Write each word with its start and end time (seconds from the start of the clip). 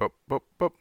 Bup, 0.00 0.14
bup, 0.26 0.44
bup. 0.56 0.72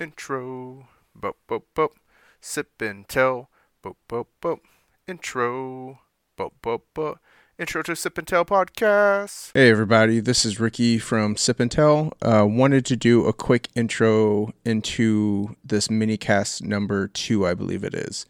Intro. 0.00 0.88
Bup, 1.14 1.36
bup, 1.46 1.64
bup. 1.74 1.92
Sip 2.40 2.80
and 2.80 3.06
tell. 3.06 3.50
Bup, 3.82 3.98
bup, 4.08 4.28
bup. 4.40 4.60
Intro. 5.06 5.98
Bup, 6.38 6.54
bup, 6.62 6.80
bup. 6.94 7.18
Intro 7.58 7.82
to 7.82 7.94
Sip 7.94 8.16
and 8.16 8.26
Tell 8.26 8.46
podcast. 8.46 9.50
Hey, 9.52 9.68
everybody. 9.68 10.20
This 10.20 10.46
is 10.46 10.58
Ricky 10.58 10.98
from 10.98 11.36
Sip 11.36 11.60
and 11.60 11.70
Tell. 11.70 12.14
Uh, 12.22 12.46
wanted 12.48 12.86
to 12.86 12.96
do 12.96 13.26
a 13.26 13.34
quick 13.34 13.68
intro 13.74 14.54
into 14.64 15.54
this 15.62 15.90
mini 15.90 16.16
cast 16.16 16.64
number 16.64 17.08
two, 17.08 17.46
I 17.46 17.52
believe 17.52 17.84
it 17.84 17.92
is. 17.92 18.24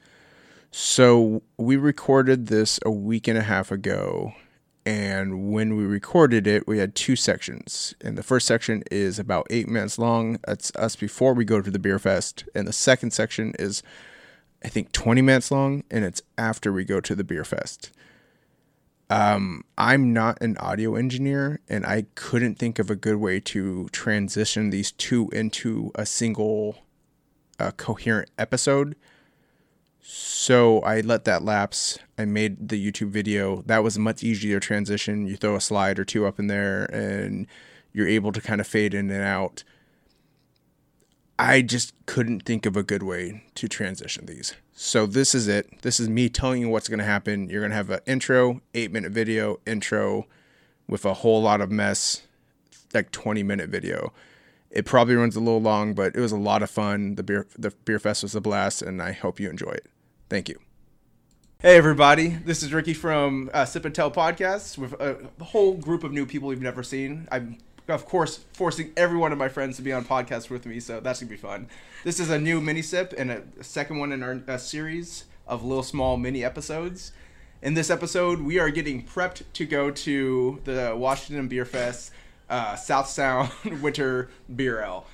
So, 0.73 1.45
we 1.57 1.77
recorded 1.77 2.49
this 2.49 2.81
a 2.85 2.91
week 2.91 3.29
and 3.29 3.39
a 3.39 3.43
half 3.43 3.71
ago 3.71 4.35
and 4.85 5.53
when 5.53 5.77
we 5.77 5.85
recorded 5.85 6.47
it, 6.47 6.67
we 6.67 6.79
had 6.79 6.95
two 6.95 7.15
sections. 7.15 7.95
And 8.01 8.19
the 8.19 8.23
first 8.23 8.47
section 8.47 8.83
is 8.91 9.19
about 9.19 9.47
eight 9.49 9.69
minutes 9.69 9.99
long. 9.99 10.39
That's 10.47 10.75
us 10.75 10.97
before 10.97 11.35
we 11.35 11.45
go 11.45 11.61
to 11.61 11.71
the 11.71 11.79
beer 11.79 12.01
fest. 12.01 12.45
And 12.55 12.67
the 12.67 12.73
second 12.73 13.13
section 13.13 13.55
is, 13.59 13.83
I 14.65 14.69
think, 14.69 14.91
20 14.91 15.23
minutes 15.23 15.53
long, 15.53 15.85
and 15.91 16.05
it's 16.05 16.23
after 16.37 16.73
we 16.73 16.85
go 16.85 17.01
to 17.01 17.15
the 17.15 17.23
beer 17.23 17.45
fest. 17.45 17.93
Um, 19.09 19.65
I'm 19.79 20.13
not 20.13 20.41
an 20.41 20.57
audio 20.57 20.97
engineer, 20.97 21.61
and 21.69 21.87
I 21.87 22.07
couldn't 22.15 22.59
think 22.59 22.79
of 22.79 22.91
a 22.91 22.97
good 22.97 23.17
way 23.17 23.39
to 23.41 23.89
transition 23.93 24.71
these 24.71 24.91
two 24.91 25.29
into 25.33 25.93
a 25.95 26.07
single 26.07 26.79
uh, 27.61 27.73
coherent 27.73 28.31
episode. 28.39 28.97
So 30.05 30.81
I 30.81 31.01
let 31.01 31.25
that 31.25 31.45
lapse. 31.45 31.99
I 32.19 32.25
made 32.25 32.69
the 32.69 32.93
YouTube 32.93 33.11
video. 33.11 33.63
That 33.67 33.85
was 33.85 33.97
a 33.97 34.01
much 34.01 34.25
easier 34.25 34.59
transition. 34.59 35.27
You 35.27 35.37
throw 35.37 35.55
a 35.55 35.61
slide 35.61 35.99
or 35.99 36.05
two 36.05 36.27
up 36.27 36.39
in 36.39 36.49
there 36.49 36.85
and 36.93 37.47
you're 37.93 38.09
able 38.09 38.33
to 38.33 38.41
kind 38.41 38.61
of 38.61 38.67
fade 38.67 38.95
in 38.95 39.11
and 39.11 39.23
out. 39.23 39.63
I 41.39 41.63
just 41.63 41.95
couldn't 42.07 42.41
think 42.45 42.67
of 42.67 42.77
a 42.77 42.83
good 42.83 43.03
way 43.03 43.45
to 43.55 43.69
transition 43.69 44.27
these. 44.27 44.55
So 44.75 45.07
this 45.07 45.35
is 45.35 45.49
it. 45.49 45.83
This 45.83 46.01
is 46.01 46.09
me 46.09 46.29
telling 46.29 46.61
you 46.61 46.69
what's 46.69 46.89
going 46.89 46.99
to 46.99 47.05
happen. 47.05 47.49
You're 47.49 47.61
going 47.61 47.71
to 47.71 47.77
have 47.77 47.91
an 47.91 48.01
intro, 48.07 48.61
8-minute 48.75 49.13
video, 49.13 49.61
intro 49.67 50.27
with 50.89 51.05
a 51.05 51.15
whole 51.15 51.43
lot 51.43 51.61
of 51.61 51.71
mess, 51.71 52.23
like 52.93 53.13
20-minute 53.13 53.71
video. 53.71 54.13
It 54.71 54.85
probably 54.85 55.15
runs 55.15 55.37
a 55.37 55.41
little 55.41 55.61
long, 55.61 55.95
but 55.95 56.17
it 56.17 56.21
was 56.21 56.33
a 56.33 56.37
lot 56.37 56.63
of 56.63 56.71
fun. 56.71 57.17
The 57.17 57.23
beer 57.23 57.47
the 57.59 57.71
beer 57.85 57.99
fest 57.99 58.23
was 58.23 58.35
a 58.35 58.41
blast, 58.41 58.81
and 58.81 59.03
I 59.03 59.13
hope 59.13 59.39
you 59.39 59.51
enjoy 59.51 59.71
it. 59.71 59.87
Thank 60.33 60.49
you. 60.49 60.59
Hey 61.61 61.77
everybody, 61.77 62.29
this 62.29 62.63
is 62.63 62.73
Ricky 62.73 62.95
from 62.95 63.51
uh, 63.53 63.67
Sip 63.67 63.85
and 63.85 63.95
Tell 63.95 64.11
podcast 64.11 64.79
with 64.79 64.95
a, 64.95 65.29
a 65.39 65.45
whole 65.45 65.75
group 65.75 66.05
of 66.05 66.11
new 66.11 66.25
people 66.25 66.51
you've 66.51 66.63
never 66.63 66.83
seen. 66.83 67.29
I'm 67.31 67.59
of 67.87 68.07
course 68.07 68.41
forcing 68.55 68.93
every 68.97 69.19
one 69.19 69.33
of 69.33 69.37
my 69.37 69.51
friends 69.51 69.77
to 69.77 69.83
be 69.83 69.93
on 69.93 70.07
podcast 70.07 70.49
with 70.49 70.65
me, 70.65 70.81
so 70.81 71.01
that's 71.01 71.21
gonna 71.21 71.29
be 71.29 71.37
fun. 71.37 71.69
This 72.03 72.19
is 72.19 72.31
a 72.31 72.39
new 72.39 72.63
mini 72.63 72.81
sip 72.81 73.13
and 73.19 73.31
a 73.31 73.43
second 73.63 73.99
one 73.99 74.11
in 74.11 74.23
our 74.23 74.41
uh, 74.49 74.57
series 74.57 75.25
of 75.47 75.63
little 75.63 75.83
small 75.83 76.17
mini 76.17 76.43
episodes. 76.43 77.13
In 77.61 77.75
this 77.75 77.91
episode, 77.91 78.41
we 78.41 78.59
are 78.59 78.71
getting 78.71 79.05
prepped 79.05 79.43
to 79.53 79.67
go 79.67 79.91
to 79.91 80.63
the 80.65 80.95
Washington 80.97 81.47
Beer 81.47 81.67
Fest 81.67 82.11
uh, 82.49 82.75
South 82.75 83.09
Sound 83.09 83.51
Winter 83.83 84.31
Beer 84.57 84.81
Ale. 84.81 85.05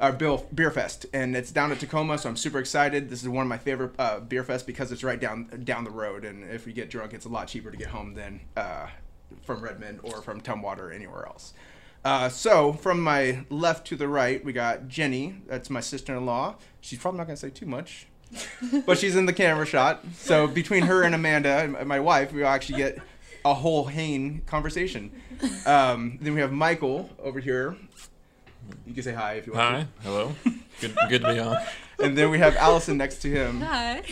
Uh, 0.00 0.10
Bill 0.10 0.44
Beer 0.52 0.72
Fest, 0.72 1.06
and 1.12 1.36
it's 1.36 1.52
down 1.52 1.70
at 1.70 1.78
Tacoma, 1.78 2.18
so 2.18 2.28
I'm 2.28 2.36
super 2.36 2.58
excited. 2.58 3.08
This 3.08 3.22
is 3.22 3.28
one 3.28 3.42
of 3.42 3.48
my 3.48 3.58
favorite 3.58 3.92
uh, 3.96 4.18
beer 4.18 4.42
fests 4.42 4.66
because 4.66 4.90
it's 4.90 5.04
right 5.04 5.20
down 5.20 5.62
down 5.62 5.84
the 5.84 5.90
road, 5.90 6.24
and 6.24 6.42
if 6.50 6.66
we 6.66 6.72
get 6.72 6.90
drunk, 6.90 7.14
it's 7.14 7.26
a 7.26 7.28
lot 7.28 7.46
cheaper 7.46 7.70
to 7.70 7.76
get 7.76 7.88
home 7.88 8.14
than 8.14 8.40
uh, 8.56 8.88
from 9.42 9.62
Redmond 9.62 10.00
or 10.02 10.20
from 10.20 10.40
Tumwater 10.40 10.78
or 10.80 10.92
anywhere 10.92 11.26
else. 11.26 11.54
Uh, 12.04 12.28
so 12.28 12.72
from 12.72 13.00
my 13.00 13.44
left 13.50 13.86
to 13.86 13.96
the 13.96 14.08
right, 14.08 14.44
we 14.44 14.52
got 14.52 14.88
Jenny. 14.88 15.36
That's 15.46 15.70
my 15.70 15.80
sister-in-law. 15.80 16.56
She's 16.80 16.98
probably 16.98 17.18
not 17.18 17.28
gonna 17.28 17.36
say 17.36 17.50
too 17.50 17.66
much, 17.66 18.08
but 18.86 18.98
she's 18.98 19.14
in 19.14 19.26
the 19.26 19.32
camera 19.32 19.64
shot. 19.64 20.04
So 20.16 20.46
between 20.48 20.82
her 20.82 21.04
and 21.04 21.14
Amanda, 21.14 21.84
my 21.86 22.00
wife, 22.00 22.32
we'll 22.32 22.46
actually 22.46 22.78
get 22.78 22.98
a 23.44 23.54
whole 23.54 23.84
hanging 23.84 24.42
conversation. 24.46 25.12
Um, 25.66 26.18
then 26.20 26.34
we 26.34 26.40
have 26.40 26.52
Michael 26.52 27.10
over 27.18 27.40
here. 27.40 27.76
You 28.86 28.94
can 28.94 29.02
say 29.02 29.12
hi 29.12 29.34
if 29.34 29.46
you 29.46 29.52
want. 29.52 29.74
Hi, 29.74 29.80
to. 29.80 29.88
hello. 30.02 30.34
Good, 30.80 30.96
good 31.08 31.22
to 31.22 31.34
be 31.34 31.40
on. 31.40 31.56
And 32.02 32.18
then 32.18 32.28
we 32.30 32.40
have 32.40 32.56
Allison 32.56 32.96
next 32.96 33.22
to 33.22 33.30
him. 33.30 33.60
Hi. 33.60 34.02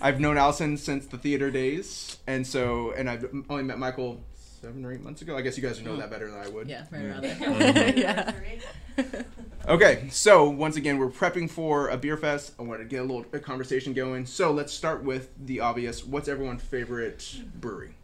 I've 0.00 0.18
known 0.18 0.36
Allison 0.36 0.76
since 0.76 1.06
the 1.06 1.16
theater 1.16 1.52
days, 1.52 2.18
and 2.26 2.44
so 2.44 2.92
and 2.92 3.08
I've 3.08 3.24
only 3.48 3.62
met 3.62 3.78
Michael 3.78 4.20
seven 4.34 4.84
or 4.84 4.92
eight 4.92 5.02
months 5.02 5.22
ago. 5.22 5.36
I 5.36 5.42
guess 5.42 5.56
you 5.56 5.62
guys 5.62 5.80
know 5.82 5.96
that 5.96 6.10
better 6.10 6.30
than 6.30 6.40
I 6.40 6.48
would. 6.48 6.68
Yeah, 6.68 6.84
right 6.90 7.04
around 7.04 7.24
mm. 7.24 7.74
there. 7.74 7.96
yeah. 7.96 9.22
Okay, 9.68 10.08
so 10.10 10.50
once 10.50 10.74
again, 10.74 10.98
we're 10.98 11.08
prepping 11.08 11.48
for 11.48 11.88
a 11.88 11.96
beer 11.96 12.16
fest. 12.16 12.52
I 12.58 12.62
want 12.62 12.80
to 12.80 12.84
get 12.84 12.98
a 12.98 13.04
little 13.04 13.24
a 13.32 13.38
conversation 13.38 13.92
going. 13.92 14.26
So 14.26 14.50
let's 14.50 14.72
start 14.72 15.04
with 15.04 15.30
the 15.38 15.60
obvious. 15.60 16.04
What's 16.04 16.26
everyone's 16.26 16.62
favorite 16.62 17.40
brewery? 17.54 17.94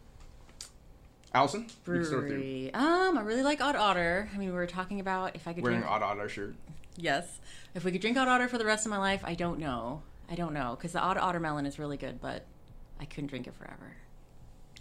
Allison, 1.33 1.67
you 1.87 1.93
can 1.93 2.05
start. 2.05 2.27
Brewery. 2.27 2.71
Um, 2.73 3.17
I 3.17 3.21
really 3.21 3.43
like 3.43 3.61
Odd 3.61 3.75
Otter. 3.75 4.29
I 4.33 4.37
mean, 4.37 4.49
we 4.49 4.55
were 4.55 4.65
talking 4.65 4.99
about 4.99 5.35
if 5.35 5.47
I 5.47 5.53
could 5.53 5.63
Wearing 5.63 5.79
drink. 5.81 5.91
odd 5.91 6.01
otter 6.01 6.27
shirt. 6.27 6.55
Yes, 6.95 7.39
if 7.75 7.83
we 7.83 7.91
could 7.91 8.01
drink 8.01 8.17
Odd 8.17 8.27
Otter 8.27 8.47
for 8.47 8.57
the 8.57 8.65
rest 8.65 8.85
of 8.85 8.89
my 8.89 8.97
life, 8.97 9.21
I 9.23 9.35
don't 9.35 9.59
know. 9.59 10.01
I 10.29 10.35
don't 10.35 10.53
know 10.53 10.75
because 10.75 10.91
the 10.93 10.99
Odd 11.01 11.17
Otter 11.17 11.39
melon 11.39 11.65
is 11.65 11.77
really 11.79 11.97
good, 11.97 12.19
but 12.19 12.45
I 12.99 13.05
couldn't 13.05 13.27
drink 13.27 13.47
it 13.47 13.53
forever. 13.55 13.95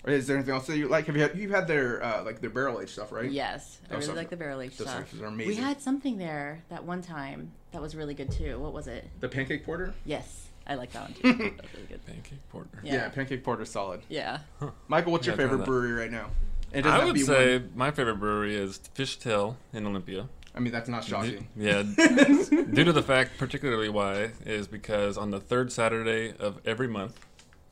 Is 0.06 0.26
there 0.26 0.36
anything 0.36 0.54
else 0.54 0.66
that 0.68 0.76
you 0.78 0.88
like? 0.88 1.06
Have 1.06 1.16
you 1.16 1.22
had, 1.22 1.36
you've 1.36 1.50
had 1.50 1.66
their 1.68 2.02
uh, 2.02 2.22
like 2.24 2.40
their 2.40 2.50
barrel 2.50 2.80
aged 2.80 2.90
stuff, 2.90 3.12
right? 3.12 3.30
Yes, 3.30 3.78
I 3.90 3.94
Oh, 3.94 3.98
really 3.98 4.14
like 4.14 4.30
the 4.30 4.36
barrel 4.36 4.60
aged 4.60 4.74
stuff. 4.74 4.88
are- 5.12 5.16
those 5.16 5.22
are 5.22 5.36
We 5.36 5.56
had 5.56 5.80
something 5.82 6.16
there 6.18 6.62
that 6.70 6.84
one 6.84 7.02
time 7.02 7.52
that 7.72 7.82
was 7.82 7.94
really 7.94 8.14
good 8.14 8.30
too. 8.30 8.58
What 8.58 8.72
was 8.72 8.86
it? 8.86 9.06
The 9.20 9.28
pancake 9.28 9.64
porter. 9.66 9.92
Yes, 10.04 10.47
I 10.68 10.74
like 10.74 10.92
that 10.92 11.02
one 11.02 11.14
too. 11.14 11.32
that 11.32 11.62
was 11.62 11.74
really 11.74 11.86
good. 11.88 12.06
Pancake 12.06 12.48
porter. 12.50 12.68
Yeah, 12.82 12.92
Yeah. 12.94 13.08
pancake 13.08 13.42
porter 13.42 13.64
solid. 13.64 14.02
Yeah. 14.08 14.40
Michael, 14.86 15.12
what's 15.12 15.26
your 15.26 15.32
Yeah, 15.32 15.36
try 15.36 15.44
favorite 15.44 15.58
that. 15.58 15.66
brewery 15.66 15.92
right 15.92 16.10
now? 16.10 16.30
It 16.72 16.82
doesn't 16.82 16.96
I 16.96 17.00
to 17.00 17.06
would 17.06 17.14
be 17.14 17.20
say 17.22 17.58
one. 17.58 17.72
my 17.74 17.90
favorite 17.90 18.16
brewery 18.16 18.54
is 18.54 18.78
Fishtail 18.94 19.56
in 19.72 19.86
Olympia. 19.86 20.28
I 20.54 20.60
mean, 20.60 20.72
that's 20.72 20.88
not 20.88 21.04
shocking. 21.04 21.48
Yeah, 21.56 21.82
due 21.96 22.84
to 22.84 22.92
the 22.92 23.02
fact, 23.02 23.38
particularly 23.38 23.88
why, 23.88 24.32
is 24.44 24.66
because 24.66 25.16
on 25.16 25.30
the 25.30 25.40
third 25.40 25.72
Saturday 25.72 26.34
of 26.38 26.60
every 26.66 26.88
month, 26.88 27.18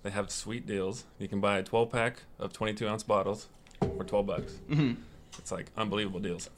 they 0.03 0.11
have 0.11 0.31
sweet 0.31 0.67
deals. 0.67 1.05
You 1.19 1.27
can 1.29 1.41
buy 1.41 1.59
a 1.59 1.63
12 1.63 1.91
pack 1.91 2.23
of 2.39 2.53
22 2.53 2.87
ounce 2.89 3.03
bottles 3.03 3.49
for 3.81 4.05
12 4.05 4.27
bucks. 4.27 4.53
hmm 4.69 4.93
It's 5.39 5.51
like 5.53 5.67
unbelievable 5.77 6.21
deals. 6.21 6.49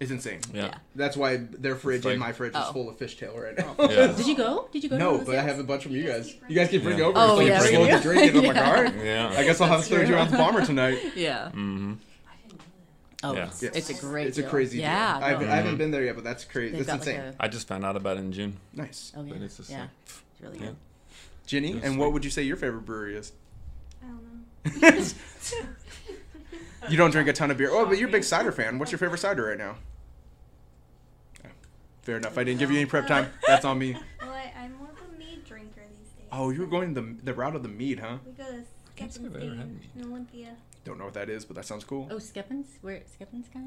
It's 0.00 0.10
insane. 0.10 0.40
Yeah. 0.52 0.64
Yeah. 0.66 0.74
That's 0.96 1.16
why 1.16 1.36
their 1.36 1.76
fridge 1.76 2.04
like- 2.04 2.12
and 2.12 2.20
my 2.20 2.32
fridge 2.32 2.50
is 2.54 2.58
Oh. 2.60 2.72
full 2.72 2.88
of 2.88 2.98
fishtail 2.98 3.36
right 3.40 3.56
now. 3.56 3.76
Yeah. 3.88 4.06
Did 4.16 4.26
you 4.26 4.34
go? 4.36 4.68
Did 4.72 4.82
you 4.82 4.90
go? 4.90 4.98
no, 4.98 5.12
one 5.12 5.24
but 5.24 5.36
I 5.36 5.42
have 5.42 5.58
a 5.60 5.62
bunch 5.64 5.84
from 5.84 5.92
you 5.92 6.04
guys. 6.04 6.34
You 6.48 6.56
guys 6.56 6.70
can 6.70 6.82
bring 6.82 6.98
Yeah. 6.98 7.04
over. 7.04 7.18
Oh, 7.18 7.36
so 7.36 7.40
yeah, 7.42 7.58
can 7.58 7.62
we 7.68 7.74
slowly 7.74 7.88
can. 7.90 8.02
drink 8.02 8.22
it. 8.22 8.36
I'm 8.36 8.42
like, 8.44 8.56
Yeah. 8.56 8.66
all 8.76 8.82
right. 8.82 8.94
Yeah. 9.04 9.34
I 9.36 9.44
guess 9.44 9.60
I'll 9.60 9.68
have 9.68 9.76
a 9.78 9.82
That's 9.82 9.88
true. 9.88 9.98
32 9.98 10.16
ounce 10.16 10.32
bomber 10.32 10.66
tonight. 10.66 10.98
Yeah. 11.16 11.44
Mm-hmm. 11.54 11.92
Oh, 13.24 13.34
Yeah. 13.34 13.46
it's, 13.46 13.62
Yes. 13.62 13.76
it's 13.76 13.90
a 13.90 13.94
great. 14.04 14.26
It's 14.26 14.38
a 14.38 14.42
crazy 14.42 14.80
Yeah. 14.80 15.18
deal. 15.18 15.24
I've, 15.24 15.40
no. 15.40 15.46
I 15.46 15.56
haven't 15.56 15.76
been 15.78 15.92
there 15.92 16.02
yet, 16.02 16.16
but 16.16 16.24
that's 16.24 16.44
crazy. 16.44 16.76
They've 16.76 16.84
That's 16.86 17.06
like 17.06 17.14
insane. 17.16 17.34
I 17.38 17.46
just 17.46 17.68
found 17.68 17.84
out 17.84 17.94
about 17.96 18.16
it 18.16 18.20
in 18.20 18.32
June. 18.32 18.56
Nice. 18.74 19.12
a. 19.14 19.20
Oh 19.20 19.22
yeah. 19.24 19.32
But 19.34 19.42
it's 19.42 19.56
just 19.58 19.70
yeah. 19.70 19.80
like, 19.82 19.88
It's 20.06 20.20
really 20.40 20.58
yeah. 20.58 20.66
good. 20.66 20.76
Ginny, 21.46 21.72
It's 21.74 21.86
and 21.86 21.98
what 21.98 22.12
would 22.12 22.24
you 22.24 22.30
say 22.32 22.42
your 22.42 22.56
favorite 22.56 22.84
brewery 22.84 23.16
is? 23.16 23.32
I 24.02 24.06
don't 24.06 24.82
know. 24.82 24.98
you 26.88 26.96
don't 26.96 27.10
drink 27.10 27.28
a 27.28 27.32
ton 27.32 27.50
of 27.50 27.56
beer. 27.58 27.70
Oh, 27.72 27.86
but 27.86 27.98
you're 27.98 28.08
a 28.08 28.12
big 28.12 28.24
cider 28.24 28.52
fan. 28.52 28.78
What's 28.78 28.90
your 28.92 28.98
favorite 28.98 29.18
cider 29.18 29.44
right 29.44 29.58
now? 29.58 29.76
Oh, 31.44 31.48
Fair 32.02 32.16
enough. 32.16 32.36
I 32.38 32.44
didn't 32.44 32.58
give 32.60 32.70
you 32.70 32.78
any 32.78 32.86
prep 32.86 33.06
time. 33.06 33.30
That's 33.46 33.64
on 33.64 33.78
me. 33.78 33.96
Well, 34.20 34.30
I, 34.32 34.52
I'm 34.56 34.72
more 34.78 34.88
of 34.88 35.14
a 35.14 35.18
mead 35.18 35.44
drinker 35.44 35.82
these 35.90 36.08
days. 36.12 36.26
Oh, 36.32 36.50
you 36.50 36.60
were 36.60 36.66
going 36.66 36.94
the 36.94 37.16
the 37.24 37.34
route 37.34 37.54
of 37.56 37.62
the 37.62 37.68
mead, 37.68 37.98
huh? 38.00 38.18
We 38.24 38.32
go 38.32 38.44
to 38.44 38.62
can't 38.96 39.12
Skeppen's 39.12 39.26
I've 39.36 39.42
ever 39.42 39.54
had 39.56 39.66
Game 39.66 39.80
mead. 39.80 39.90
in 40.04 40.10
Olympia. 40.10 40.56
Don't 40.84 40.98
know 40.98 41.04
what 41.04 41.14
that 41.14 41.28
is, 41.28 41.44
but 41.44 41.56
that 41.56 41.64
sounds 41.66 41.84
cool. 41.84 42.08
Oh, 42.10 42.16
Skeppins? 42.16 42.66
Where 42.82 43.00
Skeppins 43.00 43.46
Sky? 43.46 43.60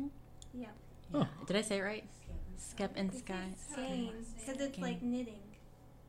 Yeah. 0.53 0.67
Yeah. 1.13 1.25
Did 1.45 1.55
I 1.57 1.61
say 1.61 1.77
it 1.79 1.81
right? 1.81 2.03
Skeppins 2.57 3.19
Sky. 3.19 3.49
Game. 3.75 4.11
Because 4.45 4.61
it's 4.61 4.79
like 4.79 5.01
knitting. 5.01 5.41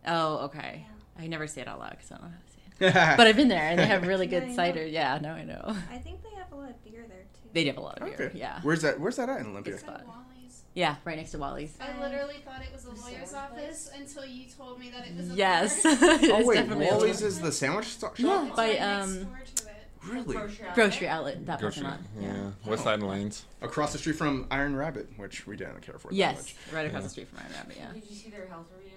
Oh, 0.06 0.38
okay. 0.46 0.86
Yeah. 0.86 1.22
I 1.22 1.26
never 1.26 1.46
say 1.46 1.60
it 1.62 1.68
out 1.68 1.80
loud 1.80 1.90
because 1.90 2.10
I 2.12 2.16
don't 2.16 2.24
know 2.24 2.30
how 2.30 2.40
to 2.46 2.52
say 2.52 2.55
it. 2.55 2.55
But 3.16 3.20
I've 3.20 3.36
been 3.36 3.48
there 3.48 3.62
and 3.62 3.78
they 3.78 3.86
have 3.86 4.06
really 4.06 4.26
Yeah, 4.26 4.40
good 4.40 4.42
I 4.44 4.46
know. 4.48 4.54
cider. 4.56 4.86
Yeah, 4.86 5.18
no, 5.22 5.30
I 5.30 5.44
know. 5.44 5.76
I 5.90 5.98
think 5.98 6.22
they 6.22 6.30
have 6.36 6.52
a 6.52 6.56
lot 6.56 6.70
of 6.70 6.84
beer 6.84 7.04
there 7.08 7.18
too. 7.18 7.48
They 7.52 7.64
do 7.64 7.70
have 7.70 7.78
a 7.78 7.80
lot 7.80 7.98
of 8.00 8.16
beer. 8.16 8.30
Yeah. 8.34 8.60
Where's 8.62 8.82
that? 8.82 9.00
Where's 9.00 9.16
that 9.16 9.28
at 9.28 9.40
in 9.40 9.46
Olympia? 9.46 9.74
It's 9.74 9.82
fun. 9.82 10.02
Wally's. 10.06 10.62
Yeah, 10.74 10.96
right 11.06 11.16
next 11.16 11.30
to 11.30 11.38
Wally's. 11.38 11.74
I 11.80 11.98
literally 12.00 12.36
thought 12.44 12.60
it 12.62 12.70
was 12.72 12.84
a 12.84 12.90
lawyer's 13.02 13.32
office 13.32 13.90
until 13.96 14.26
you 14.26 14.44
told 14.54 14.78
me 14.78 14.90
that 14.90 15.06
it 15.06 15.16
was 15.16 15.30
a 15.30 15.34
Yes. 15.34 15.80
Oh 15.84 16.44
wait, 16.44 16.68
Wally's 16.68 17.22
is 17.22 17.40
the 17.40 17.50
sandwich 17.52 17.98
shop. 17.98 18.18
Yeah. 18.18 18.46
It's 18.46 18.56
by, 18.56 18.68
right 18.68 18.80
um, 18.82 19.14
next 19.14 19.24
door 19.24 19.42
to 19.54 19.70
it. 19.70 19.72
Really? 20.12 20.36
grocery 20.74 21.08
outlet. 21.08 21.46
That 21.46 21.58
Grocery. 21.58 21.82
parking 21.84 22.04
lot. 22.22 22.22
Yeah. 22.22 22.34
Yeah. 22.64 22.70
West 22.70 22.84
Side 22.84 23.02
Lanes. 23.02 23.44
Across 23.62 23.92
the 23.92 23.98
street 23.98 24.14
from 24.16 24.46
Iron 24.52 24.76
Rabbit, 24.76 25.08
which 25.16 25.46
we 25.48 25.56
don't 25.56 25.80
care 25.82 25.98
for. 25.98 26.08
that 26.08 26.14
Yes, 26.14 26.36
much. 26.36 26.54
right 26.74 26.86
across 26.86 27.00
Yeah. 27.00 27.04
the 27.04 27.08
street 27.10 27.28
from 27.28 27.38
Iron 27.40 27.52
Rabbit. 27.54 27.76
Yeah. 27.78 27.92
Did 27.92 28.04
you 28.10 28.14
see 28.14 28.30
their 28.30 28.46
health 28.46 28.66
reviews? 28.76 28.92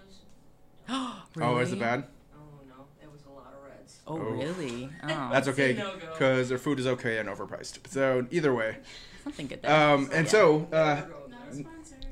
Oh, 1.41 1.57
is 1.59 1.71
it 1.71 1.79
bad? 1.79 2.03
Oh 2.35 2.39
no, 2.67 2.85
it 3.01 3.11
was 3.11 3.21
a 3.25 3.29
lot 3.29 3.53
of 3.57 3.63
reds. 3.67 3.98
Oh, 4.09 4.15
Oh. 4.17 4.31
really? 4.31 4.89
Oh, 5.03 5.07
That's 5.31 5.47
okay, 5.49 5.73
no 5.73 5.93
because 5.97 6.49
their 6.49 6.57
food 6.57 6.79
is 6.79 6.87
okay 6.87 7.19
and 7.19 7.29
overpriced. 7.29 7.87
So 7.89 8.25
either 8.31 8.53
way, 8.53 8.77
something 9.23 9.47
good 9.47 9.61
there. 9.61 9.71
um, 9.93 10.09
and 10.11 10.27
so 10.27 10.67
uh, 10.73 11.01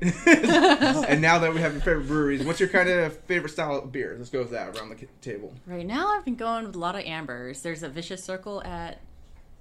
and 0.00 1.20
now 1.20 1.38
that 1.38 1.52
we 1.52 1.60
have 1.60 1.72
your 1.72 1.82
favorite 1.82 2.06
breweries, 2.06 2.44
what's 2.44 2.60
your 2.60 2.68
kind 2.68 2.88
of 2.88 3.18
favorite 3.20 3.50
style 3.50 3.76
of 3.76 3.90
beer? 3.92 4.14
Let's 4.16 4.30
go 4.30 4.40
with 4.40 4.50
that 4.52 4.76
around 4.76 4.90
the 4.90 5.06
table. 5.20 5.52
Right 5.66 5.86
now, 5.86 6.08
I've 6.16 6.24
been 6.24 6.36
going 6.36 6.66
with 6.66 6.76
a 6.76 6.78
lot 6.78 6.94
of 6.94 7.02
ambers. 7.02 7.62
There's 7.62 7.82
a 7.82 7.88
Vicious 7.88 8.22
Circle 8.22 8.62
at 8.64 9.00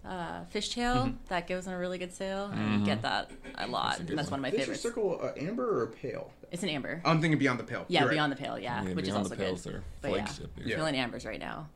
uh, 0.06 0.42
Fishtail 0.54 1.16
that 1.30 1.48
goes 1.48 1.68
on 1.68 1.74
a 1.74 1.80
really 1.80 1.98
good 1.98 2.13
sale. 2.13 2.51
I 2.54 2.78
get 2.86 3.01
that 3.01 3.31
a 3.56 3.68
lot. 3.68 3.98
good 3.98 4.10
and 4.12 4.19
that's 4.19 4.30
one. 4.30 4.42
one 4.42 4.50
of 4.50 4.54
my 4.54 4.57
favorites. 4.60 4.80
Is 4.80 4.84
your 4.86 4.94
favorites. 4.94 5.22
circle 5.34 5.44
uh, 5.45 5.50
amber 5.50 5.81
or 5.81 5.88
pale? 5.88 6.31
It's 6.51 6.63
an 6.63 6.69
amber. 6.69 7.01
I'm 7.04 7.19
thinking 7.19 7.39
Beyond 7.39 7.60
the 7.60 7.63
Pale. 7.66 7.86
yeah, 7.89 8.00
You're 8.01 8.07
right. 8.10 8.13
Beyond 8.16 8.31
the 8.31 8.36
Pale, 8.38 8.60
yeah, 8.60 8.84
Yeah, 8.84 8.94
which 8.94 9.04
is 9.04 9.10
Beyond 9.10 9.18
also 9.25 9.30
the 9.36 9.36
Pales 9.44 9.63
good. 9.63 9.74
are 9.75 9.84
But 10.01 10.12
yeah, 10.12 10.16
flagship 10.25 10.56
beer. 10.56 10.68
Yeah. 10.68 10.75
feeling 10.78 10.95
ambers 10.95 11.25
right 11.25 11.39
now. 11.39 11.68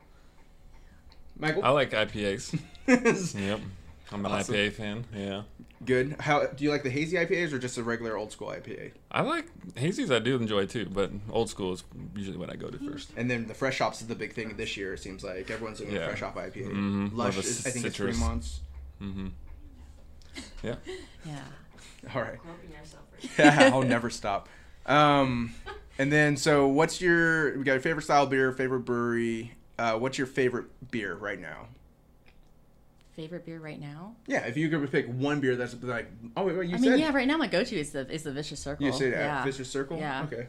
Michael. 1.38 1.64
I 1.64 1.70
like 1.70 1.90
IPAs. 1.92 2.58
yep. 2.86 3.60
I'm 4.12 4.24
an 4.26 4.32
Awesome. 4.32 4.54
IPA 4.54 4.72
fan. 4.72 5.04
Yeah. 5.14 5.42
Good. 5.84 6.16
How 6.20 6.46
do 6.46 6.62
you 6.62 6.70
like 6.70 6.82
the 6.84 6.90
hazy 6.90 7.16
IPAs 7.16 7.52
or 7.52 7.58
just 7.58 7.76
a 7.78 7.82
regular 7.82 8.16
old 8.16 8.30
school 8.30 8.48
IPA? 8.48 8.92
I 9.10 9.22
like 9.22 9.46
hazies. 9.74 10.14
I 10.14 10.18
do 10.20 10.36
enjoy 10.36 10.66
too, 10.66 10.86
but 10.92 11.10
old 11.30 11.48
school 11.50 11.72
is 11.72 11.82
usually 12.14 12.36
what 12.36 12.50
I 12.50 12.54
go 12.56 12.68
to 12.70 12.78
first. 12.78 13.10
And 13.16 13.28
then 13.30 13.48
the 13.48 13.54
fresh 13.54 13.78
hops 13.78 14.00
is 14.00 14.06
the 14.06 14.14
big 14.14 14.32
thing 14.32 14.54
this 14.56 14.76
year. 14.76 14.94
It 14.94 14.98
seems 15.00 15.24
like 15.24 15.50
everyone's 15.50 15.78
doing 15.78 15.96
a 15.96 16.04
fresh 16.04 16.20
hop 16.20 16.36
IPA. 16.36 16.70
Mhm. 16.72 17.14
Lush, 17.14 17.34
Love 17.34 17.36
a 17.36 17.40
is, 17.40 17.66
I 17.66 17.70
think 17.70 17.86
it's 17.86 17.96
three 17.96 18.12
citrus. 18.12 18.20
months. 18.20 18.60
Mm-hmm. 19.00 19.28
Yeah. 20.62 20.74
Yeah. 21.24 21.38
All 22.14 22.20
right. 22.22 22.38
Groping 22.38 22.70
yourself 22.70 23.02
right 23.38 23.72
I'll 23.72 23.82
never 23.82 24.10
stop. 24.10 24.48
Um, 24.86 25.54
and 25.98 26.10
then 26.12 26.36
so 26.36 26.66
what's 26.66 27.00
your 27.00 27.56
we 27.56 27.64
got 27.64 27.72
your 27.74 27.80
favorite 27.80 28.02
style 28.02 28.26
beer, 28.26 28.50
favorite 28.52 28.80
brewery? 28.80 29.52
Uh, 29.82 29.98
what's 29.98 30.16
your 30.16 30.28
favorite 30.28 30.66
beer 30.92 31.14
right 31.16 31.40
now? 31.40 31.66
Favorite 33.16 33.44
beer 33.44 33.58
right 33.58 33.80
now? 33.80 34.14
Yeah, 34.28 34.46
if 34.46 34.56
you 34.56 34.68
could 34.68 34.90
pick 34.92 35.08
one 35.08 35.40
beer 35.40 35.56
that's 35.56 35.74
like 35.82 36.06
oh 36.36 36.44
wait, 36.44 36.56
wait 36.56 36.68
you 36.70 36.76
I 36.76 36.78
mean, 36.78 36.98
yeah, 36.98 37.12
right 37.12 37.26
now 37.26 37.36
my 37.36 37.48
go-to 37.48 37.76
is 37.76 37.90
the 37.90 38.08
is 38.08 38.22
the 38.22 38.30
Vicious 38.32 38.60
Circle. 38.60 38.86
you 38.86 38.92
said 38.92 39.10
yeah. 39.12 39.38
at 39.38 39.44
Fisher 39.44 39.64
Circle. 39.64 39.98
Yeah. 39.98 40.22
Okay. 40.22 40.46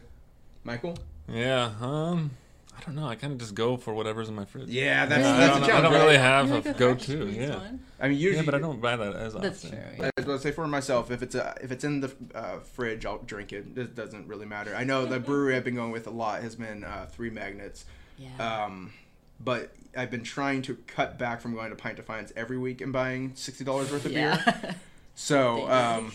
Michael. 0.62 0.96
Yeah. 1.28 1.72
Um. 1.80 2.30
I 2.76 2.82
don't 2.84 2.94
know. 2.94 3.06
I 3.06 3.16
kind 3.16 3.32
of 3.32 3.38
just 3.38 3.54
go 3.54 3.76
for 3.76 3.92
whatever's 3.94 4.28
in 4.28 4.34
my 4.36 4.44
fridge. 4.44 4.68
Yeah, 4.68 5.06
that's 5.06 5.22
Yeah, 5.22 5.34
I 5.34 5.38
that's 5.38 5.52
don't, 5.58 5.64
a 5.64 5.68
know- 5.68 5.78
I 5.78 5.80
don't 5.82 5.92
really 5.92 6.16
have 6.16 6.50
like 6.50 6.66
a 6.66 6.70
a 6.70 6.74
go-to. 6.74 7.28
Yeah. 7.28 7.56
one? 7.56 7.80
I 8.00 8.08
mean, 8.08 8.18
usually, 8.18 8.36
Yeah, 8.36 8.42
but 8.46 8.54
I 8.56 8.58
don't 8.58 8.80
buy 8.80 8.96
that 8.96 9.14
as 9.14 9.34
often. 9.34 9.48
That's 9.48 9.62
true. 9.62 9.78
I 9.78 10.02
Yeah. 10.02 10.10
was 10.16 10.24
about 10.24 10.36
to 10.36 10.38
say 10.40 10.50
for 10.50 10.66
myself, 10.66 11.10
if 11.12 11.22
it's 11.22 11.34
a, 11.36 11.56
if 11.62 11.70
it's 11.70 11.84
in 11.84 12.00
the 12.00 12.12
uh, 12.34 12.58
fridge, 12.60 13.06
I'll 13.06 13.18
drink 13.18 13.52
it. 13.52 13.78
It 13.78 13.94
doesn't 13.94 14.26
really 14.26 14.46
matter. 14.46 14.74
I 14.74 14.82
know 14.84 15.06
the 15.06 15.20
brewery 15.20 15.54
I've 15.54 15.64
been 15.64 15.76
going 15.76 15.92
with 15.92 16.06
a 16.08 16.10
lot 16.10 16.42
has 16.42 16.56
been 16.56 16.82
uh, 16.82 17.06
Three 17.12 17.30
Magnets, 17.30 17.84
yeah. 18.18 18.64
um, 18.64 18.92
but 19.40 19.74
I've 19.96 20.10
been 20.10 20.24
trying 20.24 20.62
to 20.62 20.76
cut 20.86 21.18
back 21.18 21.40
from 21.40 21.54
going 21.54 21.70
to 21.70 21.76
Pint 21.76 21.96
Defiance 21.96 22.32
every 22.36 22.58
week 22.58 22.80
and 22.80 22.92
buying 22.92 23.32
sixty 23.34 23.64
dollars 23.64 23.90
worth 23.90 24.04
of 24.04 24.12
beer. 24.12 24.42
yeah. 24.44 24.74
So 25.16 25.70
um, 25.70 26.12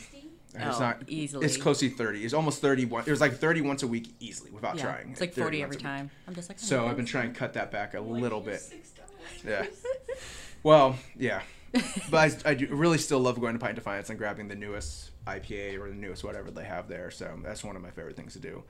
it's 0.54 0.78
Oh, 0.78 0.80
not 0.80 1.04
easily. 1.08 1.46
It's 1.46 1.56
close 1.56 1.80
to 1.80 1.90
thirty. 1.90 2.26
It's 2.26 2.34
almost 2.34 2.60
thirty. 2.62 2.84
One. 2.84 3.04
It 3.08 3.12
was 3.12 3.22
like 3.22 3.36
thirty 3.36 3.62
once 3.62 3.82
a 3.82 3.88
week 3.88 4.14
easily 4.20 4.52
without 4.52 4.76
yeah. 4.76 4.84
trying. 4.84 5.12
It's 5.12 5.22
like 5.22 5.34
30 5.34 5.42
forty 5.42 5.64
every 5.64 5.78
time. 5.78 6.10
I'm 6.28 6.36
just 6.36 6.50
like. 6.50 6.58
oh, 6.62 6.66
So 6.66 6.86
I've 6.86 6.98
been 6.98 7.06
trying 7.06 7.32
to 7.32 7.40
cut 7.40 7.54
that 7.54 7.72
back 7.72 7.94
a 7.94 8.02
little 8.02 8.42
bit. 8.42 8.60
Six 8.60 8.92
dollars. 8.92 9.12
Yeah. 9.46 9.66
Well, 10.62 10.98
yeah. 11.18 11.42
But 12.12 12.44
I, 12.46 12.50
I 12.50 12.54
do 12.56 12.68
really 12.68 12.98
still 12.98 13.20
love 13.20 13.40
going 13.40 13.54
to 13.54 13.60
Pint 13.60 13.76
Defiance 13.76 14.10
and 14.10 14.18
grabbing 14.18 14.48
the 14.50 14.56
newest 14.56 15.12
IPA 15.26 15.80
or 15.80 15.88
the 15.88 15.96
newest 15.96 16.24
whatever 16.24 16.52
they 16.52 16.66
have 16.66 16.90
there. 16.90 17.12
So 17.12 17.40
that's 17.44 17.64
one 17.64 17.76
of 17.78 17.82
my 17.82 17.92
favorite 17.92 18.18
things 18.18 18.34
to 18.34 18.40
do. 18.40 18.64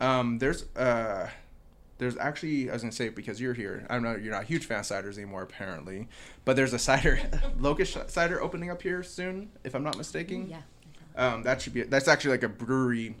Um, 0.00 0.38
there's 0.38 0.64
uh, 0.76 1.28
there's 1.98 2.16
actually 2.18 2.68
I 2.70 2.72
was 2.74 2.82
gonna 2.82 2.92
say 2.92 3.08
because 3.08 3.40
you're 3.40 3.54
here. 3.54 3.86
I 3.88 3.94
don't 3.94 4.02
know 4.02 4.16
you're 4.16 4.32
not 4.32 4.42
a 4.42 4.46
huge 4.46 4.66
fan 4.66 4.80
of 4.80 4.84
ciders 4.86 5.16
anymore 5.16 5.42
apparently, 5.42 6.08
but 6.44 6.56
there's 6.56 6.72
a 6.72 6.78
cider 6.78 7.18
locust 7.58 8.10
cider 8.10 8.40
opening 8.42 8.70
up 8.70 8.82
here 8.82 9.02
soon 9.02 9.50
if 9.64 9.74
I'm 9.74 9.82
not 9.82 9.96
mistaken. 9.96 10.48
Yeah. 10.48 10.60
Um, 11.16 11.42
that 11.44 11.62
should 11.62 11.72
be 11.74 11.82
that's 11.82 12.08
actually 12.08 12.32
like 12.32 12.42
a 12.42 12.48
brewery, 12.50 13.14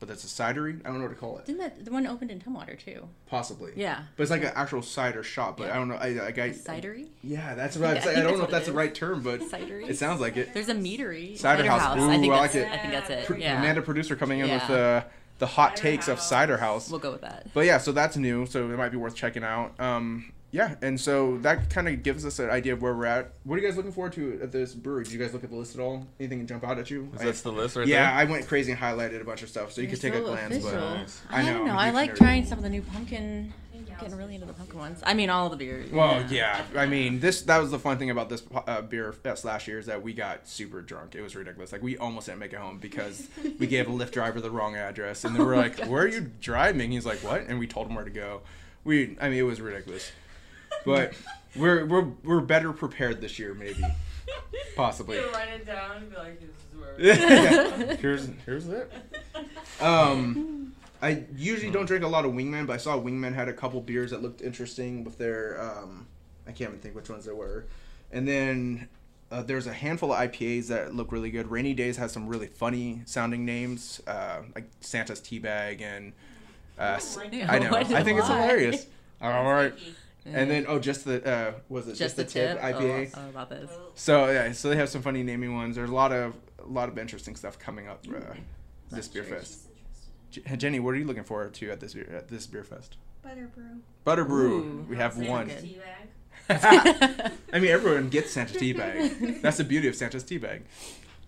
but 0.00 0.08
that's 0.08 0.24
a 0.24 0.26
cidery. 0.26 0.80
I 0.84 0.88
don't 0.88 0.96
know 0.98 1.04
what 1.04 1.10
to 1.10 1.14
call 1.14 1.38
it. 1.38 1.46
Didn't 1.46 1.60
that 1.60 1.84
the 1.84 1.92
one 1.92 2.04
opened 2.08 2.32
in 2.32 2.40
Tumwater 2.40 2.76
too? 2.76 3.08
Possibly. 3.28 3.70
Yeah. 3.76 4.02
But 4.16 4.22
it's 4.24 4.30
like 4.32 4.42
an 4.42 4.50
actual 4.56 4.82
cider 4.82 5.22
shop. 5.22 5.56
But 5.58 5.68
Yeah. 5.68 5.74
I 5.74 5.76
don't 5.76 5.88
know. 5.88 5.94
I 5.94 6.08
like 6.10 6.38
I. 6.38 6.50
Cidery. 6.50 7.06
Yeah, 7.22 7.54
that's 7.54 7.76
what 7.78 7.90
I'm 7.90 7.94
Yeah, 7.94 8.00
I 8.00 8.04
saying. 8.04 8.18
I, 8.18 8.22
don't 8.22 8.38
know 8.38 8.44
if 8.44 8.50
that's 8.50 8.66
it 8.66 8.72
the 8.72 8.76
right 8.76 8.92
term, 8.92 9.22
but 9.22 9.38
Cidery. 9.52 9.88
it 9.88 9.96
sounds 9.96 10.20
like 10.20 10.36
it. 10.36 10.52
There's 10.52 10.68
a 10.68 10.74
meadery. 10.74 11.38
Cider 11.38 11.64
House. 11.64 11.82
I 11.82 12.18
think 12.18 12.32
Ooh, 12.32 12.32
I 12.36 12.42
that's 12.48 12.54
like 12.56 12.64
it. 12.66 12.72
I 12.72 12.76
think 12.78 12.92
that's 12.92 13.10
it. 13.30 13.38
Yeah. 13.38 13.60
Amanda 13.60 13.82
producer 13.82 14.16
coming 14.16 14.40
in 14.40 14.50
with 14.50 14.68
Yeah. 14.68 15.04
The 15.38 15.46
the 15.46 15.52
hot 15.52 15.76
Cider 15.78 15.82
takes 15.90 16.08
of 16.08 16.20
Cider 16.20 16.56
House. 16.58 16.90
We'll 16.90 17.00
go 17.00 17.12
with 17.12 17.22
that. 17.22 17.46
But 17.54 17.66
yeah, 17.66 17.78
so 17.78 17.92
that's 17.92 18.16
new, 18.16 18.46
so 18.46 18.64
it 18.70 18.76
might 18.76 18.90
be 18.90 18.96
worth 18.96 19.14
checking 19.14 19.44
out. 19.44 19.78
Um, 19.80 20.32
yeah, 20.50 20.76
and 20.80 20.98
so 20.98 21.36
that 21.42 21.68
kind 21.68 21.86
of 21.88 22.02
gives 22.02 22.24
us 22.24 22.38
an 22.38 22.48
idea 22.48 22.72
of 22.72 22.80
where 22.80 22.94
we're 22.94 23.04
at. 23.04 23.32
What 23.44 23.56
are 23.56 23.58
you 23.60 23.68
guys 23.68 23.76
looking 23.76 23.92
forward 23.92 24.14
to 24.14 24.40
at 24.42 24.50
this 24.50 24.72
brewery? 24.74 25.04
Did 25.04 25.12
you 25.12 25.18
guys 25.18 25.34
look 25.34 25.44
at 25.44 25.50
the 25.50 25.56
list 25.56 25.74
at 25.74 25.80
all? 25.82 26.06
Anything 26.18 26.46
jump 26.46 26.64
out 26.64 26.78
at 26.78 26.90
you? 26.90 27.10
Is 27.14 27.20
I- 27.20 27.24
that 27.26 27.34
the 27.36 27.52
list 27.52 27.76
right 27.76 27.86
there. 27.86 27.94
yeah, 27.96 28.10
there? 28.10 28.20
I 28.20 28.24
went 28.24 28.46
crazy 28.48 28.72
and 28.72 28.80
highlighted 28.80 29.20
a 29.20 29.24
bunch 29.24 29.42
of 29.42 29.50
stuff, 29.50 29.72
so 29.72 29.80
you 29.82 29.88
You're 29.88 29.96
could 29.96 30.00
take 30.00 30.14
a 30.14 30.20
glance. 30.22 30.56
official. 30.56 30.70
But 30.80 30.94
Nice. 30.96 31.20
I 31.28 31.40
I, 31.40 31.42
know, 31.44 31.52
don't 31.52 31.60
I'm 31.62 31.66
know. 31.68 31.74
I 31.78 31.90
like 31.90 32.14
trying 32.16 32.46
some 32.46 32.58
of 32.58 32.64
the 32.64 32.70
new 32.70 32.80
pumpkin. 32.82 33.52
Getting 34.00 34.16
really 34.16 34.34
into 34.34 34.46
the 34.46 34.52
pumpkin 34.52 34.78
ones. 34.78 35.00
I 35.04 35.14
mean, 35.14 35.30
all 35.30 35.48
the 35.48 35.56
beers. 35.56 35.90
Well, 35.90 36.24
yeah. 36.30 36.64
I 36.76 36.86
mean, 36.86 37.20
this 37.20 37.42
that 37.42 37.58
was 37.58 37.70
the 37.70 37.78
fun 37.78 37.98
thing 37.98 38.10
about 38.10 38.28
this 38.28 38.42
uh, 38.66 38.82
beer 38.82 39.12
fest 39.12 39.44
last 39.44 39.66
year 39.66 39.78
is 39.78 39.86
that 39.86 40.02
we 40.02 40.12
got 40.12 40.46
super 40.46 40.82
drunk. 40.82 41.14
It 41.14 41.22
was 41.22 41.34
ridiculous. 41.34 41.72
Like 41.72 41.82
we 41.82 41.96
almost 41.98 42.26
didn't 42.26 42.38
make 42.38 42.52
it 42.52 42.58
home 42.58 42.78
because 42.78 43.28
we 43.58 43.66
gave 43.66 43.88
a 43.88 43.90
Lyft 43.90 44.12
driver 44.12 44.40
the 44.40 44.50
wrong 44.50 44.76
address, 44.76 45.24
and 45.24 45.34
then 45.34 45.44
we're 45.44 45.56
like, 45.56 45.84
"Where 45.86 46.04
are 46.04 46.08
you 46.08 46.30
driving?" 46.40 46.92
He's 46.92 47.06
like, 47.06 47.18
"What?" 47.18 47.42
And 47.48 47.58
we 47.58 47.66
told 47.66 47.88
him 47.88 47.94
where 47.94 48.04
to 48.04 48.10
go. 48.10 48.42
We, 48.84 49.16
I 49.20 49.28
mean, 49.28 49.38
it 49.38 49.42
was 49.42 49.60
ridiculous. 49.60 50.10
But 50.84 51.14
we're 51.56 51.84
we're 51.84 52.06
we're 52.24 52.40
better 52.40 52.72
prepared 52.72 53.20
this 53.20 53.38
year, 53.38 53.54
maybe, 53.54 53.84
possibly. 54.76 55.16
You 55.16 55.30
write 55.32 55.48
it 55.48 55.66
down 55.66 55.96
and 55.96 56.10
be 56.10 56.16
like, 56.16 56.40
this 56.40 56.50
is 56.50 57.76
where. 57.78 57.96
here's 57.96 58.28
here's 58.46 58.68
it. 58.68 58.92
Um, 59.80 60.74
I 61.00 61.24
usually 61.36 61.70
don't 61.70 61.86
drink 61.86 62.04
a 62.04 62.08
lot 62.08 62.24
of 62.24 62.32
Wingman, 62.32 62.66
but 62.66 62.74
I 62.74 62.76
saw 62.76 62.98
Wingman 62.98 63.34
had 63.34 63.48
a 63.48 63.52
couple 63.52 63.80
beers 63.80 64.10
that 64.10 64.22
looked 64.22 64.42
interesting 64.42 65.04
with 65.04 65.18
their 65.18 65.60
um, 65.60 66.06
I 66.46 66.52
can't 66.52 66.70
even 66.70 66.80
think 66.80 66.94
which 66.96 67.08
ones 67.08 67.24
they 67.24 67.32
were, 67.32 67.66
and 68.12 68.26
then. 68.26 68.88
Uh, 69.30 69.42
there's 69.42 69.66
a 69.66 69.74
handful 69.74 70.10
of 70.10 70.18
IPAs 70.18 70.68
that 70.68 70.94
look 70.94 71.12
really 71.12 71.30
good. 71.30 71.50
Rainy 71.50 71.74
Daze 71.74 71.98
has 71.98 72.12
some 72.12 72.28
really 72.28 72.46
funny 72.46 73.02
sounding 73.04 73.44
names, 73.44 74.00
uh, 74.06 74.38
like 74.54 74.64
Santa's 74.80 75.20
Teabag 75.20 75.82
and 75.82 76.14
uh, 76.78 76.94
s- 76.96 77.18
I 77.18 77.58
know. 77.58 77.70
I 77.74 77.84
think 77.84 78.18
it's 78.18 78.26
hilarious. 78.26 78.86
All 79.20 79.44
right, 79.44 79.74
and 80.24 80.50
then 80.50 80.64
oh, 80.68 80.78
just 80.78 81.04
the 81.04 81.26
uh, 81.26 81.52
was 81.68 81.88
it 81.88 81.96
just, 81.96 82.16
the 82.16 82.24
tip. 82.24 82.60
IPA? 82.60 83.12
Oh, 83.14 83.20
oh, 83.20 83.28
about 83.28 83.50
this. 83.50 83.70
So 83.94 84.30
yeah, 84.30 84.52
so 84.52 84.68
they 84.68 84.76
have 84.76 84.88
some 84.88 85.02
funny 85.02 85.22
naming 85.22 85.54
ones. 85.54 85.76
There's 85.76 85.90
a 85.90 85.94
lot 85.94 86.12
of 86.12 86.34
a 86.60 86.66
lot 86.66 86.88
of 86.88 86.98
interesting 86.98 87.36
stuff 87.36 87.58
coming 87.58 87.88
up 87.88 88.04
uh, 88.08 88.34
this 88.90 89.08
beer 89.08 89.24
fest. 89.24 89.68
J- 90.46 90.56
Jenny, 90.56 90.80
what 90.80 90.90
are 90.94 90.96
you 90.98 91.04
looking 91.06 91.24
forward 91.24 91.54
to 91.54 91.70
at 91.70 91.80
this 91.80 91.94
beer 91.94 92.10
at 92.14 92.28
this 92.28 92.46
beer 92.46 92.64
fest? 92.64 92.96
Butter 93.22 93.50
brew. 93.54 93.80
Butter 94.04 94.24
brew. 94.24 94.58
Ooh. 94.58 94.86
we 94.88 94.96
have 94.96 95.14
Santa 95.14 95.30
one. 95.30 95.46
good. 95.48 95.64
Teabag. 95.64 97.32
I 97.52 97.58
mean, 97.58 97.70
everyone 97.70 98.08
gets 98.08 98.30
Santa's 98.32 98.56
tea 98.56 98.72
bag. 98.72 99.40
That's 99.42 99.58
the 99.58 99.64
beauty 99.64 99.88
of 99.88 99.94
Santa's 99.94 100.24
tea 100.24 100.38
bag. 100.38 100.62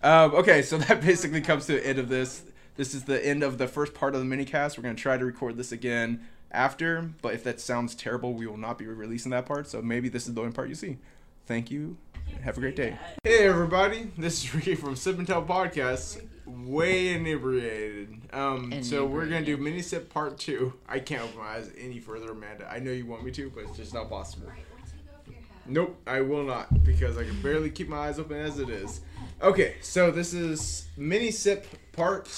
Um, 0.01 0.33
okay, 0.33 0.63
so 0.63 0.77
that 0.79 1.01
basically 1.01 1.41
comes 1.41 1.67
to 1.67 1.73
the 1.73 1.85
end 1.85 1.99
of 1.99 2.09
this. 2.09 2.43
This 2.75 2.93
is 2.95 3.03
the 3.03 3.23
end 3.23 3.43
of 3.43 3.57
the 3.59 3.67
first 3.67 3.93
part 3.93 4.15
of 4.15 4.21
the 4.21 4.25
mini 4.25 4.45
cast. 4.45 4.77
We're 4.77 4.83
gonna 4.83 4.95
try 4.95 5.17
to 5.17 5.25
record 5.25 5.57
this 5.57 5.71
again 5.71 6.25
after, 6.51 7.11
but 7.21 7.33
if 7.35 7.43
that 7.43 7.59
sounds 7.59 7.93
terrible, 7.93 8.33
we 8.33 8.47
will 8.47 8.57
not 8.57 8.77
be 8.79 8.87
releasing 8.87 9.29
that 9.31 9.45
part. 9.45 9.67
So 9.67 9.81
maybe 9.81 10.09
this 10.09 10.27
is 10.27 10.33
the 10.33 10.41
only 10.41 10.53
part 10.53 10.69
you 10.69 10.75
see. 10.75 10.97
Thank 11.45 11.69
you. 11.69 11.97
Have 12.43 12.57
a 12.57 12.61
great 12.61 12.75
day. 12.75 12.97
Hey 13.23 13.45
everybody, 13.45 14.09
this 14.17 14.43
is 14.43 14.55
Ricky 14.55 14.73
from 14.73 14.95
Sip 14.95 15.17
and 15.19 15.27
Tell 15.27 15.43
Podcast. 15.43 16.21
Way 16.65 17.13
inebriated. 17.13 18.21
Um, 18.33 18.83
so 18.83 19.05
we're 19.05 19.25
gonna 19.25 19.45
do 19.45 19.57
mini 19.57 19.81
sip 19.81 20.09
part 20.13 20.37
two. 20.37 20.73
I 20.87 20.99
can't 20.99 21.23
open 21.23 21.37
my 21.39 21.47
eyes 21.55 21.69
any 21.79 21.99
further, 21.99 22.31
Amanda. 22.31 22.69
I 22.71 22.79
know 22.79 22.91
you 22.91 23.05
want 23.05 23.23
me 23.23 23.31
to, 23.31 23.49
but 23.49 23.65
it's 23.65 23.77
just 23.77 23.93
not 23.93 24.09
possible. 24.09 24.47
Alright, 24.47 24.63
we'll 24.75 24.85
take 24.85 25.13
off 25.13 25.27
your 25.27 25.35
hat. 25.35 25.43
Nope, 25.67 26.01
I 26.07 26.21
will 26.21 26.43
not 26.43 26.83
because 26.83 27.17
I 27.17 27.23
can 27.23 27.41
barely 27.41 27.69
keep 27.69 27.87
my 27.89 27.97
eyes 28.07 28.19
open 28.19 28.37
as 28.37 28.59
it 28.59 28.69
is. 28.69 29.01
Okay, 29.41 29.75
so 29.81 30.11
this 30.11 30.33
is 30.33 30.87
mini 30.97 31.31
sip 31.31 31.65
part 31.93 32.29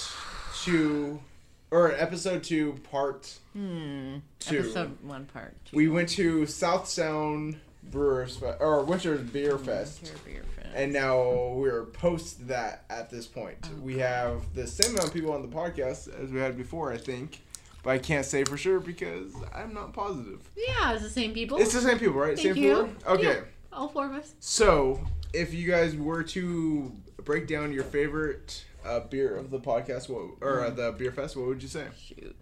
two, 0.64 1.20
or 1.72 1.92
episode 1.94 2.44
two, 2.44 2.74
part 2.90 3.38
Hmm. 3.54 4.18
two. 4.40 4.60
Episode 4.60 4.98
one 5.04 5.26
part. 5.26 5.54
two. 5.66 5.76
We 5.78 5.90
went 5.90 6.10
to 6.10 6.46
South 6.48 6.88
Sound 6.88 7.60
Brewers 7.92 8.38
Fe- 8.38 8.56
or 8.60 8.84
Winter 8.84 9.18
Beer 9.18 9.58
Fest, 9.58 10.04
Pure 10.04 10.16
beer 10.26 10.44
fest. 10.56 10.70
and 10.76 10.92
now 10.94 11.50
we're 11.54 11.84
post 11.86 12.48
that 12.48 12.86
at 12.90 13.10
this 13.10 13.28
point. 13.28 13.58
Oh, 13.66 13.82
We 13.82 14.00
have 14.00 14.54
the 14.56 14.66
same 14.68 14.92
amount 14.94 15.10
of 15.10 15.14
people 15.14 15.32
on 15.32 15.42
the 15.42 15.48
podcast 15.56 16.08
as 16.22 16.32
we 16.32 16.40
had 16.40 16.58
before, 16.58 16.92
I 16.92 16.98
think. 16.98 17.42
But 17.84 17.90
I 17.92 17.98
can't 18.00 18.26
say 18.26 18.46
for 18.46 18.56
sure 18.56 18.80
because 18.80 19.34
I'm 19.54 19.74
not 19.74 19.92
positive. 19.94 20.40
yeah, 20.56 20.94
it's 20.94 21.04
the 21.04 21.10
same 21.10 21.34
people. 21.34 21.58
It's 21.58 21.74
the 21.74 21.82
same 21.82 22.00
people, 22.00 22.16
right? 22.16 22.38
Thank 22.40 22.56
same 22.56 22.64
you. 22.64 22.96
four? 23.04 23.14
Okay. 23.16 23.24
Yeah. 23.24 23.40
All 23.74 23.90
four 23.90 24.06
of 24.06 24.14
us. 24.14 24.34
So, 24.40 25.02
if 25.34 25.54
you 25.54 25.68
guys 25.70 25.94
were 25.96 26.24
to 26.24 26.92
break 27.26 27.46
down 27.48 27.74
your 27.74 27.84
favorite 27.84 28.64
uh, 28.86 29.02
beer 29.02 29.36
of 29.36 29.52
the 29.52 29.60
podcast, 29.60 30.08
what, 30.10 30.30
or 30.42 30.62
uh, 30.62 30.70
the 30.70 30.94
beer 30.94 31.12
fest, 31.12 31.36
what 31.36 31.48
would 31.48 31.62
you 31.62 31.68
say? 31.68 31.86
Shoot. 32.02 32.36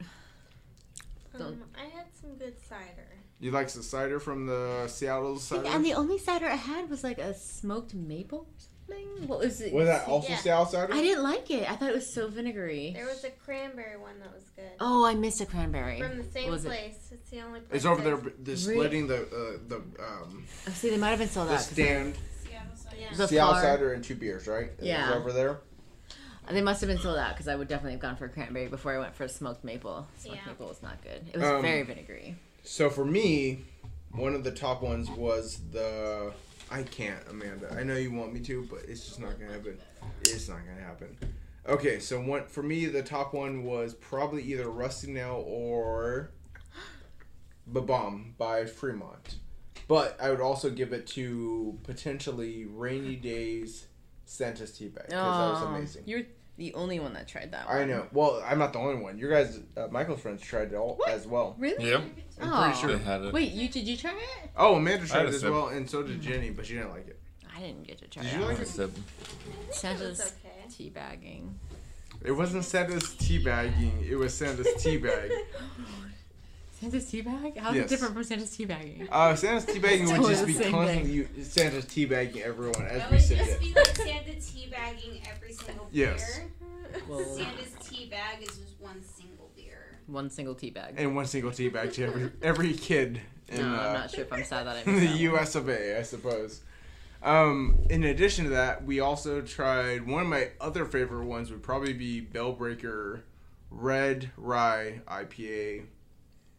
Um, 1.39 1.63
I 1.75 1.85
had 1.85 2.05
some 2.21 2.35
good 2.35 2.53
cider. 2.69 3.07
You 3.41 3.49
like 3.51 3.69
the 3.69 3.81
cider 3.83 4.19
from 4.19 4.45
the 4.45 4.87
Seattle 4.87 5.37
cider? 5.39 5.67
And 5.67 5.83
the 5.83 5.95
only 5.95 6.19
cider 6.19 6.45
I 6.45 6.55
had 6.55 6.89
was 6.91 7.03
like 7.03 7.17
a 7.17 7.33
smoked 7.33 7.93
maple. 7.95 8.39
or 8.39 8.45
Bling. 8.87 9.27
What 9.27 9.39
was 9.39 9.61
it? 9.61 9.73
Was 9.73 9.87
that 9.87 10.07
also 10.07 10.29
Yeah. 10.29 10.37
stale 10.37 10.65
cider? 10.65 10.93
I 10.93 11.01
didn't 11.01 11.23
like 11.23 11.49
it. 11.49 11.69
I 11.69 11.75
thought 11.75 11.89
it 11.89 11.95
was 11.95 12.13
so 12.13 12.27
vinegary. 12.27 12.91
There 12.93 13.05
was 13.07 13.23
a 13.23 13.29
cranberry 13.31 13.97
one 13.97 14.19
that 14.19 14.31
was 14.33 14.43
good. 14.55 14.69
Oh, 14.79 15.05
I 15.05 15.15
missed 15.15 15.39
a 15.41 15.45
cranberry. 15.47 15.99
From 15.99 16.17
the 16.17 16.23
same 16.31 16.51
Was 16.51 16.65
it- 16.65 16.67
place. 16.69 16.97
It's 17.11 17.29
the 17.31 17.41
only 17.41 17.61
place. 17.61 17.77
It's 17.77 17.85
over 17.85 18.01
there, 18.03 18.17
that's- 18.17 18.33
but 18.37 18.47
Really? 18.47 18.57
splitting 18.75 19.07
the 19.07 19.21
uh, 19.23 19.57
the 19.67 19.77
um 20.03 20.45
Oh, 20.67 20.71
see, 20.73 20.89
they 20.91 20.97
might 20.97 21.09
have 21.09 21.19
been 21.19 21.29
sold 21.29 21.47
out. 21.49 21.57
the 21.59 21.63
stand, 21.63 22.17
Seattle 22.43 22.75
cider. 22.75 22.95
Yeah. 22.99 23.15
The 23.15 23.27
Seattle 23.27 23.53
far- 23.53 23.61
cider 23.63 23.93
and 23.93 24.03
two 24.03 24.15
beers, 24.15 24.45
right? 24.47 24.71
Yeah. 24.81 25.07
was 25.09 25.17
over 25.17 25.31
there. 25.31 25.61
They 26.51 26.61
must 26.61 26.81
have 26.81 26.89
been 26.89 26.99
sold 26.99 27.17
out 27.17 27.29
because 27.33 27.47
I 27.47 27.55
would 27.55 27.69
definitely 27.69 27.93
have 27.93 28.01
gone 28.01 28.17
for 28.17 28.25
a 28.25 28.29
cranberry 28.29 28.67
before 28.67 28.93
I 28.93 28.99
went 28.99 29.15
for 29.15 29.23
a 29.23 29.29
smoked 29.29 29.63
maple. 29.63 30.05
Smoked 30.17 30.37
Yeah. 30.37 30.45
maple 30.47 30.67
was 30.67 30.81
not 30.83 31.01
good. 31.01 31.25
It 31.33 31.37
was 31.37 31.47
Um, 31.47 31.61
very 31.61 31.83
vinegary. 31.83 32.35
So 32.63 32.89
for 32.89 33.05
me, 33.05 33.59
one 34.11 34.35
of 34.35 34.43
the 34.43 34.51
top 34.51 34.81
ones 34.81 35.09
was 35.09 35.59
the. 35.71 36.33
I 36.69 36.83
can't, 36.83 37.19
Amanda. 37.29 37.75
I 37.77 37.83
know 37.83 37.95
you 37.95 38.11
want 38.11 38.33
me 38.33 38.39
to, 38.41 38.65
but 38.69 38.79
it's 38.87 39.05
just 39.05 39.19
not 39.19 39.39
gonna 39.39 39.51
happen. 39.53 39.77
It's 40.21 40.47
not 40.47 40.59
gonna 40.65 40.81
happen. 40.81 41.17
Okay, 41.67 41.99
so 41.99 42.19
one 42.19 42.45
for 42.45 42.63
me, 42.63 42.85
the 42.85 43.03
top 43.03 43.33
one 43.33 43.63
was 43.63 43.93
probably 43.93 44.43
either 44.43 44.69
Rusty 44.69 45.11
Nail 45.11 45.43
or 45.45 46.31
B-Bomb 47.71 48.35
by 48.37 48.65
Fremont. 48.65 49.35
But 49.87 50.17
I 50.21 50.29
would 50.29 50.41
also 50.41 50.69
give 50.69 50.93
it 50.93 51.05
to 51.07 51.77
potentially 51.83 52.65
Rainy 52.65 53.15
Daze 53.15 53.87
Santa's 54.25 54.71
Tea 54.71 54.87
Bag 54.87 55.07
because 55.07 55.37
that 55.37 55.65
was 55.65 55.75
amazing. 55.75 56.03
You're 56.05 56.23
the 56.57 56.73
only 56.73 56.99
one 56.99 57.13
that 57.13 57.27
tried 57.27 57.51
that 57.51 57.67
one. 57.67 57.77
I 57.77 57.85
know. 57.85 58.05
Well, 58.11 58.43
I'm 58.45 58.59
not 58.59 58.73
the 58.73 58.79
only 58.79 59.01
one. 59.01 59.17
Your 59.17 59.31
guys, 59.31 59.59
uh, 59.77 59.87
Michael's 59.89 60.21
friends 60.21 60.41
tried 60.41 60.71
it 60.73 60.75
all 60.75 60.95
What? 60.97 61.09
as 61.09 61.25
well. 61.25 61.55
Really? 61.57 61.89
Yep. 61.89 62.01
I'm 62.41 62.53
Oh. 62.53 62.63
pretty 62.63 62.77
sure. 62.79 62.97
They 62.97 63.03
had 63.03 63.21
it. 63.23 63.33
Wait, 63.33 63.51
you 63.51 63.67
did 63.69 63.87
you 63.87 63.97
try 63.97 64.11
it? 64.11 64.49
Oh, 64.57 64.75
Amanda 64.75 65.07
tried 65.07 65.25
it 65.25 65.29
as 65.29 65.41
sip. 65.41 65.51
well, 65.51 65.67
and 65.69 65.89
so 65.89 66.03
did 66.03 66.21
Jenny, 66.21 66.49
but 66.51 66.65
she 66.65 66.73
didn't 66.75 66.91
like 66.91 67.07
it. 67.07 67.19
I 67.55 67.59
didn't 67.59 67.83
get 67.87 67.97
to 67.99 68.07
try 68.07 68.23
it 68.23 68.25
Did 68.25 68.33
that 68.33 68.39
you 68.39 68.45
like 68.45 68.53
one. 68.57 68.61
it? 68.63 68.67
Sip. 68.67 68.91
It 68.95 69.67
was 69.67 69.75
Santa's 69.77 70.19
okay. 70.21 70.55
tea 70.71 70.89
bagging. 70.89 71.59
It 72.23 72.31
wasn't 72.31 72.65
Santa's 72.65 73.03
teabagging. 73.15 74.07
It 74.07 74.15
was 74.15 74.33
Santa's 74.33 74.67
teabag. 74.77 75.31
Santa's 76.81 77.05
teabag? 77.05 77.57
How's 77.57 77.75
Yes. 77.75 77.85
it 77.85 77.89
different 77.89 78.13
from 78.15 78.23
Santa's 78.23 78.55
tea 78.55 78.65
bagging? 78.65 79.07
Uh, 79.11 79.35
Santa's 79.35 79.65
teabagging 79.65 80.17
would 80.17 80.29
just 80.31 80.45
be 80.47 80.53
constantly 80.55 81.11
you, 81.11 81.27
Santa's 81.43 81.85
teabagging 81.85 82.41
everyone 82.41 82.81
as 82.87 82.97
That 83.01 83.11
we 83.11 83.17
would 83.17 83.23
sit 83.25 83.37
just 83.37 83.49
there. 83.51 83.59
be 83.59 83.73
like 83.73 83.95
Santa 83.95 84.31
teabagging 84.31 85.21
every 85.29 85.53
single 85.53 85.85
beer. 85.93 86.09
Yes. 86.13 86.39
Well, 87.07 87.19
Santa's 87.37 87.73
teabag 87.83 88.41
is 88.41 88.57
just 88.57 88.79
one 88.79 89.01
single 89.03 89.51
beer. 89.55 89.97
one 90.07 90.29
single 90.31 90.55
teabag. 90.55 90.93
And 90.97 91.15
one 91.15 91.25
single 91.27 91.51
teabag 91.51 91.93
to 91.93 92.03
every 92.05 92.31
every 92.41 92.73
kid 92.73 93.21
in, 93.47 93.57
no, 93.61 93.75
uh, 93.75 93.77
I'm 93.79 93.93
not 93.93 94.09
sure 94.11 94.23
if 94.23 94.33
I'm 94.33 94.43
sad 94.43 94.65
that 94.65 94.77
I 94.77 94.79
in 94.89 94.95
the 94.95 95.01
that 95.01 95.09
one. 95.11 95.19
U.S. 95.19 95.55
of 95.55 95.69
A. 95.69 95.99
I 95.99 96.01
suppose. 96.01 96.61
Um, 97.23 97.77
in 97.91 98.03
addition 98.05 98.45
to 98.45 98.49
that, 98.51 98.83
we 98.83 98.99
also 98.99 99.41
tried 99.41 100.07
one 100.07 100.23
of 100.23 100.27
my 100.27 100.49
other 100.59 100.85
favorite 100.85 101.25
ones 101.25 101.51
would 101.51 101.61
probably 101.61 101.93
be 101.93 102.19
Bale 102.21 102.53
Breaker 102.53 103.23
Red 103.69 104.31
Rye 104.35 105.01
IPA 105.07 105.83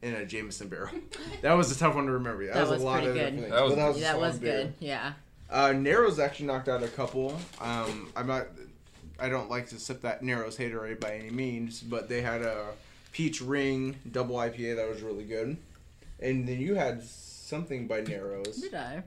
in 0.02 0.14
a 0.14 0.24
Jameson 0.26 0.68
barrel. 0.68 0.90
That 1.42 1.52
was 1.54 1.74
a 1.74 1.78
tough 1.78 1.94
one 1.94 2.06
to 2.06 2.12
remember. 2.12 2.44
That, 2.46 2.54
That 2.54 2.60
was, 2.62 2.70
was 2.70 2.82
a 2.82 2.84
lot 2.84 3.02
pretty 3.02 3.08
of 3.08 3.14
good. 3.14 3.34
things. 3.40 3.50
That 3.50 3.64
was- 3.64 3.74
that 3.76 3.88
was, 3.88 4.00
that 4.00 4.12
solid 4.12 4.20
was 4.20 4.38
beer. 4.38 4.52
good. 4.64 4.74
Yeah. 4.80 5.12
Uh, 5.50 5.72
Narrows 5.72 6.18
actually 6.18 6.46
knocked 6.46 6.68
out 6.68 6.82
a 6.82 6.88
couple. 6.88 7.38
Um, 7.60 8.10
I'm 8.16 8.26
not. 8.26 8.46
I 9.20 9.28
don't 9.28 9.50
like 9.50 9.68
to 9.68 9.78
sip 9.78 10.00
that 10.02 10.22
Narrows 10.22 10.56
haterade 10.56 10.98
by 10.98 11.14
any 11.16 11.30
means, 11.30 11.80
but 11.80 12.08
they 12.08 12.22
had 12.22 12.40
a 12.42 12.68
peach 13.12 13.40
ring 13.42 13.96
double 14.10 14.36
IPA 14.36 14.76
that 14.76 14.88
was 14.88 15.02
really 15.02 15.24
good, 15.24 15.56
and 16.20 16.48
then 16.48 16.58
you 16.58 16.74
had 16.74 17.02
something 17.04 17.86
by 17.86 18.00
Narrows. 18.00 18.56
Did 18.62 18.74
I? 18.74 19.02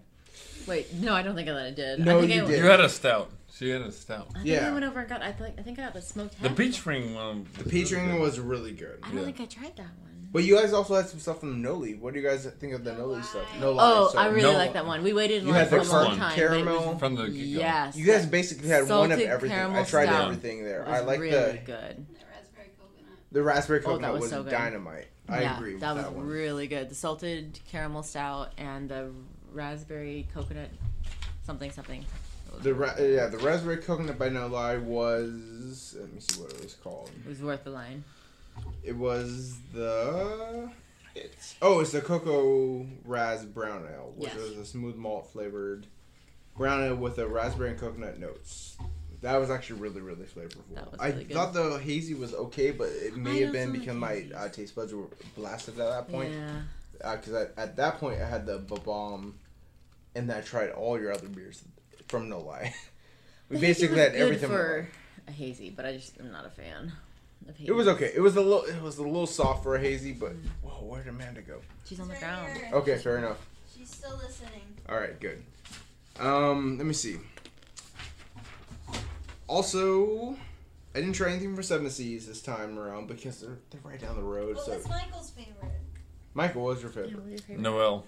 Wait, 0.67 0.93
no, 0.93 1.13
I 1.15 1.23
don't 1.23 1.35
think 1.35 1.47
that 1.47 1.57
I 1.57 1.71
did. 1.71 1.99
No, 2.05 2.17
I 2.17 2.21
think 2.21 2.33
you 2.33 2.43
I, 2.43 2.47
did. 2.47 2.59
You 2.59 2.65
had 2.65 2.79
a 2.79 2.89
stout. 2.89 3.31
She 3.57 3.69
had 3.69 3.81
a 3.81 3.91
stout. 3.91 4.27
I 4.31 4.33
think 4.35 4.45
Yeah. 4.47 4.69
I 4.69 4.71
went 4.71 4.85
over 4.85 4.99
and 4.99 5.09
got. 5.09 5.23
I 5.23 5.31
think 5.31 5.55
I 5.57 5.63
think 5.63 5.79
I 5.79 5.83
got 5.85 5.93
the 5.95 6.01
smoked. 6.01 6.39
The 6.43 6.49
peach 6.51 6.85
ring 6.85 7.15
one. 7.15 7.47
The 7.57 7.67
peach 7.67 7.91
ring 7.91 8.19
was 8.19 8.39
really 8.39 8.71
good. 8.73 8.99
I 9.01 9.07
don't 9.07 9.17
Yeah. 9.19 9.25
think 9.25 9.41
I 9.41 9.45
tried 9.45 9.75
that 9.77 9.87
one. 9.99 10.04
But 10.36 10.44
you 10.44 10.56
guys 10.58 10.74
also 10.74 10.96
had 10.96 11.08
some 11.08 11.20
stuff 11.20 11.39
from 11.39 11.62
No-Li. 11.62 11.94
What 11.94 12.13
do 12.13 12.20
you 12.20 12.27
guys 12.27 12.46
think 12.60 12.74
of 12.74 12.84
the 12.84 12.92
No 12.92 13.00
Noli 13.04 13.15
lie. 13.15 13.22
stuff? 13.22 13.48
No 13.62 13.72
lie. 13.72 13.84
Oh, 13.89 14.10
sorry. 14.10 14.27
I 14.27 14.30
really 14.32 14.51
No. 14.51 14.58
like 14.58 14.74
that 14.74 14.86
one. 14.86 15.01
We 15.01 15.13
waited 15.13 15.38
in 15.44 15.46
You 15.48 15.51
line 15.54 15.60
had 15.62 15.70
for 15.70 15.75
the 15.80 15.89
a 15.89 15.94
long 15.94 16.06
currant 16.08 16.20
time. 16.20 16.36
caramel. 16.36 16.80
But 16.86 16.92
it 16.96 17.00
From 17.00 17.15
the 17.15 17.24
get-go. 17.27 17.39
yes. 17.39 17.96
You 17.96 18.06
guys 18.06 18.25
basically 18.25 18.68
had 18.68 18.82
one 18.89 19.12
of 19.13 19.18
Salted 19.18 19.30
everything. 19.30 19.58
I 19.58 19.62
caramel 19.62 19.86
tried 19.86 20.06
stout 20.08 20.24
everything 20.25 20.63
there. 20.65 20.82
was 20.82 20.89
I 20.89 21.00
like 21.00 21.20
really 21.22 21.32
the 21.32 21.60
good. 21.65 22.06
The 22.12 22.25
raspberry 22.25 22.68
coconut. 22.77 23.18
the 23.32 23.44
raspberry 23.44 23.80
Oh, 23.80 23.82
that 23.82 23.88
coconut 23.88 24.13
was 24.13 24.22
was, 24.24 24.30
so 24.30 24.44
good. 24.44 24.50
dynamite. 24.51 25.08
I 25.30 25.42
yeah, 25.42 25.58
agree 25.58 25.72
with 25.72 25.82
that 25.82 25.94
that, 25.96 26.06
was 26.08 26.15
one. 26.18 26.27
really 26.27 26.68
good. 26.68 26.89
The 26.89 26.96
salted 26.96 27.58
caramel 27.72 28.04
stout 28.04 28.51
and 28.58 28.89
the 28.89 29.12
raspberry 29.54 30.27
coconut 30.34 30.70
something 31.46 31.72
something. 31.72 32.04
The 32.62 32.74
ra- 32.74 32.96
yeah, 33.00 33.27
the 33.27 33.38
raspberry 33.38 33.77
coconut 33.77 34.20
by 34.20 34.27
No-Li 34.30 34.80
was. 34.80 35.96
Let 35.98 36.13
me 36.13 36.20
see 36.20 36.42
what 36.42 36.51
it 36.51 36.62
was 36.62 36.74
called. 36.75 37.10
It 37.25 37.30
was 37.30 37.42
worth 37.42 37.63
the 37.63 37.70
line. 37.70 38.04
It 38.83 38.95
was 38.95 39.57
the. 39.74 40.69
It's 41.15 41.55
oh, 41.62 41.79
it's 41.79 41.91
the 41.91 42.01
cocoa 42.01 42.85
ras 43.05 43.45
brown 43.45 43.88
ale, 43.91 44.13
which 44.15 44.31
Yes. 44.33 44.38
was 44.41 44.57
a 44.57 44.65
smooth 44.65 44.95
malt 44.95 45.31
flavored 45.31 45.88
brown 46.57 46.83
ale 46.83 46.95
with 46.95 47.17
a 47.19 47.27
raspberry 47.27 47.69
and 47.71 47.79
coconut 47.79 48.19
notes. 48.19 48.77
That 49.21 49.38
was 49.38 49.50
actually 49.50 49.79
really, 49.79 50.01
really 50.01 50.25
flavorful. 50.25 50.69
Was 50.91 51.00
I 51.00 51.12
good. 51.12 51.31
thought 51.31 51.53
the 51.53 51.79
hazy 51.79 52.13
was 52.13 52.33
okay, 52.33 52.71
but 52.71 52.89
it 52.89 53.15
may 53.15 53.39
I 53.41 53.45
have 53.45 53.53
been 53.53 53.71
because 53.71 53.95
my 53.95 54.25
uh, 54.35 54.50
taste 54.50 54.75
buds 54.75 54.93
were 54.93 55.07
blasted 55.35 55.79
at 55.79 55.89
that 55.89 56.09
point. 56.09 56.33
Yeah. 56.33 56.62
Because 57.15 57.33
at 57.33 57.53
at 57.57 57.75
that 57.77 57.97
point, 58.00 58.21
I 58.21 58.27
had 58.27 58.45
the 58.45 58.57
bomb, 58.59 59.35
and 60.15 60.31
I 60.31 60.41
tried 60.41 60.71
all 60.71 61.00
your 61.00 61.12
other 61.13 61.27
beers 61.27 61.63
from 62.09 62.29
No-Li. 62.29 62.74
we 63.50 63.57
basically 63.57 63.97
had 64.00 64.15
everything. 64.15 64.50
for 64.50 64.88
a 65.27 65.31
hazy, 65.31 65.69
but 65.69 65.85
I 65.85 65.93
just 65.93 66.19
am 66.19 66.31
not 66.31 66.45
a 66.45 66.50
fan. 66.50 66.91
Of 67.47 67.55
It 67.63 67.71
was 67.71 67.87
okay. 67.87 68.11
It 68.15 68.19
was 68.21 68.35
a 68.35 68.41
little. 68.41 68.63
It 68.63 68.81
was 68.81 68.97
a 68.97 69.03
little 69.03 69.27
soft 69.27 69.63
for 69.63 69.75
a 69.75 69.79
hazy, 69.79 70.13
but 70.13 70.33
whoa, 70.63 70.83
where 70.85 71.03
did 71.03 71.09
Amanda 71.09 71.41
go? 71.41 71.59
She's 71.85 71.99
on 71.99 72.07
the 72.07 72.13
Right 72.13 72.21
ground. 72.21 72.57
here. 72.57 72.69
Okay, 72.73 72.97
fair 72.97 73.17
enough. 73.17 73.37
She's 73.77 73.89
still 73.89 74.17
listening. 74.17 74.61
All 74.89 74.97
right, 74.97 75.19
good. 75.19 75.43
Um, 76.19 76.77
let 76.77 76.87
me 76.87 76.93
see. 76.93 77.17
Also, 79.47 80.35
I 80.95 80.99
didn't 80.99 81.13
try 81.13 81.29
anything 81.31 81.55
for 81.55 81.61
Seven 81.61 81.89
Seas 81.89 82.27
this 82.27 82.41
time 82.41 82.79
around 82.79 83.07
because 83.07 83.41
they're, 83.41 83.57
they're 83.69 83.81
right 83.83 83.99
down 84.01 84.15
the 84.15 84.23
road. 84.23 84.55
What 84.55 84.65
So, 84.65 84.75
was 84.75 84.87
Michael's 84.89 85.29
favorite? 85.31 85.71
Michael, 86.33 86.63
was 86.63 86.81
your 86.81 86.91
favorite? 86.91 87.13
what 87.15 87.23
was 87.23 87.31
your 87.31 87.39
favorite? 87.39 87.59
Noel. 87.61 88.05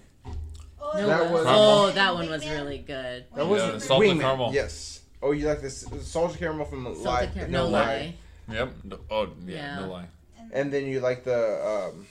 Oh, 0.80 0.92
No, 0.96 1.06
That 1.06 1.30
was- 1.30 1.44
oh, 1.48 1.90
that 1.92 2.14
one 2.14 2.26
Wingman? 2.26 2.30
was 2.30 2.48
really 2.48 2.78
good. 2.78 3.24
That 3.34 3.44
Wingman. 3.44 3.48
was 3.48 3.62
Yeah, 3.62 3.78
salted 3.78 4.10
Wingman, 4.10 4.20
caramel. 4.20 4.52
Yes. 4.52 5.02
Oh, 5.22 5.32
you 5.32 5.46
like 5.46 5.60
this 5.60 5.84
salted 6.02 6.38
caramel 6.38 6.64
from 6.66 6.84
Salted 6.84 7.04
Lie? 7.04 7.26
car- 7.26 7.48
no 7.48 7.64
no 7.64 7.68
lie. 7.68 8.14
Lie. 8.48 8.54
Yep. 8.54 8.72
No- 8.84 9.00
Oh 9.10 9.28
yeah, 9.46 9.54
Yeah. 9.54 9.80
No 9.80 9.88
lie. 9.92 10.06
And 10.52 10.72
then 10.72 10.86
you 10.86 11.00
like 11.00 11.24
the 11.24 11.90
um, 11.92 12.06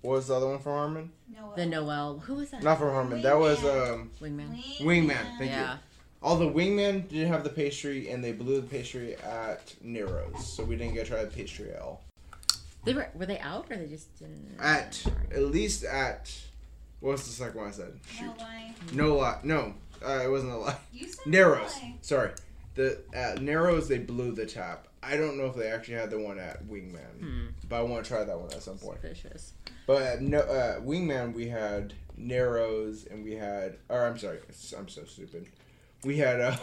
what 0.00 0.12
was 0.16 0.28
the 0.28 0.34
other 0.34 0.46
one 0.48 0.58
from 0.58 0.72
Harmon? 0.72 1.12
Noel. 1.34 1.52
The 1.56 1.66
Noel. 1.66 2.18
Who 2.20 2.34
was 2.34 2.50
that? 2.50 2.62
Not 2.62 2.78
from 2.78 2.90
Harmon. 2.90 3.22
That 3.22 3.38
was 3.38 3.58
Wingman. 3.58 3.92
um, 3.92 4.10
Wingman. 4.20 4.78
Wingman, 4.80 5.38
thank 5.38 5.52
you. 5.52 5.66
all 6.22 6.36
the 6.36 6.48
Wingman 6.48 7.08
didn't 7.08 7.28
have 7.28 7.44
the 7.44 7.50
pastry, 7.50 8.08
and 8.10 8.22
they 8.24 8.32
blew 8.32 8.60
the 8.60 8.66
pastry 8.66 9.16
at 9.16 9.74
Narrows, 9.82 10.46
so 10.46 10.64
we 10.64 10.76
didn't 10.76 10.94
get 10.94 11.04
to 11.06 11.12
try 11.12 11.24
the 11.24 11.30
pastry 11.30 11.70
ale. 11.70 12.00
They 12.84 12.92
were 12.94 13.08
were 13.14 13.26
they 13.26 13.38
out 13.38 13.66
or 13.70 13.76
they 13.76 13.86
just 13.86 14.14
didn't 14.18 14.56
At 14.60 15.02
at 15.34 15.42
least 15.42 15.84
at 15.84 16.34
what 17.00 17.12
was 17.12 17.24
the 17.26 17.32
second 17.32 17.58
one 17.60 17.68
I 17.68 17.72
said? 17.72 17.98
Shoot. 18.10 18.26
No 18.26 18.34
lie. 18.38 18.74
No 18.92 19.16
lie. 19.16 19.38
No, 19.42 19.74
uh, 20.06 20.20
it 20.24 20.28
wasn't 20.30 20.52
a 20.52 20.56
lie. 20.56 20.76
You 20.92 21.08
said 21.08 21.26
Narrows. 21.26 21.74
lie. 21.82 21.94
Sorry. 22.02 22.30
The 22.74 23.00
at 23.14 23.40
Narrows 23.40 23.88
they 23.88 23.98
blew 23.98 24.32
the 24.32 24.44
tap. 24.46 24.88
I 25.04 25.16
don't 25.16 25.36
know 25.38 25.46
if 25.46 25.54
they 25.56 25.68
actually 25.68 25.94
had 25.94 26.10
the 26.10 26.18
one 26.18 26.38
at 26.38 26.64
Wingman, 26.66 27.18
Hmm. 27.20 27.46
but 27.68 27.76
I 27.76 27.82
want 27.82 28.04
to 28.04 28.08
try 28.10 28.24
that 28.24 28.38
one 28.38 28.52
at 28.52 28.62
some 28.62 28.78
point. 28.78 29.00
Suspicious. 29.00 29.52
But 29.86 30.02
at 30.02 30.22
no 30.22 30.38
uh, 30.40 30.80
Wingman 30.80 31.34
we 31.34 31.48
had 31.48 31.94
Narrows 32.16 33.04
and 33.06 33.24
we 33.24 33.32
had. 33.32 33.76
Or 33.88 34.06
I'm 34.06 34.18
sorry, 34.18 34.38
I'm 34.78 34.88
so 34.88 35.04
stupid. 35.04 35.48
We 36.04 36.18
had. 36.18 36.40
Uh, 36.40 36.56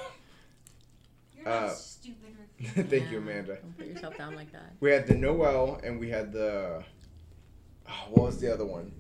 You're 1.36 1.46
not 1.46 1.64
Uh, 1.64 1.70
stupid. 1.74 2.36
Rick. 2.76 2.88
thank 2.90 3.12
you, 3.12 3.18
Amanda. 3.18 3.56
Don't 3.56 3.78
put 3.78 3.88
yourself 3.88 4.18
down 4.18 4.36
like 4.36 4.52
that. 4.52 4.74
We 4.80 4.92
had 4.92 5.08
the 5.08 5.16
Noel 5.16 5.80
and 5.84 6.00
we 6.00 6.10
had 6.10 6.32
the. 6.32 6.84
Oh, 7.88 7.94
what 8.12 8.26
was 8.28 8.40
the 8.40 8.54
other 8.54 8.66
one? 8.66 8.92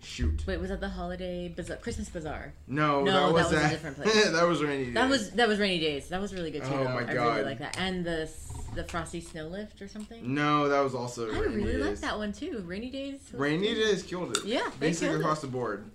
Shoot. 0.00 0.44
Wait, 0.46 0.60
was 0.60 0.70
that 0.70 0.80
the 0.80 0.88
holiday 0.88 1.48
bazaar, 1.48 1.76
Christmas 1.78 2.08
bazaar? 2.08 2.52
No, 2.68 3.02
No, 3.02 3.04
that 3.04 3.20
that 3.20 3.32
was 3.32 3.52
was 3.52 3.64
a 3.64 3.68
different 3.70 3.96
place. 3.96 4.30
that 4.30 4.46
was 4.46 4.62
rainy. 4.62 4.90
That 4.92 5.08
was 5.08 5.30
that 5.32 5.48
was 5.48 5.58
rainy 5.58 5.80
daze. 5.80 6.08
That 6.08 6.20
was 6.20 6.32
really 6.34 6.50
good 6.52 6.62
too. 6.64 6.68
Oh 6.72 6.84
though. 6.84 6.94
my 6.94 7.00
I 7.08 7.12
really 7.12 7.42
like 7.42 7.58
that. 7.58 7.76
And 7.78 8.04
the 8.04 8.22
s- 8.22 8.47
the 8.74 8.84
frosty 8.84 9.20
snow 9.20 9.48
lift 9.48 9.80
or 9.82 9.88
something. 9.88 10.34
No, 10.34 10.68
that 10.68 10.80
was 10.80 10.94
also 10.94 11.30
I 11.32 11.38
rainy 11.38 11.56
really 11.56 11.72
days. 11.72 11.84
like 11.86 11.98
that 12.00 12.18
one 12.18 12.32
too. 12.32 12.62
Rainy 12.66 12.90
Daze. 12.90 13.20
was 13.32 13.40
Rainy 13.40 13.74
good. 13.74 13.84
days 13.84 14.02
killed 14.02 14.36
it. 14.36 14.44
Yeah, 14.44 14.70
they 14.78 14.88
basically 14.88 15.08
killed 15.08 15.20
it. 15.20 15.24
across 15.24 15.40
the 15.40 15.46
board. 15.48 15.90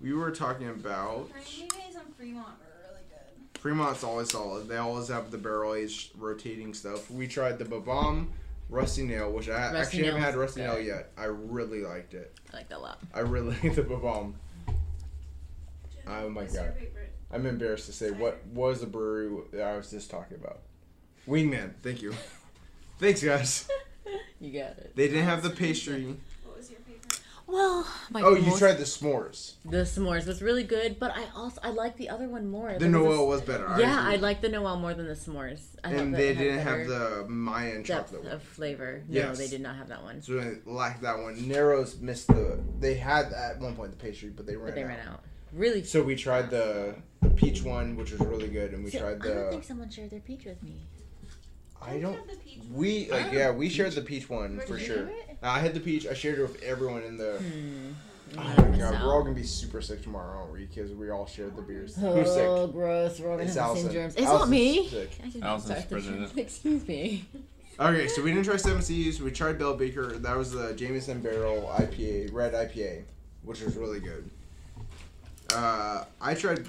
We 0.00 0.12
were 0.14 0.30
talking 0.30 0.68
about 0.68 1.30
Rainy 1.34 1.68
Daze 1.68 1.96
on 1.96 2.12
Fremont 2.16 2.46
were 2.60 2.88
really 2.88 3.02
good. 3.08 3.60
Fremont's 3.60 4.02
always 4.04 4.30
solid. 4.30 4.68
They 4.68 4.76
always 4.78 5.08
have 5.08 5.30
the 5.30 5.38
barrel 5.38 5.74
aged 5.74 6.12
rotating 6.16 6.72
stuff. 6.74 7.10
We 7.10 7.26
tried 7.28 7.58
the 7.58 7.64
B-Bomb 7.66 8.32
Rusty 8.70 9.02
Nail, 9.02 9.30
which 9.32 9.48
I 9.50 9.72
Rusty 9.72 9.76
actually 9.78 10.04
haven't 10.04 10.20
Nail's 10.22 10.32
had 10.34 10.40
Rusty 10.40 10.60
Nail 10.62 10.76
good. 10.76 10.86
yet. 10.86 11.10
I 11.18 11.24
really 11.24 11.82
liked 11.82 12.14
it. 12.14 12.32
I 12.52 12.56
like 12.56 12.68
that 12.70 12.78
a 12.78 12.80
lot. 12.80 12.98
I 13.12 13.20
really 13.20 13.56
like 13.62 13.74
the 13.74 13.82
B-Bomb. 13.82 14.36
Oh 16.06 16.28
my 16.30 16.42
what's 16.42 16.54
God. 16.54 16.72
Favorite 16.78 17.12
I'm 17.32 17.46
embarrassed 17.46 17.86
to 17.86 17.92
say 17.92 18.10
what 18.10 18.44
was 18.48 18.80
the 18.80 18.86
brewery 18.86 19.30
that 19.52 19.62
I 19.62 19.76
was 19.76 19.90
just 19.90 20.10
talking 20.10 20.36
about. 20.36 20.60
Wingman, 21.34 21.72
thank 21.82 22.02
you. 22.02 22.14
Thanks, 22.98 23.22
guys. 23.22 23.68
You 24.42 24.52
got 24.58 24.70
it. 24.78 24.96
They 24.96 25.06
didn't 25.08 25.24
have 25.26 25.42
the 25.42 25.50
pastry. 25.50 26.16
What 26.44 26.56
was 26.56 26.70
your 26.70 26.80
favorite? 26.80 27.20
Well, 27.46 27.86
my 28.10 28.22
Oh, 28.22 28.34
you 28.34 28.46
most- 28.46 28.58
tried 28.58 28.78
the 28.78 28.84
s'mores. 28.84 29.52
the 29.66 29.82
s'mores 29.84 30.26
was 30.26 30.40
really 30.40 30.64
good, 30.64 30.98
but 30.98 31.14
I 31.14 31.24
also 31.36 31.60
I 31.62 31.68
like 31.72 31.98
the 31.98 32.08
other 32.08 32.26
one 32.26 32.50
more. 32.50 32.72
The 32.72 32.78
There 32.78 32.88
was 32.88 33.12
a 33.12 33.16
Noel 33.16 33.26
was 33.28 33.42
better. 33.42 33.66
yeah, 33.78 34.00
I 34.00 34.14
agree. 34.14 34.22
like 34.22 34.40
the 34.40 34.48
Noel 34.48 34.78
more 34.78 34.94
than 34.94 35.06
the 35.06 35.12
s'mores. 35.14 35.60
I 35.84 35.90
thought 35.90 35.98
And 36.00 36.14
that 36.14 36.16
they 36.18 36.28
had 36.28 36.38
didn't 36.38 36.58
have 36.60 36.78
better 36.88 37.22
the 37.24 37.28
Mayan 37.28 37.82
depth 37.82 37.86
chocolate 38.12 38.24
one. 38.24 38.32
of 38.32 38.42
flavor. 38.42 39.02
No, 39.10 39.14
Yes. 39.14 39.36
they 39.36 39.48
did 39.48 39.60
not 39.60 39.76
have 39.76 39.88
that 39.88 40.02
one. 40.02 40.22
So 40.22 40.32
they 40.40 40.56
lacked 40.64 41.02
that 41.02 41.18
one. 41.18 41.46
Narrows 41.46 41.98
missed 42.00 42.28
the. 42.28 42.58
They 42.78 42.94
had 42.94 43.34
at 43.34 43.60
one 43.60 43.76
point 43.76 43.90
the 43.90 43.98
pastry, 43.98 44.30
but 44.30 44.46
they 44.46 44.56
ran 44.56 44.68
But 44.68 44.74
they 44.74 44.84
out. 44.84 44.88
ran 44.88 45.06
out. 45.06 45.22
Really. 45.52 45.84
So 45.84 46.02
we 46.02 46.16
tried 46.16 46.48
the 46.48 46.94
the 47.20 47.28
peach 47.28 47.62
one, 47.62 47.94
which 47.94 48.10
was 48.12 48.20
really 48.22 48.48
good, 48.48 48.72
and 48.72 48.82
we 48.82 48.90
See, 48.90 48.98
tried 49.00 49.20
I 49.20 49.26
don't 49.28 49.44
the. 49.44 49.50
think 49.50 49.64
someone 49.64 49.90
shared 49.90 50.08
their 50.08 50.20
peach 50.20 50.46
with 50.46 50.62
me. 50.62 50.80
I 51.82 51.98
don't. 51.98 52.14
have 52.16 52.26
the 52.28 52.36
peach 52.36 52.58
one. 52.58 52.74
We 52.74 53.10
like 53.10 53.32
yeah, 53.32 53.50
we 53.50 53.68
shared 53.68 53.92
the 53.92 54.02
peach 54.02 54.28
one 54.28 54.60
for 54.66 54.78
sure. 54.78 55.10
I 55.42 55.58
had 55.60 55.74
the 55.74 55.80
peach. 55.80 56.06
I 56.06 56.14
shared 56.14 56.38
it 56.38 56.42
with 56.42 56.62
everyone 56.62 57.02
in 57.04 57.16
the. 57.16 57.38
Hmm. 57.38 57.92
Oh 58.38 58.42
my 58.70 58.78
god, 58.78 59.02
we're 59.02 59.12
all 59.12 59.22
gonna 59.22 59.34
be 59.34 59.42
super 59.42 59.82
sick 59.82 60.02
tomorrow, 60.02 60.38
aren't 60.38 60.52
we? 60.52 60.64
Because 60.66 60.92
we 60.92 61.10
all 61.10 61.26
shared 61.26 61.56
the 61.56 61.62
beers. 61.62 61.96
Who's 61.96 62.28
Oh, 62.28 62.66
sick? 62.66 62.72
gross. 62.74 63.18
We're 63.18 63.30
all 63.30 63.36
gonna 63.38 63.48
It's 63.48 63.56
have 63.56 63.74
the 63.74 63.80
same 63.82 63.92
germs. 63.92 64.14
It's 64.14 64.22
Allison's 64.26 64.40
not 64.40 64.48
me. 64.50 64.88
sick. 64.88 65.10
I 65.20 65.26
didn't 65.26 65.42
Allison's 65.42 65.64
start 65.64 65.88
the 65.90 66.00
spreading 66.00 66.20
germs. 66.26 66.36
Excuse 66.36 66.86
me. 66.88 67.24
Okay, 67.80 68.08
so 68.08 68.22
we 68.22 68.30
didn't 68.30 68.44
try 68.44 68.56
Seven 68.56 68.82
Seas. 68.82 69.20
We 69.20 69.30
tried 69.32 69.58
Bale 69.58 69.74
Breaker. 69.76 70.18
That 70.18 70.36
was 70.36 70.52
the 70.52 70.74
Jameson 70.74 71.20
Barrel 71.22 71.74
IPA, 71.76 72.32
red 72.32 72.52
IPA, 72.52 73.02
which 73.42 73.62
was 73.62 73.74
really 73.76 74.00
good. 74.00 74.30
Uh, 75.52 76.04
I 76.20 76.34
tried 76.34 76.66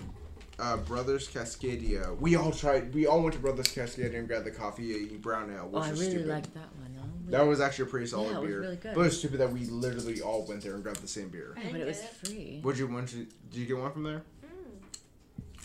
uh, 0.61 0.77
Brothers 0.77 1.27
Cascadia. 1.27 2.15
We 2.19 2.35
all 2.35 2.51
tried. 2.51 2.93
We 2.93 3.07
all 3.07 3.21
went 3.21 3.33
to 3.33 3.39
Brothers 3.39 3.67
Cascadia 3.67 4.17
and 4.17 4.27
grabbed 4.27 4.45
the 4.45 4.51
coffee 4.51 5.05
brown 5.17 5.51
ale, 5.51 5.67
Which 5.67 5.73
Oh, 5.73 5.79
which 5.79 5.87
I 5.87 5.91
was 5.91 5.99
really 5.99 6.11
stupid. 6.11 6.27
liked 6.29 6.53
that 6.53 6.75
one. 6.79 6.93
though. 6.95 7.01
We- 7.25 7.31
That 7.31 7.41
was 7.47 7.59
actually 7.59 7.85
a 7.85 7.87
pretty 7.87 8.05
solid 8.07 8.31
Yeah, 8.31 8.37
it 8.37 8.41
was 8.41 8.47
beer. 8.49 8.61
really 8.61 8.75
good. 8.75 8.93
But 8.95 9.01
it 9.01 9.03
was 9.05 9.17
stupid 9.19 9.39
that 9.39 9.51
we 9.51 9.65
literally 9.65 10.21
all 10.21 10.45
went 10.45 10.61
there 10.61 10.75
and 10.75 10.83
grabbed 10.83 11.01
the 11.01 11.07
same 11.07 11.29
beer. 11.29 11.55
Yeah, 11.57 11.69
but 11.71 11.81
it 11.81 11.87
was 11.87 11.97
get 11.99 12.11
it. 12.23 12.27
free. 12.27 12.61
Would 12.63 12.77
you 12.77 12.87
want 12.87 13.09
to? 13.09 13.15
Did 13.17 13.27
you 13.59 13.65
get 13.65 13.77
one 13.77 13.91
from 13.91 14.03
there? 14.03 14.21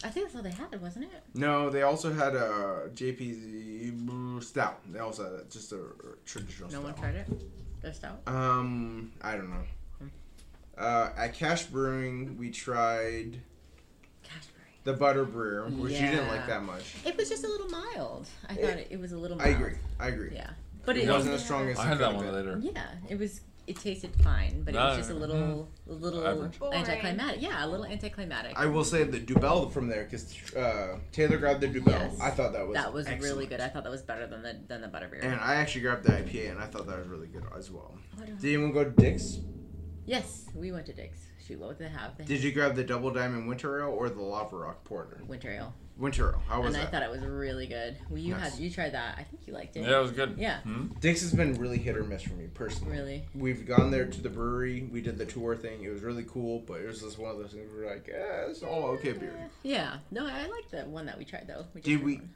I 0.04 0.08
think 0.10 0.26
that's 0.26 0.36
all 0.36 0.42
they 0.42 0.50
had, 0.50 0.80
wasn't 0.80 1.06
it? 1.06 1.22
No, 1.34 1.70
they 1.70 1.82
also 1.82 2.12
had 2.12 2.34
a 2.36 2.90
JPZ 2.94 4.42
stout. 4.42 4.80
They 4.92 4.98
also 4.98 5.24
had 5.24 5.32
a- 5.40 5.44
just 5.44 5.72
a 5.72 5.80
traditional 6.26 6.68
No 6.70 6.80
stout. 6.80 6.84
one 6.84 6.94
tried 6.94 7.14
it. 7.16 7.82
Their 7.82 7.92
stout. 7.94 8.20
Um, 8.26 9.12
I 9.22 9.36
don't 9.36 9.50
know. 9.50 9.64
Uh, 10.76 11.10
at 11.16 11.32
Cash 11.32 11.66
Brewing, 11.66 12.36
we 12.36 12.50
tried 12.50 13.32
Cashberry. 13.32 13.40
The 14.86 14.92
Butter 14.92 15.24
Brewer, 15.24 15.68
which 15.68 15.94
you 15.94 16.06
didn't 16.06 16.28
like 16.28 16.46
that 16.46 16.62
much. 16.62 16.94
It 17.04 17.16
was 17.16 17.28
just 17.28 17.42
a 17.44 17.48
little 17.48 17.68
mild. 17.68 18.28
I 18.48 18.52
It- 18.52 18.60
thought 18.60 18.78
it, 18.78 18.86
it 18.90 19.00
was 19.00 19.10
a 19.10 19.18
little 19.18 19.42
I 19.42 19.46
agree. 19.48 19.74
I 19.98 20.06
agree. 20.08 20.30
Yeah, 20.32 20.50
but 20.84 20.96
It 20.96 21.08
it, 21.08 21.10
wasn't 21.10 21.34
as 21.34 21.44
strong 21.44 21.68
as 21.68 21.76
I 21.78 21.86
had 21.86 21.98
that 21.98 22.14
one 22.14 22.32
later. 22.32 22.56
Yeah, 22.62 22.86
it 23.08 23.18
was. 23.18 23.40
It 23.66 23.80
tasted 23.80 24.14
fine, 24.22 24.62
but 24.62 24.76
it 24.76 24.78
was 24.78 24.96
just 24.98 25.10
a 25.10 25.14
little, 25.14 25.68
a 25.90 25.92
little 25.92 26.24
average. 26.24 26.56
Boring. 26.56 26.78
anticlimactic. 26.78 27.42
Yeah, 27.42 27.64
a 27.64 27.66
little 27.66 27.84
anticlimactic. 27.84 28.56
I 28.56 28.66
will 28.66 28.84
say 28.84 29.02
the 29.02 29.18
Dubbel 29.18 29.72
from 29.72 29.88
there 29.88 30.04
because 30.04 30.32
uh, 30.54 30.98
Taylor 31.10 31.36
grabbed 31.36 31.62
the 31.62 31.66
Dubbel. 31.66 31.88
Yes. 31.90 32.20
I 32.20 32.30
thought 32.30 32.52
that 32.52 32.64
was 32.64 32.76
that 32.76 32.92
was 32.92 33.08
really 33.08 33.46
good. 33.46 33.60
I 33.60 33.66
thought 33.66 33.82
that 33.82 33.90
was 33.90 34.02
better 34.02 34.28
than 34.28 34.42
the 34.44 34.56
than 34.68 34.82
the 34.82 34.86
butterbeer. 34.86 35.24
And 35.24 35.40
I 35.40 35.56
actually 35.56 35.80
grabbed 35.80 36.04
the 36.04 36.12
IPA, 36.12 36.52
and 36.52 36.60
I 36.60 36.66
thought 36.66 36.86
that 36.86 36.96
was 36.96 37.08
really 37.08 37.26
good 37.26 37.42
as 37.58 37.72
well. 37.72 37.98
Did 38.24 38.54
anyone 38.54 38.70
go 38.70 38.84
to 38.84 38.90
Dick's? 38.90 39.40
yes, 40.04 40.44
we 40.54 40.70
went 40.70 40.86
to 40.86 40.92
Dick's. 40.92 41.22
Shoot, 41.46 41.60
what 41.60 41.68
would 41.68 41.78
they 41.78 41.88
have? 41.88 42.16
They 42.18 42.24
Did 42.24 42.42
you 42.42 42.50
grab 42.52 42.74
the 42.74 42.82
Double 42.82 43.10
Diamond 43.12 43.46
Winter 43.46 43.80
Ale 43.80 43.90
or 43.90 44.08
the 44.08 44.20
Lava 44.20 44.56
Rock 44.56 44.82
Porter? 44.84 45.18
had 45.18 45.28
winter 45.28 45.50
ale, 45.50 45.72
Winter 45.96 46.30
Ale. 46.32 46.42
How 46.48 46.60
was 46.60 46.74
and 46.74 46.82
I 46.84 46.90
thought 46.90 47.02
it 47.04 47.10
was 47.10 47.20
really 47.20 47.66
good. 47.68 47.96
Well, 48.10 48.18
you 48.18 48.34
Nice. 48.34 48.54
had 48.54 48.60
you 48.60 48.68
tried 48.70 48.90
that. 48.94 49.14
I 49.16 49.22
think 49.22 49.46
you 49.46 49.52
liked 49.52 49.76
it. 49.76 49.84
Yeah, 49.84 49.98
it 49.98 50.02
was 50.02 50.10
good. 50.10 50.34
Yeah. 50.38 50.60
Hmm? 50.62 50.86
Dick's 51.00 51.20
has 51.20 51.32
been 51.32 51.54
really 51.54 51.78
hit 51.78 51.96
or 51.96 52.02
miss 52.02 52.22
for 52.22 52.34
me 52.34 52.48
personally. 52.52 52.96
Really. 52.96 53.24
We've 53.34 53.64
gone 53.64 53.90
there 53.92 54.06
to 54.06 54.20
the 54.20 54.28
brewery. 54.28 54.88
We 54.90 55.00
did 55.00 55.18
the 55.18 55.26
tour 55.26 55.54
thing. 55.54 55.84
It 55.84 55.90
was 55.90 56.02
really 56.02 56.24
cool, 56.24 56.60
but 56.66 56.80
it 56.80 56.86
was 56.86 57.00
just 57.00 57.16
one 57.18 57.30
of 57.30 57.38
those 57.38 57.52
things 57.52 57.70
where 57.72 57.84
we're 57.86 57.94
like, 57.94 58.08
eh, 58.12 58.50
it's 58.50 58.62
all 58.64 58.84
okay 58.96 59.12
beer. 59.12 59.48
Yeah. 59.62 59.98
No, 60.10 60.26
I 60.26 60.46
like 60.48 60.70
the 60.70 60.82
one 60.90 61.06
that 61.06 61.16
we 61.16 61.24
tried 61.24 61.46
though. 61.46 61.64
We 61.74 61.80
just 61.80 61.84
Did 61.84 62.02
we- 62.04 62.16
one. 62.16 62.30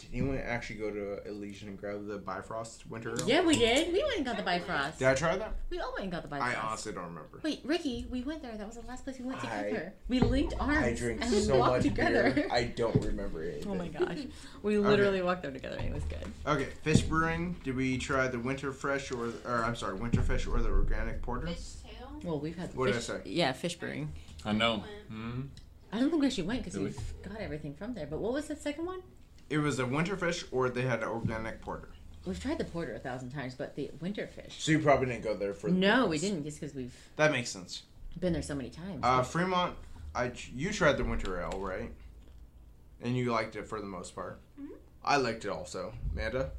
Did 0.00 0.10
anyone 0.12 0.38
actually 0.38 0.76
go 0.76 0.90
to 0.90 1.26
Elysian 1.28 1.68
and 1.68 1.78
grab 1.78 2.06
the 2.06 2.18
Bifrost 2.18 2.86
Winter 2.88 3.10
Ale? 3.10 3.28
Yeah, 3.28 3.44
we 3.44 3.56
did. 3.56 3.92
We 3.92 4.02
went 4.02 4.16
and 4.18 4.24
got 4.26 4.36
the 4.36 4.42
Bifrost. 4.42 4.98
Did 4.98 5.08
I 5.08 5.14
try 5.14 5.36
that? 5.36 5.54
We 5.70 5.80
all 5.80 5.90
went 5.92 6.04
and 6.04 6.12
got 6.12 6.22
the 6.22 6.28
Bifrost. 6.28 6.56
I 6.56 6.60
honestly 6.60 6.92
don't 6.92 7.04
remember. 7.04 7.40
Wait, 7.42 7.60
Ricky, 7.64 8.06
we 8.10 8.22
went 8.22 8.42
there. 8.42 8.56
That 8.56 8.66
was 8.66 8.76
the 8.76 8.86
last 8.86 9.04
place 9.04 9.18
we 9.18 9.24
went 9.26 9.44
I- 9.44 9.62
together. 9.64 9.92
We 10.08 10.20
linked 10.20 10.54
arms 10.60 10.78
I 10.86 10.94
drink 10.94 11.20
and 11.22 11.30
we 11.32 11.40
so 11.40 11.58
walked 11.58 11.72
much 11.72 11.82
together. 11.82 12.30
beer. 12.30 12.48
I 12.50 12.64
don't 12.64 13.04
remember 13.04 13.42
it. 13.44 13.64
oh 13.68 13.74
my 13.74 13.88
gosh, 13.88 14.18
we 14.62 14.78
literally 14.78 15.22
walked 15.22 15.42
there 15.42 15.50
together. 15.52 15.76
and 15.76 15.88
It 15.88 15.94
was 15.94 16.04
good. 16.04 16.24
Okay, 16.46 16.68
fish 16.82 17.02
brewing. 17.02 17.56
Did 17.64 17.76
we 17.76 17.98
try 17.98 18.28
the 18.28 18.38
winter 18.38 18.72
fresh 18.72 19.10
or, 19.10 19.32
or 19.44 19.64
I'm 19.64 19.76
sorry, 19.76 19.94
winter 19.96 20.22
fish 20.22 20.46
or 20.46 20.60
the 20.60 20.68
organic 20.70 21.22
porter? 21.22 21.46
Fish 21.48 21.74
tail. 21.84 22.20
Well, 22.24 22.38
we've 22.40 22.56
had 22.56 22.74
What 22.74 22.86
did 22.86 22.94
I 22.94 22.98
fish. 22.98 23.06
say? 23.06 23.20
Yeah, 23.24 23.52
fish 23.52 23.76
brewing. 23.76 24.12
I 24.44 24.52
know. 24.52 24.84
Hmm? 25.08 25.42
I 25.92 25.98
don't 25.98 26.10
think 26.10 26.20
we 26.20 26.26
actually 26.28 26.44
went 26.44 26.60
because 26.60 26.74
Did 26.74 26.82
we? 26.82 26.88
we've 26.90 27.22
got 27.22 27.40
everything 27.40 27.74
from 27.74 27.94
there. 27.94 28.06
But 28.06 28.18
what 28.20 28.32
was 28.34 28.46
the 28.46 28.56
second 28.56 28.84
one? 28.86 29.00
It 29.50 29.58
was 29.58 29.78
a 29.78 29.86
winter 29.86 30.16
fish 30.16 30.44
or 30.50 30.68
they 30.68 30.82
had 30.82 31.02
an 31.02 31.08
organic 31.08 31.60
porter. 31.60 31.88
We've 32.26 32.40
tried 32.40 32.58
the 32.58 32.64
porter 32.64 32.94
a 32.94 32.98
thousand 32.98 33.30
times, 33.30 33.54
but 33.54 33.74
the 33.74 33.90
winter 34.00 34.26
fish. 34.26 34.56
So 34.58 34.72
you 34.72 34.80
probably 34.80 35.06
didn't 35.06 35.22
go 35.24 35.34
there 35.34 35.54
for. 35.54 35.68
the 35.70 35.76
No, 35.76 36.06
we 36.06 36.18
didn't, 36.18 36.44
just 36.44 36.60
because 36.60 36.74
we've 36.74 36.94
That 37.16 37.32
makes 37.32 37.48
sense. 37.50 37.82
been 38.20 38.32
there 38.34 38.42
so 38.42 38.54
many 38.54 38.68
times. 38.68 39.00
Uh, 39.02 39.22
Fremont, 39.22 39.74
I 40.14 40.32
you 40.54 40.70
tried 40.72 40.98
the 40.98 41.04
winter 41.04 41.40
ale, 41.40 41.58
right? 41.58 41.90
And 43.00 43.16
you 43.16 43.30
liked 43.32 43.56
it 43.56 43.66
for 43.66 43.80
the 43.80 43.86
most 43.86 44.14
part. 44.14 44.40
I 45.04 45.16
liked 45.16 45.44
it 45.44 45.48
also. 45.50 45.94
Amanda, 46.12 46.50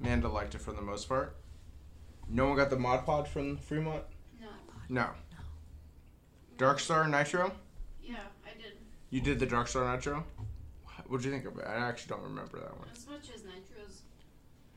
Amanda 0.00 0.28
liked 0.28 0.54
it 0.54 0.60
for 0.62 0.72
the 0.72 0.80
most 0.80 1.08
part. 1.08 1.36
No 2.28 2.46
one 2.48 2.56
got 2.56 2.70
the 2.70 2.78
Mod 2.78 3.04
Pod 3.04 3.28
from 3.28 3.58
Fremont. 3.58 4.04
No. 4.40 4.46
No. 4.88 5.08
Dark 6.56 6.80
Star 6.80 7.06
Nitro. 7.06 7.52
Yeah, 8.02 8.16
I 8.46 8.56
did. 8.56 8.72
You 9.10 9.20
did 9.20 9.38
the 9.38 9.46
Dark 9.46 9.68
Star 9.68 9.92
Nitro. 9.94 10.24
What 11.08 11.18
did 11.22 11.26
you 11.26 11.32
think 11.32 11.44
of 11.46 11.58
it? 11.58 11.64
I 11.66 11.74
actually 11.76 12.10
don't 12.16 12.24
remember 12.24 12.58
that 12.60 12.76
one. 12.78 12.88
As 12.92 13.06
much 13.06 13.30
as 13.34 13.42
nitros, 13.42 14.00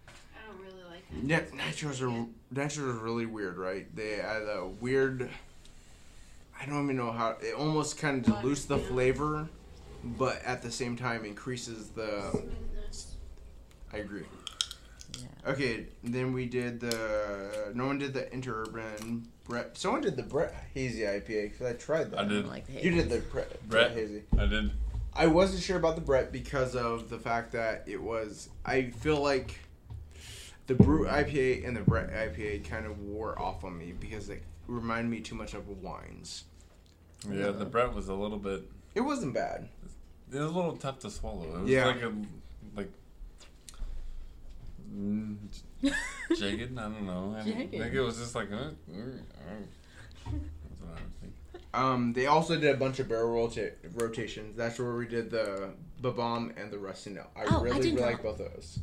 I 0.08 0.48
don't 0.48 0.62
really 0.62 0.84
like 0.90 1.04
it. 1.12 1.24
Yeah, 1.24 1.42
nitros 1.66 2.02
are 2.02 2.28
nitros 2.54 2.78
are 2.80 3.04
really 3.04 3.26
weird, 3.26 3.58
right? 3.58 3.94
They 3.96 4.20
add 4.20 4.44
a 4.44 4.68
weird. 4.80 5.30
I 6.62 6.66
don't 6.66 6.84
even 6.84 6.98
know 6.98 7.12
how. 7.12 7.38
It 7.42 7.56
almost 7.56 7.98
kind 7.98 8.26
of 8.28 8.34
dilutes 8.42 8.66
the 8.66 8.78
flavor, 8.78 9.48
but 10.04 10.42
at 10.46 10.62
the 10.62 10.72
same 10.72 10.96
time 10.98 11.26
increases 11.26 11.90
the. 11.90 12.30
Smoothness. 12.32 13.16
I 13.94 13.98
agree. 13.98 14.26
Yeah. 15.20 15.52
Okay, 15.52 15.86
then 16.04 16.34
we 16.34 16.46
did 16.46 16.80
the. 16.80 17.72
No 17.74 17.88
one 17.88 17.98
did 17.98 18.14
the 18.14 18.24
interurban 18.24 19.24
Brett. 19.46 19.78
Someone 19.78 20.02
did 20.02 20.16
the 20.16 20.24
Brett 20.24 20.54
Hazy 20.74 21.02
IPA 21.02 21.52
because 21.52 21.62
I 21.66 21.74
tried 21.74 22.12
that. 22.12 22.20
I 22.20 22.22
I 22.24 22.26
did. 22.28 22.42
don't 22.42 22.52
like 22.52 22.68
the 22.68 22.84
You 22.84 22.92
did 22.92 23.10
the 23.10 23.20
Brett, 23.20 23.68
Brett. 23.68 23.92
Hazy. 23.92 24.24
I 24.38 24.46
did. 24.46 24.72
I 25.14 25.28
wasn't 25.28 25.62
sure 25.64 25.78
about 25.78 25.96
the 25.96 26.02
Brett 26.02 26.32
because 26.32 26.76
of 26.76 27.10
the 27.10 27.18
fact 27.18 27.52
that 27.54 27.84
it 27.88 28.02
was. 28.02 28.50
I 28.66 28.92
feel 28.92 29.22
like 29.22 29.60
the 30.68 30.76
Brew 30.76 31.06
IPA 31.06 31.68
and 31.68 31.76
the 31.76 31.82
Brett 31.82 32.12
IPA 32.12 32.64
kind 32.70 32.86
of 32.86 33.00
wore 33.02 33.40
off 33.42 33.64
on 33.64 33.78
me 33.78 33.94
because 34.00 34.28
they 34.28 34.40
remind 34.68 35.10
me 35.10 35.20
too 35.20 35.36
much 35.36 35.54
of 35.54 35.68
wines. 35.68 36.44
Yeah, 37.30 37.52
the 37.52 37.66
Brett 37.66 37.94
was 37.94 38.08
a 38.08 38.14
little 38.14 38.38
bit. 38.38 38.64
It 38.96 39.02
wasn't 39.02 39.34
bad. 39.34 39.68
It 40.32 40.38
was 40.38 40.52
a 40.52 40.56
little 40.56 40.78
tough 40.78 41.00
to 41.00 41.10
swallow. 41.10 41.44
It 41.44 41.62
was 41.62 41.70
Yeah. 41.70 41.86
like 41.88 42.02
a 42.04 42.14
like. 42.76 42.92
mm, 44.96 45.36
jagged. 46.38 46.78
I 46.78 46.84
don't 46.84 47.06
know. 47.06 47.36
I 47.38 47.44
Jagged. 47.44 47.72
think 47.72 47.94
it 47.94 48.02
was 48.02 48.18
just 48.18 48.36
like. 48.36 48.52
Uh, 48.52 48.56
uh, 48.56 48.60
uh. 48.60 48.72
That's 50.26 50.82
what 50.82 50.92
I 50.92 51.02
was 51.02 51.14
thinking. 51.20 51.39
Um, 51.74 52.14
they 52.14 52.26
also 52.26 52.60
did 52.60 52.74
a 52.74 52.78
bunch 52.78 53.00
of 53.00 53.08
barrel 53.08 53.32
rota- 53.32 53.74
rotations. 53.96 54.58
That's 54.58 54.80
where 54.80 54.96
we 54.96 55.08
did 55.08 55.30
the 55.30 55.70
B-Bomb 56.02 56.54
and 56.58 56.72
the 56.72 56.80
Rusty 56.80 57.12
Nail. 57.12 57.28
I 57.36 57.44
Oh, 57.46 57.60
I 57.60 57.64
really, 57.64 57.80
didn't 57.80 57.96
really 57.96 57.96
know. 57.96 58.12
like 58.12 58.24
both 58.24 58.40
of 58.40 58.52
those. 58.54 58.80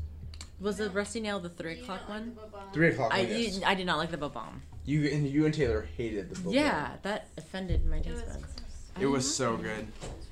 Was 0.59 0.79
the 0.79 0.89
rusty 0.89 1.21
nail 1.21 1.39
the 1.39 1.51
three 1.51 1.81
o'clock 1.81 2.09
not 2.09 2.21
like 2.21 2.53
one? 2.53 2.73
Three 2.73 2.89
o'clock. 2.89 3.13
I 3.13 3.25
one, 3.25 3.29
yes. 3.31 3.55
did, 3.57 3.65
I 3.65 3.75
did 3.75 3.85
not 3.87 3.99
like 3.99 4.11
the 4.11 4.17
bomb. 4.17 4.63
You 4.87 5.05
and 5.11 5.27
you 5.29 5.45
and 5.45 5.53
Taylor 5.53 5.87
hated 5.99 6.31
the 6.31 6.37
B-Bomb. 6.37 6.55
Yeah, 6.55 6.93
that 7.03 7.29
offended 7.37 7.85
my 7.85 8.01
taste 8.01 8.25
buds. 8.25 8.37
gross. 8.37 8.47
I 8.97 9.03
It 9.03 9.07
was 9.07 9.35
so 9.37 9.57
good. 9.59 9.89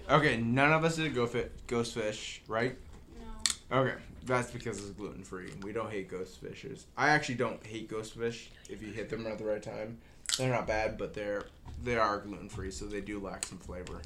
Okay, 0.08 0.38
none 0.38 0.72
of 0.72 0.82
us 0.84 0.96
did 0.96 1.14
go 1.14 1.26
fit 1.26 1.52
Ghostfish, 1.66 2.38
right? 2.48 2.76
No. 3.70 3.78
Okay, 3.80 3.94
that's 4.24 4.50
because 4.50 4.78
it's 4.78 4.90
gluten 4.92 5.24
free. 5.24 5.50
We 5.62 5.72
don't 5.72 5.90
hate 5.90 6.08
ghost 6.08 6.40
fishes. 6.40 6.86
I 6.96 7.08
actually 7.10 7.34
don't 7.34 7.62
hate 7.66 7.90
Ghostfish 7.90 8.46
if 8.70 8.80
you 8.80 8.92
hit 8.92 9.10
them 9.10 9.26
at 9.26 9.36
the 9.38 9.44
right 9.44 9.62
time. 9.62 9.98
They're 10.38 10.50
not 10.50 10.66
bad, 10.66 10.96
but 10.96 11.12
they're 11.12 11.44
they 11.82 11.96
are 11.96 12.18
gluten 12.20 12.48
free, 12.48 12.70
so 12.70 12.87
they 12.87 13.00
do 13.00 13.18
lack 13.18 13.44
some 13.46 13.58
flavor. 13.58 14.00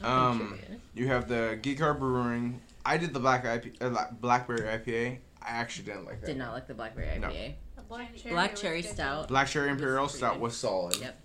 I 0.00 0.28
Um, 0.30 0.58
you're 0.94 1.08
have 1.08 1.28
the 1.28 1.58
Gig 1.60 1.80
Harbor 1.80 2.00
Brewing. 2.10 2.60
I 2.86 2.96
did 2.98 3.12
the 3.12 3.20
black 3.20 3.44
IP, 3.44 3.76
uh, 3.80 4.04
blackberry 4.20 4.60
IPA. 4.60 5.18
I 5.42 5.50
actually 5.50 5.86
didn't 5.86 6.04
like 6.06 6.20
that. 6.20 6.26
Did 6.26 6.36
not 6.38 6.52
like 6.52 6.66
the 6.68 6.74
blackberry 6.74 7.06
IPA. 7.08 7.54
The 7.76 7.82
black 7.82 8.16
cherry. 8.16 8.34
Black 8.34 8.54
cherry 8.56 8.82
stout. 8.82 9.28
Black 9.28 9.48
Cherry 9.48 9.70
Imperial 9.70 10.08
Stout 10.08 10.38
was 10.40 10.56
solid. 10.56 10.96
Yep. 10.96 11.20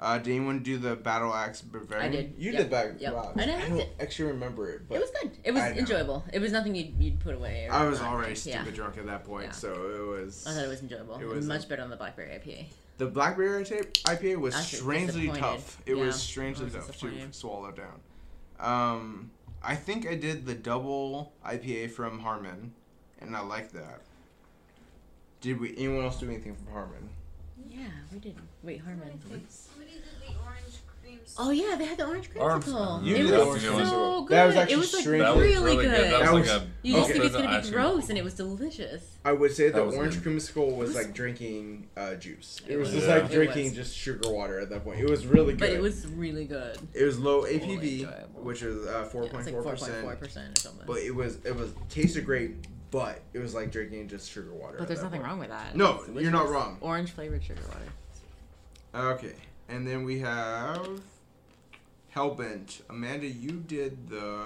Uh, 0.00 0.18
did 0.18 0.32
anyone 0.34 0.62
do 0.62 0.76
the 0.76 0.96
Battle 0.96 1.32
Axe 1.32 1.62
Bavarian? 1.62 2.06
I 2.06 2.14
did, 2.14 2.34
You 2.36 2.50
yep, 2.52 2.62
did 2.62 2.70
back. 2.70 2.90
yep. 2.98 3.14
Wow. 3.14 3.32
And 3.38 3.50
I 3.50 3.54
I 3.64 3.68
don't 3.68 3.78
it. 3.80 3.94
actually 4.00 4.32
remember 4.32 4.68
it, 4.70 4.86
but 4.88 4.96
it 4.96 5.00
was 5.00 5.10
good. 5.22 5.30
It 5.44 5.52
was 5.52 5.62
enjoyable. 5.62 6.24
It 6.32 6.40
was 6.40 6.52
nothing 6.52 6.74
you'd, 6.74 7.00
you'd 7.00 7.20
put 7.20 7.34
away. 7.34 7.66
Or 7.70 7.72
I 7.72 7.86
was 7.88 8.00
not. 8.00 8.12
already 8.12 8.34
stupid 8.34 8.66
Yeah. 8.66 8.70
drunk 8.72 8.98
at 8.98 9.06
that 9.06 9.24
point, 9.24 9.46
Yeah. 9.46 9.50
so 9.52 9.72
it 9.72 10.06
was. 10.20 10.44
I 10.46 10.52
thought 10.52 10.64
it 10.64 10.68
was 10.68 10.82
enjoyable. 10.82 11.14
It 11.16 11.22
It 11.22 11.26
was, 11.26 11.36
was 11.36 11.46
much 11.46 11.68
better 11.68 11.82
on 11.82 11.90
the 11.90 11.96
Blackberry 11.96 12.28
IPA. 12.34 12.66
The 12.98 13.06
Blackberry 13.06 13.64
IPA 13.64 14.36
was 14.38 14.54
Actually 14.54 14.78
strangely 14.78 15.28
tough. 15.28 15.80
It 15.84 15.96
Yeah, 15.96 16.04
was 16.04 16.22
strangely 16.22 16.66
was 16.66 16.74
tough 16.74 16.98
to 17.00 17.32
swallow 17.32 17.72
down. 17.72 18.00
Um, 18.60 19.30
I 19.62 19.74
think 19.74 20.06
I 20.06 20.14
did 20.14 20.46
the 20.46 20.54
double 20.54 21.32
IPA 21.44 21.90
from 21.90 22.20
Harmon, 22.20 22.72
and 23.20 23.36
I 23.36 23.40
like 23.40 23.72
that. 23.72 24.00
Did 25.40 25.60
we? 25.60 25.76
Anyone 25.76 26.04
else 26.04 26.20
do 26.20 26.28
anything 26.28 26.54
from 26.54 26.72
Harmon? 26.72 27.10
Yeah, 27.68 27.88
we 28.12 28.18
did. 28.18 28.36
Wait, 28.62 28.80
Harmon. 28.80 29.20
Somebody 29.48 29.92
did 29.94 30.02
the 30.20 30.34
orange 30.44 30.74
cream. 31.02 31.18
Oh 31.36 31.50
yeah, 31.50 31.74
they 31.76 31.84
had 31.84 31.98
the 31.98 32.06
orange 32.06 32.30
Orange- 32.36 32.64
creamsicle. 32.64 33.04
You 33.04 33.14
it 33.14 33.18
did 33.18 33.24
was 33.24 33.30
the 33.32 33.44
orange 33.44 33.62
so 33.62 33.72
creamsicle. 33.74 34.26
good. 34.28 34.34
That 34.36 34.46
was 34.46 34.56
actually 34.56 34.74
it 34.74 34.76
was 34.78 34.92
like 34.92 35.02
strange. 35.02 35.22
That 35.22 35.34
was 35.36 35.44
really, 35.44 35.64
really 35.64 35.84
good. 35.84 35.90
That 35.92 36.00
was 36.12 36.12
That 36.12 36.32
like 36.32 36.42
was- 36.42 36.50
a. 36.50 36.66
You 36.82 36.92
just 36.94 37.04
Okay. 37.04 37.12
think 37.14 37.24
it's 37.24 37.34
gonna 37.36 37.62
be 37.62 37.70
gross, 37.70 38.08
and 38.08 38.18
it 38.18 38.24
was 38.24 38.34
delicious. 38.34 39.02
I 39.24 39.32
would 39.32 39.52
say 39.52 39.66
the 39.68 39.72
That 39.78 39.86
was 39.86 39.94
orange 39.96 40.22
good. 40.22 40.32
creamsicle 40.36 40.76
was, 40.76 40.88
was- 40.90 40.94
like 40.96 41.12
drinking 41.14 41.88
uh, 41.96 42.14
juice. 42.14 42.60
It 42.68 42.74
It 42.74 42.76
was 42.76 42.88
was. 42.88 42.94
just 42.96 43.08
Yeah. 43.08 43.14
like 43.22 43.30
drinking 43.32 43.74
just 43.74 43.96
sugar 43.96 44.30
water 44.30 44.60
at 44.60 44.70
that 44.70 44.84
point. 44.84 45.00
It 45.00 45.10
was 45.10 45.26
really 45.26 45.54
good. 45.54 45.60
But 45.60 45.70
it 45.70 45.80
was 45.80 46.06
really 46.06 46.44
good. 46.44 46.78
It 46.92 47.02
was 47.04 47.18
low 47.18 47.40
Totally 47.44 47.58
APV, 47.78 47.92
enjoyable. 48.02 48.42
which 48.42 48.62
is 48.62 48.86
uh, 48.86 49.04
four 49.10 49.24
Yeah, 49.24 49.30
point 49.32 49.40
it's 49.42 49.50
four 49.50 49.62
like 49.62 49.62
four 49.62 49.62
point 49.62 49.78
percent. 49.80 50.02
four 50.04 50.16
percent 50.16 50.58
or 50.58 50.60
something. 50.60 50.86
But 50.86 50.98
it 50.98 51.14
was 51.14 51.38
it 51.44 51.56
was 51.56 51.70
tasted 51.88 52.24
great, 52.24 52.64
but 52.92 53.22
it 53.32 53.40
was 53.40 53.54
like 53.54 53.72
drinking 53.72 54.06
just 54.08 54.30
sugar 54.30 54.52
water. 54.54 54.76
But 54.78 54.86
there's 54.86 55.02
nothing 55.02 55.20
point. 55.20 55.30
wrong 55.32 55.38
with 55.40 55.48
that. 55.48 55.74
No, 55.74 56.04
you're 56.14 56.30
not 56.30 56.48
wrong. 56.48 56.78
Orange 56.80 57.10
flavored 57.10 57.42
sugar 57.42 57.62
water. 57.66 59.14
Okay, 59.16 59.34
and 59.68 59.84
then 59.86 60.04
we 60.04 60.20
have 60.20 60.86
Hellbent. 62.14 62.80
Amanda, 62.88 63.26
you 63.26 63.52
did 63.66 64.08
the 64.08 64.44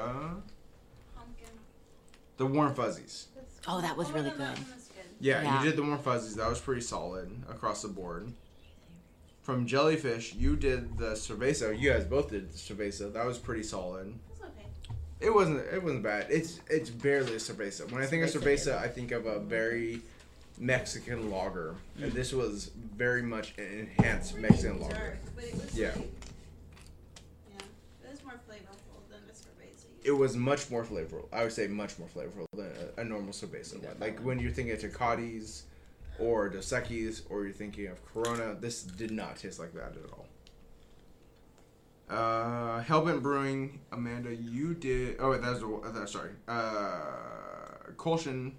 Pumpkin. 1.16 1.48
the 2.36 2.46
warm 2.46 2.74
fuzzies. 2.74 3.28
Oh, 3.66 3.80
that 3.80 3.96
was 3.96 4.10
really 4.10 4.30
oh, 4.30 4.36
good. 4.36 4.40
one 4.40 4.50
was 4.74 4.88
good. 4.94 5.04
Yeah, 5.20 5.42
Yeah. 5.42 5.58
you 5.62 5.68
did 5.70 5.76
the 5.76 5.82
warm 5.82 5.98
fuzzies. 5.98 6.36
That 6.36 6.48
was 6.48 6.60
pretty 6.60 6.80
solid 6.80 7.30
across 7.50 7.82
the 7.82 7.88
board. 7.88 8.32
From 9.42 9.66
Jellyfish, 9.66 10.34
you 10.34 10.56
did 10.56 10.98
the 10.98 11.12
cerveza. 11.12 11.78
You 11.78 11.92
guys 11.92 12.04
both 12.04 12.30
did 12.30 12.50
the 12.52 12.58
cerveza. 12.58 13.12
That 13.12 13.24
was 13.26 13.38
pretty 13.38 13.62
solid. 13.62 14.14
It's 14.30 14.40
okay. 14.42 14.66
It 15.20 15.34
wasn't. 15.34 15.60
It 15.72 15.82
wasn't 15.82 16.02
bad. 16.02 16.26
It's 16.30 16.60
it's 16.68 16.90
barely 16.90 17.32
a 17.34 17.38
cerveza. 17.38 17.90
When 17.90 18.02
I 18.02 18.06
think 18.06 18.24
of 18.24 18.30
Cerveza 18.30 18.74
cerveza, 18.74 18.78
I 18.78 18.88
think 18.88 19.10
of 19.12 19.24
a 19.26 19.38
very 19.40 20.02
Mexican 20.58 21.30
lager, 21.30 21.74
and 22.00 22.12
this 22.12 22.32
was 22.34 22.70
very 22.96 23.22
much 23.22 23.54
an 23.58 23.64
enhanced 23.96 24.32
Pretty 24.34 24.48
Mexican 24.48 24.80
dark, 24.80 24.92
lager. 24.92 25.18
But 25.34 25.44
it 25.44 25.54
was 25.54 25.74
Yeah. 25.74 25.88
like, 25.96 25.96
yeah, 27.54 28.04
it 28.04 28.10
was 28.10 28.22
more 28.24 28.34
flavorful 28.46 29.00
than 29.08 29.20
the 29.26 29.32
cerveza. 29.32 29.86
It 30.08 30.16
was 30.16 30.38
much 30.38 30.70
more 30.70 30.84
flavorful. 30.84 31.26
I 31.34 31.42
would 31.42 31.52
say 31.52 31.66
much 31.66 31.98
more 31.98 32.08
flavorful 32.08 32.46
than 32.56 32.72
a, 32.96 33.02
a 33.02 33.04
normal 33.04 33.34
cerveza. 33.34 33.74
You 33.74 33.80
got 33.80 34.00
Like 34.00 34.18
when 34.20 34.38
you're 34.38 34.50
thinking 34.50 34.74
of 34.74 34.80
Tecates 34.80 35.64
or 36.18 36.48
Dos 36.48 36.72
Equis 36.72 37.20
or 37.28 37.44
you're 37.44 37.52
thinking 37.52 37.88
of 37.88 38.02
Corona, 38.06 38.56
this 38.58 38.82
did 38.84 39.10
not 39.10 39.36
taste 39.36 39.58
like 39.58 39.74
that 39.74 39.92
at 40.02 40.10
all. 40.14 40.26
Uh, 42.08 42.82
Hellbent 42.84 43.20
Brewing, 43.20 43.80
Amanda, 43.92 44.34
you 44.34 44.72
did. 44.72 45.16
Oh, 45.20 45.32
wait, 45.32 45.42
that's 45.42 45.60
the. 45.60 45.66
Uh, 45.68 45.92
that, 45.92 46.08
sorry. 46.08 46.30
Uh, 46.48 47.92
Kulshan. 47.98 48.52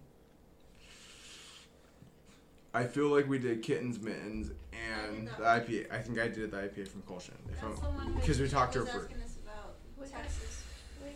I 2.75 2.83
feel 2.83 3.07
like 3.07 3.27
we 3.27 3.39
did 3.39 3.63
Kittens 3.63 3.99
Mittens 3.99 4.51
and 4.71 5.27
the 5.29 5.43
IPA. 5.43 5.91
I 5.91 5.97
think 5.97 6.19
I 6.19 6.27
did 6.27 6.51
the 6.51 6.57
IPA 6.57 6.87
from 6.89 7.01
Kulshan. 7.01 7.31
If 7.51 7.59
That's 7.59 7.63
I'm, 7.63 7.73
the 7.73 7.89
one 7.89 8.13
because 8.13 8.39
we 8.39 8.47
talked 8.47 8.73
to 8.73 8.79
her 8.79 8.85
was 8.85 8.93
for. 8.93 8.99
about 8.99 10.11
Texas. 10.11 10.48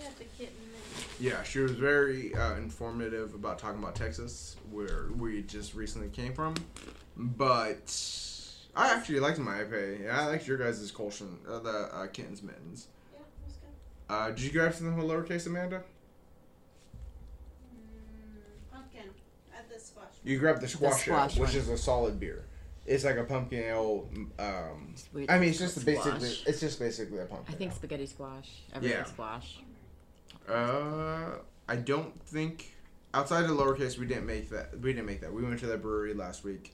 We 0.04 0.10
got 0.10 0.18
the 0.20 0.26
kitten. 0.38 0.56
Yeah, 1.20 1.44
she 1.44 1.60
was 1.60 1.72
very 1.72 2.36
uh, 2.36 2.56
informative 2.56 3.34
about 3.36 3.58
talking 3.60 3.80
about 3.82 3.96
Texas, 3.96 4.58
where 4.72 5.06
we 5.18 5.44
just 5.44 5.76
recently 5.76 6.10
came 6.10 6.34
from. 6.34 6.56
But 7.16 7.96
I 8.76 8.94
actually 8.94 9.20
liked 9.22 9.40
my 9.40 9.60
IPA. 9.60 10.04
Yeah, 10.04 10.22
I 10.22 10.26
liked 10.28 10.48
your 10.48 10.58
guys' 10.58 10.92
Kulshan, 10.92 11.38
uh, 11.50 11.60
the 11.60 11.70
uh, 11.96 12.08
Kittens 12.08 12.44
Mittens. 12.44 12.88
Yeah, 13.14 13.20
it 13.20 13.26
was 13.48 13.56
good. 13.56 14.14
Uh, 14.14 14.30
did 14.32 14.42
you 14.42 14.52
grab 14.52 14.74
something 14.74 14.98
with 14.98 15.06
lowercase, 15.06 15.48
Amanda? 15.48 15.84
Mm, 17.74 18.74
pumpkin 18.74 19.10
at 19.56 19.70
the 19.72 19.80
squash. 19.80 20.06
You 20.24 20.38
grabbed 20.40 20.62
the 20.62 20.68
squash, 20.68 21.08
ale, 21.08 21.30
squash 21.30 21.38
which 21.38 21.56
is 21.56 21.70
a 21.70 21.78
solid 21.78 22.20
beer. 22.20 22.44
It's 22.86 23.06
like 23.06 23.16
a 23.16 23.24
pumpkin 23.24 23.64
ale. 23.64 24.10
Um, 24.38 24.94
It's 24.94 25.08
I 25.30 25.40
mean, 25.40 25.50
it's 25.50 25.60
just 25.60 25.86
basically, 25.86 26.36
it's 26.46 26.60
just 26.60 26.80
basically 26.80 27.20
a 27.20 27.26
pumpkin. 27.26 27.56
I 27.56 27.58
think 27.58 27.72
ale. 27.72 27.78
spaghetti 27.78 28.06
squash. 28.08 28.50
Everything 28.74 28.98
Yeah. 28.98 29.06
squash. 29.06 29.60
Uh, 30.50 31.38
I 31.68 31.76
don't 31.76 32.20
think 32.26 32.76
outside 33.14 33.46
of 33.46 33.52
lowercase 33.52 33.98
we 33.98 34.06
didn't 34.06 34.26
make 34.26 34.50
that. 34.50 34.80
We 34.80 34.94
didn't 34.94 35.06
make 35.08 35.22
that. 35.22 35.34
We 35.34 35.44
went 35.44 35.60
to 35.60 35.68
that 35.68 35.82
brewery 35.82 36.14
last 36.14 36.44
week. 36.44 36.74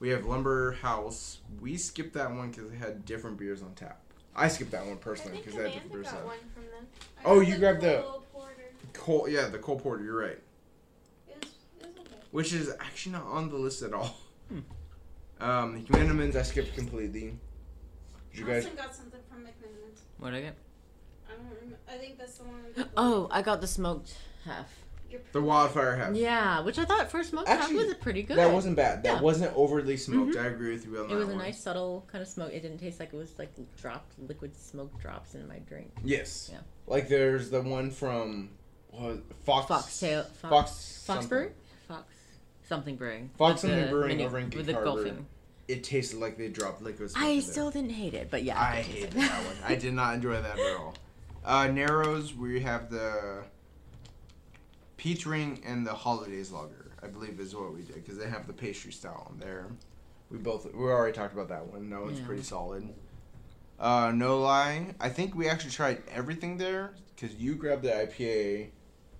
We 0.00 0.08
have 0.08 0.24
Lumber 0.24 0.72
House. 0.72 1.38
We 1.60 1.76
skipped 1.76 2.14
that 2.14 2.30
one 2.32 2.50
because 2.50 2.70
they 2.70 2.76
had 2.76 3.04
different 3.04 3.38
beers 3.38 3.62
on 3.62 3.74
tap. 3.74 4.00
I 4.34 4.48
skipped 4.48 4.70
that 4.72 4.86
one 4.86 4.96
personally 4.96 5.38
because 5.38 5.54
they 5.54 5.62
had 5.64 5.72
different 5.72 5.92
beers. 5.92 6.06
got 6.06 6.20
on 6.20 6.26
one 6.26 6.38
tap. 6.38 6.54
from 6.54 6.62
them. 6.64 6.86
I 7.18 7.22
Oh, 7.24 7.40
got 7.40 7.48
you 7.48 7.58
grabbed 7.58 7.80
the- 7.82 8.02
Cole 8.02 8.24
Porter. 8.32 8.62
Cole, 8.94 9.28
yeah, 9.28 9.46
the 9.48 9.58
Cole 9.58 9.78
Porter. 9.78 10.02
You're 10.02 10.18
right. 10.18 10.38
It 11.28 11.36
was, 11.44 11.52
it 11.80 11.86
was 11.86 11.96
okay. 12.00 12.16
Which 12.30 12.52
is 12.52 12.70
actually 12.80 13.12
not 13.12 13.24
on 13.26 13.48
the 13.50 13.56
list 13.56 13.82
at 13.82 13.92
all. 13.92 14.16
Hmm. 14.48 14.58
Um, 15.40 15.82
McMenamins 15.84 16.34
I 16.36 16.42
skipped 16.42 16.74
completely. 16.74 17.34
Did 18.30 18.38
you 18.40 18.44
guys? 18.46 18.64
Austin 18.64 18.76
got 18.76 18.94
something 18.94 19.20
from 19.30 19.42
McMenamins. 19.42 20.00
What 20.18 20.30
did 20.30 20.38
I 20.38 20.40
get? 20.42 20.56
I. 21.88 21.94
I 21.94 21.98
think 21.98 22.18
that's 22.18 22.38
the 22.38 22.44
one. 22.44 22.54
we 22.66 22.72
got. 22.82 22.90
Oh, 22.96 23.28
I 23.30 23.42
got 23.42 23.60
the 23.60 23.66
smoked 23.66 24.14
half. 24.44 24.68
The 25.32 25.42
Wildfire 25.42 25.94
Half. 25.96 26.14
Yeah, 26.14 26.60
which 26.62 26.78
I 26.78 26.86
thought 26.86 27.10
for 27.10 27.22
smoked 27.22 27.46
Actually, 27.46 27.76
half 27.76 27.84
was 27.88 27.92
a 27.92 27.98
pretty 27.98 28.22
good. 28.22 28.38
That 28.38 28.50
wasn't 28.50 28.76
bad. 28.76 29.02
That 29.02 29.08
Yeah. 29.08 29.14
Mm-hmm. 29.16 29.24
wasn't 29.24 29.54
overly 29.56 29.98
smoked. 29.98 30.38
I 30.38 30.46
agree 30.46 30.72
with 30.72 30.86
you 30.86 30.96
on 31.00 31.08
that. 31.08 31.12
It 31.14 31.18
was 31.18 31.28
a 31.28 31.32
one. 31.32 31.38
nice 31.38 31.60
subtle 31.60 32.06
kind 32.10 32.22
of 32.22 32.28
smoke. 32.28 32.50
It 32.50 32.60
didn't 32.60 32.78
taste 32.78 32.98
like 32.98 33.12
it 33.12 33.16
was 33.16 33.38
like 33.38 33.50
dropped 33.78 34.18
liquid 34.26 34.56
smoke 34.56 34.98
drops 35.02 35.34
in 35.34 35.46
my 35.46 35.58
drink. 35.68 35.92
Yes. 36.02 36.48
Yeah. 36.50 36.60
Like 36.86 37.08
there's 37.08 37.50
the 37.50 37.60
one 37.60 37.90
from 37.90 38.52
what 38.90 39.02
was? 39.02 39.18
Fox 39.44 39.66
Foxtail, 39.68 40.22
Fox 40.22 40.50
Fox, 40.50 40.70
something. 40.72 41.50
Fox 41.86 42.04
something 42.66 42.96
brewing. 42.96 43.28
Fox 43.36 43.62
With 43.62 43.70
something 43.72 43.90
brewing 43.90 44.08
mini- 44.08 44.24
over 44.24 44.38
in 44.38 44.48
Gig 44.48 44.56
with 44.56 44.66
the 44.66 44.72
Harbor. 44.72 44.86
golfing. 44.86 45.26
It 45.68 45.84
tasted 45.84 46.20
like 46.20 46.38
they 46.38 46.48
dropped 46.48 46.80
liquid 46.80 47.10
smoke 47.10 47.22
I 47.22 47.40
still 47.40 47.70
there. 47.70 47.82
didn't 47.82 47.96
hate 47.96 48.14
it, 48.14 48.28
but 48.30 48.44
yeah, 48.44 48.58
I 48.58 48.76
it 48.78 48.86
hated 48.86 49.10
good. 49.12 49.20
that 49.24 49.44
one. 49.44 49.56
I 49.66 49.74
did 49.74 49.92
not 49.92 50.14
enjoy 50.14 50.40
that 50.40 50.58
at 50.58 50.76
all. 50.78 50.94
Uh, 51.44 51.66
Narrows, 51.68 52.34
we 52.34 52.60
have 52.60 52.90
the 52.90 53.42
peach 54.96 55.26
ring 55.26 55.60
and 55.66 55.86
the 55.86 55.92
holidays 55.92 56.52
lager. 56.52 56.90
I 57.02 57.08
believe 57.08 57.40
is 57.40 57.54
what 57.54 57.74
we 57.74 57.82
did 57.82 57.96
because 57.96 58.16
they 58.16 58.28
have 58.28 58.46
the 58.46 58.52
pastry 58.52 58.92
style 58.92 59.26
on 59.28 59.38
there. 59.40 59.66
We 60.30 60.38
both 60.38 60.72
we 60.72 60.84
already 60.84 61.12
talked 61.16 61.34
about 61.34 61.48
that 61.48 61.66
one. 61.66 61.90
That 61.90 62.00
one's 62.00 62.20
Yeah. 62.20 62.26
pretty 62.26 62.42
solid. 62.42 62.88
Uh, 63.80 64.12
no 64.14 64.38
lie, 64.38 64.94
I 65.00 65.08
think 65.08 65.34
we 65.34 65.48
actually 65.48 65.72
tried 65.72 66.02
everything 66.08 66.56
there 66.58 66.92
because 67.16 67.34
you 67.34 67.56
grabbed 67.56 67.82
the 67.82 67.90
IPA, 67.90 68.68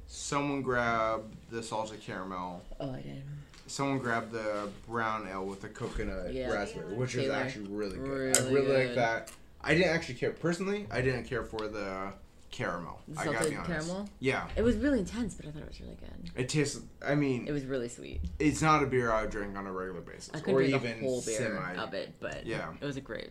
someone 0.06 0.62
grabbed 0.62 1.34
the 1.50 1.60
salted 1.64 2.00
caramel, 2.00 2.62
Oh, 2.78 2.92
I 2.92 3.00
did. 3.00 3.22
someone 3.66 3.98
grabbed 3.98 4.30
the 4.30 4.68
brown 4.86 5.26
ale 5.28 5.44
with 5.44 5.62
the 5.62 5.68
coconut 5.68 6.32
Yeah. 6.32 6.52
raspberry, 6.52 6.94
which 6.94 7.16
is 7.16 7.28
actually 7.28 7.66
really 7.70 7.96
good. 7.98 8.36
I 8.36 8.40
Really 8.42 8.54
really 8.54 8.86
like 8.86 8.94
that. 8.94 9.32
I 9.64 9.74
didn't 9.74 9.90
actually 9.94 10.14
care 10.16 10.30
personally. 10.32 10.86
I 10.90 11.00
didn't 11.02 11.24
care 11.24 11.44
for 11.44 11.68
the 11.68 12.12
caramel. 12.50 13.00
The 13.08 13.20
I 13.20 13.24
gotta 13.24 13.36
salted 13.38 13.50
be 13.52 13.56
honest. 13.56 13.70
caramel. 13.88 14.08
Yeah, 14.20 14.46
It 14.56 14.62
was 14.62 14.76
really 14.76 14.98
intense, 14.98 15.34
but 15.34 15.46
I 15.46 15.50
thought 15.52 15.62
it 15.62 15.68
was 15.68 15.80
really 15.80 15.96
good. 15.96 16.30
it 16.36 16.48
tastes. 16.48 16.80
I 17.06 17.14
mean, 17.14 17.46
It 17.48 17.52
was 17.52 17.64
really 17.64 17.88
sweet. 17.88 18.20
it's 18.38 18.60
not 18.60 18.82
a 18.82 18.86
beer 18.86 19.10
I 19.10 19.22
would 19.22 19.30
drink 19.30 19.56
on 19.56 19.66
a 19.66 19.72
regular 19.72 20.00
basis, 20.02 20.30
I 20.34 20.38
or 20.38 20.40
couldn't 20.42 20.56
drink 20.70 20.74
even 20.84 21.00
the 21.00 21.06
whole 21.06 21.22
beer 21.22 21.38
semi. 21.38 21.74
of 21.76 21.94
it, 21.94 22.12
but 22.20 22.44
Yeah. 22.44 22.72
it 22.80 22.84
was 22.84 22.96
a 22.96 23.00
great 23.00 23.30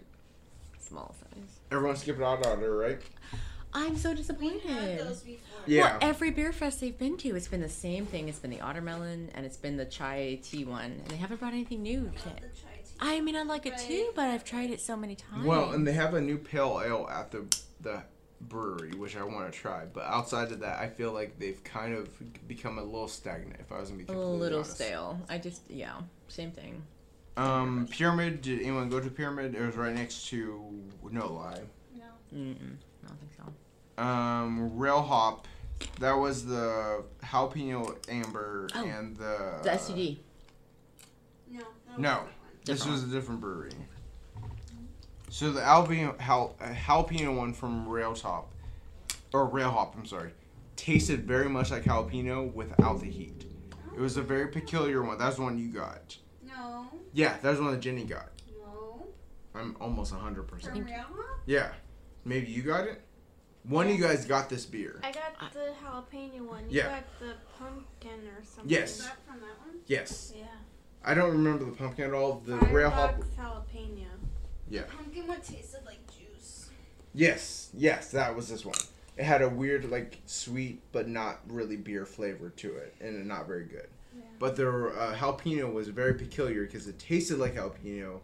small 0.79 1.13
size. 1.19 1.43
Everyone 1.71 1.95
skipped 1.97 2.21
out 2.21 2.45
on 2.45 2.63
it, 2.63 2.65
right? 2.65 2.99
I'm 3.73 3.95
so 3.95 4.09
We 4.09 4.15
disappointed. 4.17 4.61
had 4.63 4.99
those 4.99 5.21
before. 5.21 5.59
Yeah. 5.65 5.83
Well, 5.83 5.97
every 6.01 6.31
beer 6.31 6.51
fest 6.51 6.81
they've 6.81 6.97
been 6.97 7.15
to, 7.17 7.35
it's 7.35 7.47
been 7.47 7.61
the 7.61 7.69
same 7.69 8.05
thing. 8.05 8.27
It's 8.27 8.39
been 8.39 8.49
the 8.51 8.57
watermelon 8.57 9.29
and 9.33 9.45
it's 9.45 9.55
been 9.55 9.77
the 9.77 9.85
chai 9.85 10.39
tea 10.43 10.65
one, 10.65 10.91
and 10.91 11.07
they 11.07 11.15
haven't 11.15 11.39
brought 11.39 11.53
anything 11.53 11.81
new. 11.83 11.99
I 11.99 12.03
love 12.03 12.15
To 12.15 12.23
the 12.23 12.31
chai 12.49 12.70
tea. 12.70 12.70
I 13.01 13.19
mean, 13.21 13.35
I 13.35 13.43
like 13.43 13.65
it 13.65 13.77
too, 13.77 14.11
but 14.15 14.25
I've 14.25 14.43
tried 14.43 14.69
it 14.69 14.79
so 14.79 14.95
many 14.95 15.15
times. 15.15 15.45
Well, 15.45 15.71
and 15.71 15.87
they 15.87 15.93
have 15.93 16.13
a 16.13 16.21
new 16.21 16.37
pale 16.37 16.81
ale 16.85 17.09
at 17.11 17.31
the 17.31 17.45
the 17.81 18.03
brewery, 18.41 18.91
which 18.91 19.15
I 19.17 19.23
want 19.23 19.51
to 19.51 19.57
try. 19.57 19.85
But 19.85 20.03
outside 20.05 20.51
of 20.51 20.59
that, 20.59 20.79
I 20.79 20.87
feel 20.87 21.11
like 21.11 21.39
they've 21.39 21.61
kind 21.63 21.95
of 21.95 22.09
become 22.47 22.77
a 22.77 22.83
little 22.83 23.07
stagnant. 23.07 23.59
If 23.59 23.71
I 23.71 23.79
was 23.79 23.89
gonna 23.89 23.97
be 23.97 24.03
a 24.03 24.07
completely 24.07 24.37
little 24.37 24.59
honest. 24.59 24.75
stale. 24.75 25.19
I 25.29 25.39
just 25.39 25.61
yeah, 25.69 25.95
same 26.27 26.51
thing. 26.51 26.83
Um, 27.37 27.87
Pyramid. 27.89 28.41
Did 28.41 28.61
anyone 28.61 28.89
go 28.89 28.99
to 28.99 29.09
Pyramid? 29.09 29.55
It 29.55 29.65
was 29.65 29.75
right 29.75 29.95
next 29.95 30.27
to 30.29 30.61
No-Li. 31.09 31.61
No. 31.95 32.03
Mm-mm, 32.35 32.55
I 33.03 33.07
don't 33.07 33.19
think 33.19 33.31
so. 33.37 34.03
Um, 34.03 34.77
Rail 34.77 35.01
Hop. 35.01 35.47
That 35.99 36.13
was 36.13 36.45
the 36.45 37.03
jalapeno 37.23 37.95
amber 38.07 38.67
Oh, 38.75 38.85
and 38.85 39.15
the. 39.17 39.59
The 39.63 39.69
STD. 39.71 40.17
No. 41.49 41.61
that 41.87 41.99
No. 41.99 42.23
Wasn't 42.67 42.79
that 42.79 42.85
one. 42.85 42.93
This 42.95 43.03
was 43.03 43.03
a 43.03 43.07
different 43.15 43.41
brewery. 43.41 43.71
So 45.29 45.51
the 45.51 45.61
jal, 45.61 46.55
uh, 46.59 46.65
jalapeno 46.73 47.35
one 47.37 47.53
from 47.53 47.87
Railtop, 47.87 48.45
or 49.33 49.49
Railhop, 49.49 49.95
I'm 49.97 50.05
sorry, 50.05 50.31
tasted 50.75 51.25
very 51.25 51.47
much 51.47 51.71
like 51.71 51.83
jalapeno 51.83 52.53
without 52.53 52.99
the 52.99 53.09
heat. 53.09 53.45
It 53.95 53.99
was 53.99 54.17
a 54.17 54.21
very 54.21 54.47
peculiar 54.47 55.03
one. 55.03 55.17
That's 55.17 55.37
the 55.37 55.43
one 55.43 55.57
you 55.57 55.69
got. 55.69 56.17
No. 56.45 56.87
Yeah, 57.13 57.37
that 57.41 57.49
was 57.49 57.59
the 57.59 57.63
one 57.63 57.73
that 57.73 57.79
Jenny 57.81 58.03
got. 58.03 58.29
No. 58.59 59.05
I'm 59.55 59.75
almost 59.79 60.13
100%. 60.13 60.61
From 60.61 60.83
Real 60.85 60.99
Hop? 60.99 61.15
Yeah. 61.45 61.71
Maybe 62.25 62.47
you 62.47 62.61
got 62.61 62.85
it? 62.87 63.01
One 63.63 63.87
of 63.87 63.93
you 63.95 64.01
guys 64.01 64.25
got 64.25 64.49
this 64.49 64.65
beer. 64.65 64.99
I 65.03 65.11
got 65.11 65.53
the 65.53 65.73
jalapeno 65.83 66.41
one. 66.41 66.69
You 66.69 66.79
Yeah. 66.79 66.89
got 66.89 67.19
the 67.19 67.33
pumpkin 67.57 68.27
or 68.27 68.43
something. 68.43 68.69
Yes. 68.69 68.99
Is 68.99 69.05
that 69.05 69.17
from 69.25 69.39
that 69.41 69.59
one? 69.59 69.79
Yes. 69.87 70.33
Yeah. 70.35 70.45
I 71.03 71.13
don't 71.13 71.31
remember 71.31 71.65
the 71.65 71.71
pumpkin 71.71 72.05
at 72.05 72.13
all. 72.13 72.41
The 72.45 72.57
Firebox 72.57 72.71
rail 72.73 72.89
hop. 72.89 73.15
jalapeno. 73.39 74.05
Yeah. 74.69 74.83
Pumpkin 74.95 75.27
one 75.27 75.41
tasted 75.41 75.81
like 75.85 75.99
juice. 76.07 76.69
Yes. 77.13 77.69
Yes, 77.73 78.11
that 78.11 78.35
was 78.35 78.49
this 78.49 78.63
one. 78.65 78.75
It 79.17 79.25
had 79.25 79.41
a 79.41 79.49
weird, 79.49 79.89
like, 79.89 80.19
sweet 80.25 80.81
but 80.91 81.07
not 81.07 81.39
really 81.47 81.75
beer 81.75 82.05
flavor 82.05 82.49
to 82.57 82.75
it, 82.77 82.95
and 83.01 83.27
not 83.27 83.47
very 83.47 83.65
good. 83.65 83.87
Yeah. 84.15 84.23
But 84.39 84.55
the 84.55 84.67
uh, 84.69 85.15
jalapeno 85.15 85.71
was 85.73 85.87
very 85.89 86.13
peculiar 86.13 86.65
because 86.65 86.87
it 86.87 86.97
tasted 86.99 87.37
like 87.37 87.55
jalapeno, 87.55 88.19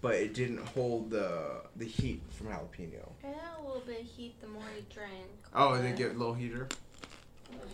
but 0.00 0.14
it 0.16 0.34
didn't 0.34 0.58
hold 0.68 1.10
the 1.10 1.62
the 1.76 1.86
heat 1.86 2.22
from 2.30 2.48
jalapeno. 2.48 3.08
It 3.22 3.26
had 3.26 3.58
a 3.58 3.66
little 3.66 3.82
bit 3.86 4.02
of 4.02 4.06
heat 4.06 4.40
the 4.40 4.48
more 4.48 4.62
you 4.76 4.84
drank. 4.94 5.26
Oh, 5.54 5.70
but- 5.70 5.82
they 5.82 5.92
get 5.92 6.10
a 6.14 6.18
little 6.18 6.34
heater. 6.34 6.68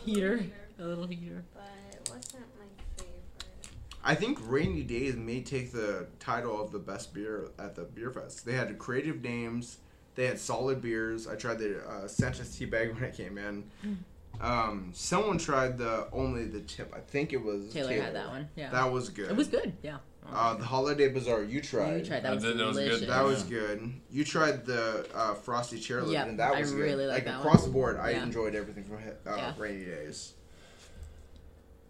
Heater. 0.05 0.45
A 0.79 0.85
little 0.85 1.07
heater. 1.07 1.43
But 1.55 1.71
it 1.93 2.09
wasn't 2.09 2.35
my 2.35 2.39
favorite. 2.39 2.54
I 4.07 4.15
think 4.15 4.39
Rainy 4.43 4.83
Daze 4.83 5.17
may 5.17 5.41
take 5.41 5.73
the 5.73 6.07
title 6.21 6.61
of 6.61 6.71
the 6.73 6.79
best 6.79 7.15
beer 7.15 7.49
at 7.59 7.75
the 7.75 7.85
beer 7.85 8.11
fest. 8.11 8.45
They 8.45 8.53
had 8.53 8.77
creative 8.79 9.23
names. 9.23 9.79
They 10.15 10.27
had 10.27 10.39
solid 10.39 10.81
beers. 10.83 11.27
I 11.27 11.37
tried 11.37 11.59
the 11.59 11.81
uh, 11.89 12.07
Sanchez 12.07 12.55
tea 12.57 12.67
bag 12.67 12.93
when 12.95 13.03
it 13.05 13.17
came 13.17 13.39
in. 13.39 13.65
Um, 14.41 14.91
someone 14.93 15.39
tried 15.39 15.79
the 15.79 16.09
only 16.13 16.45
the 16.45 16.61
tip. 16.61 16.93
I 16.95 17.01
think 17.01 17.33
it 17.33 17.43
was 17.43 17.73
Taylor 17.73 17.95
had 17.95 18.15
that 18.15 18.29
one. 18.29 18.49
Yeah. 18.57 18.71
That 18.71 18.93
was 18.93 19.09
good. 19.09 19.31
it 19.31 19.37
was 19.37 19.49
good. 19.49 19.73
Yeah. 19.83 19.97
Uh, 20.33 20.55
the 20.55 20.65
Holiday 20.65 21.09
Bazaar 21.09 21.43
you 21.45 21.61
tried. 21.61 21.99
you 21.99 22.05
tried 22.05 22.23
that 22.25 22.31
I 22.33 22.35
was 22.35 22.43
did, 22.43 22.59
that 22.59 22.67
was 22.67 22.77
good. 22.77 22.85
delicious. 22.89 23.09
That 23.09 23.25
was 23.25 23.43
good. 23.43 23.93
You 24.11 24.25
tried 24.25 24.65
the 24.67 25.07
uh, 25.15 25.35
frosty 25.35 25.79
chairlift, 25.79 26.13
Yep, 26.13 26.29
and 26.29 26.39
that 26.39 26.55
I 26.55 26.61
was 26.61 26.73
good. 26.73 26.81
really 26.81 27.07
like 27.07 27.15
like 27.17 27.25
that 27.27 27.41
across 27.41 27.61
one. 27.63 27.69
the 27.69 27.73
board. 27.73 27.97
I 27.99 28.11
Yeah. 28.11 28.23
enjoyed 28.23 28.55
everything 28.55 28.85
from 28.85 28.97
uh, 28.97 29.37
Yeah. 29.37 29.53
Rainy 29.59 29.85
Daze. 29.85 30.33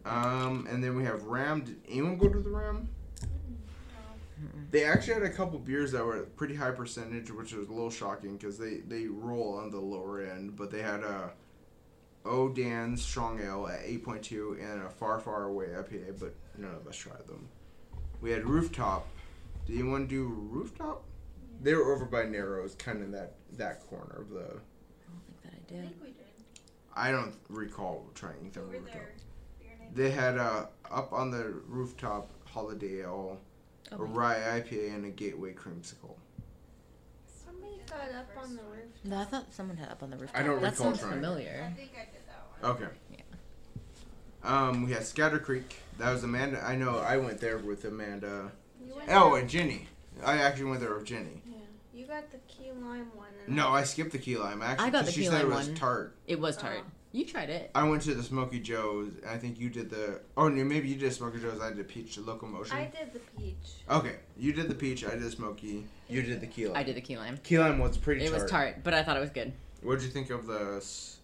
Um, 0.04 0.66
and 0.70 0.82
then 0.84 0.96
we 0.96 1.04
have 1.04 1.24
Ram. 1.24 1.62
Did 1.64 1.80
anyone 1.88 2.18
go 2.18 2.28
to 2.28 2.40
the 2.40 2.50
Ram? 2.50 2.88
They 4.70 4.84
actually 4.84 5.14
had 5.14 5.22
a 5.22 5.30
couple 5.30 5.58
beers 5.58 5.92
that 5.92 6.04
were 6.04 6.22
pretty 6.36 6.54
high 6.54 6.72
percentage, 6.72 7.30
which 7.30 7.54
was 7.54 7.68
a 7.68 7.72
little 7.72 7.90
shocking 7.90 8.36
because 8.36 8.58
they 8.58 8.78
they 8.78 9.06
roll 9.06 9.54
on 9.56 9.70
the 9.70 9.78
lower 9.80 10.20
end. 10.20 10.56
But 10.56 10.70
they 10.70 10.82
had 10.82 11.00
a 11.02 11.30
O 12.24 12.48
Dan's 12.48 13.02
Strong 13.02 13.40
Ale 13.40 13.68
at 13.68 13.80
eight 13.84 14.04
point 14.04 14.22
two 14.22 14.58
and 14.60 14.82
a 14.82 14.90
Far 14.90 15.20
Far 15.20 15.44
Away 15.44 15.66
IPA, 15.66 16.18
but 16.18 16.34
none 16.58 16.74
of 16.74 16.86
us 16.86 16.96
tried 16.96 17.26
them. 17.26 17.48
We 18.20 18.30
had 18.32 18.44
Rooftop. 18.44 19.06
Did 19.66 19.74
anyone 19.78 20.06
do 20.06 20.26
Rooftop? 20.50 21.04
They 21.62 21.72
were 21.74 21.94
over 21.94 22.04
by 22.04 22.24
Narrows, 22.24 22.74
kind 22.74 23.00
of 23.02 23.12
that 23.12 23.34
that 23.56 23.86
corner 23.88 24.20
of 24.22 24.30
the. 24.30 24.40
I 24.40 25.08
don't 25.08 25.22
think 25.26 25.42
that 25.42 25.52
I 25.52 25.56
I 25.56 25.80
did. 25.82 25.88
think 25.88 26.02
we 26.02 26.08
did. 26.08 26.16
I 26.96 27.10
don't 27.12 27.34
recall 27.48 28.04
trying 28.14 28.50
them. 28.50 28.64
Over 28.64 28.72
Rooftop. 28.78 28.92
there. 28.92 29.12
Your 29.94 30.04
name. 30.06 30.14
They 30.14 30.20
had 30.20 30.38
uh, 30.38 30.66
up 30.90 31.12
on 31.12 31.30
the 31.30 31.54
rooftop 31.68 32.28
Holiday 32.46 33.00
Ale, 33.00 33.38
Oh, 33.92 33.96
a 33.96 33.98
my- 33.98 34.04
rye 34.38 34.60
IPA, 34.60 34.94
and 34.94 35.04
a 35.06 35.10
Gateway 35.10 35.52
Creamsicle. 35.54 36.14
Somebody 37.44 37.80
got 37.88 38.14
up 38.14 38.30
on 38.42 38.56
the 38.56 38.62
roof. 38.62 38.90
No, 39.04 39.18
I 39.18 39.24
thought 39.24 39.52
someone 39.52 39.76
had 39.76 39.90
up 39.90 40.02
on 40.02 40.10
the 40.10 40.16
roof. 40.16 40.30
I 40.34 40.42
don't 40.42 40.60
that 40.62 40.70
recall 40.72 40.86
sounds 40.86 41.00
trying. 41.00 41.12
I 41.12 41.16
familiar. 41.16 41.72
think 41.76 41.90
I 41.96 42.04
did 42.06 42.22
that 42.28 42.66
one. 42.68 42.76
Okay. 42.76 42.94
Yeah. 43.12 43.18
Um, 44.42 44.84
we 44.86 44.92
had 44.92 45.04
Scatter 45.04 45.38
Creek. 45.38 45.76
That 45.98 46.12
was 46.12 46.22
Amanda. 46.24 46.62
I 46.64 46.76
know. 46.76 46.98
I 46.98 47.16
went 47.16 47.40
there 47.40 47.58
with 47.58 47.84
Amanda. 47.84 48.52
You 48.84 48.94
went 48.94 49.08
Oh, 49.10 49.30
there- 49.32 49.40
and 49.40 49.50
Jenny. 49.50 49.88
I 50.24 50.38
actually 50.38 50.66
went 50.66 50.80
there 50.80 50.94
with 50.94 51.04
Jenny. 51.04 51.42
Yeah. 51.46 51.56
You 51.92 52.06
got 52.06 52.30
the 52.30 52.38
key 52.48 52.70
lime 52.72 53.10
one. 53.14 53.28
No, 53.48 53.68
I 53.68 53.84
skipped 53.84 54.12
the 54.12 54.18
key 54.18 54.36
lime. 54.36 54.62
Actually, 54.62 54.86
I 54.86 54.90
got 54.90 54.98
'cause 55.04 55.06
the 55.06 55.12
she 55.12 55.20
key 55.22 55.26
said 55.26 55.42
lime 55.44 55.52
it 55.52 55.54
was 55.54 55.66
one. 55.68 55.76
tart. 55.76 56.16
It 56.26 56.40
was 56.40 56.56
tart. 56.56 56.80
Oh. 56.80 56.90
You 57.14 57.24
tried 57.24 57.48
it. 57.48 57.70
I 57.76 57.84
went 57.88 58.02
to 58.02 58.14
the 58.14 58.24
Smoky 58.24 58.58
Joe's. 58.58 59.12
and 59.22 59.30
I 59.30 59.38
think 59.38 59.60
you 59.60 59.70
did 59.70 59.88
the. 59.88 60.20
Oh, 60.36 60.48
no, 60.48 60.64
maybe 60.64 60.88
you 60.88 60.96
did 60.96 61.12
Smoky 61.12 61.38
Joe's. 61.38 61.60
I 61.60 61.68
did 61.68 61.78
the 61.78 61.84
Peach 61.84 62.18
Locomotion. 62.18 62.76
I 62.76 62.86
did 62.86 63.12
the 63.12 63.20
peach. 63.40 63.74
Okay, 63.88 64.16
you 64.36 64.52
did 64.52 64.68
the 64.68 64.74
peach. 64.74 65.04
I 65.06 65.10
did 65.10 65.22
the 65.22 65.30
Smoky. 65.30 65.86
You 66.08 66.22
did 66.22 66.40
the 66.40 66.48
key 66.48 66.66
lime. 66.66 66.76
I 66.76 66.82
did 66.82 66.96
the 66.96 67.00
key 67.00 67.16
lime. 67.16 67.38
Key 67.44 67.60
lime 67.60 67.78
was 67.78 67.96
pretty 67.98 68.22
tart. 68.22 68.26
It 68.26 68.30
tart. 68.32 68.42
was 68.42 68.50
tart, 68.50 68.76
but 68.82 68.94
I 68.94 69.04
thought 69.04 69.16
it 69.16 69.20
was 69.20 69.30
good. 69.30 69.52
What 69.82 70.00
did 70.00 70.06
you 70.06 70.10
think 70.10 70.30
of 70.30 70.48
the 70.48 70.78
s- 70.78 71.18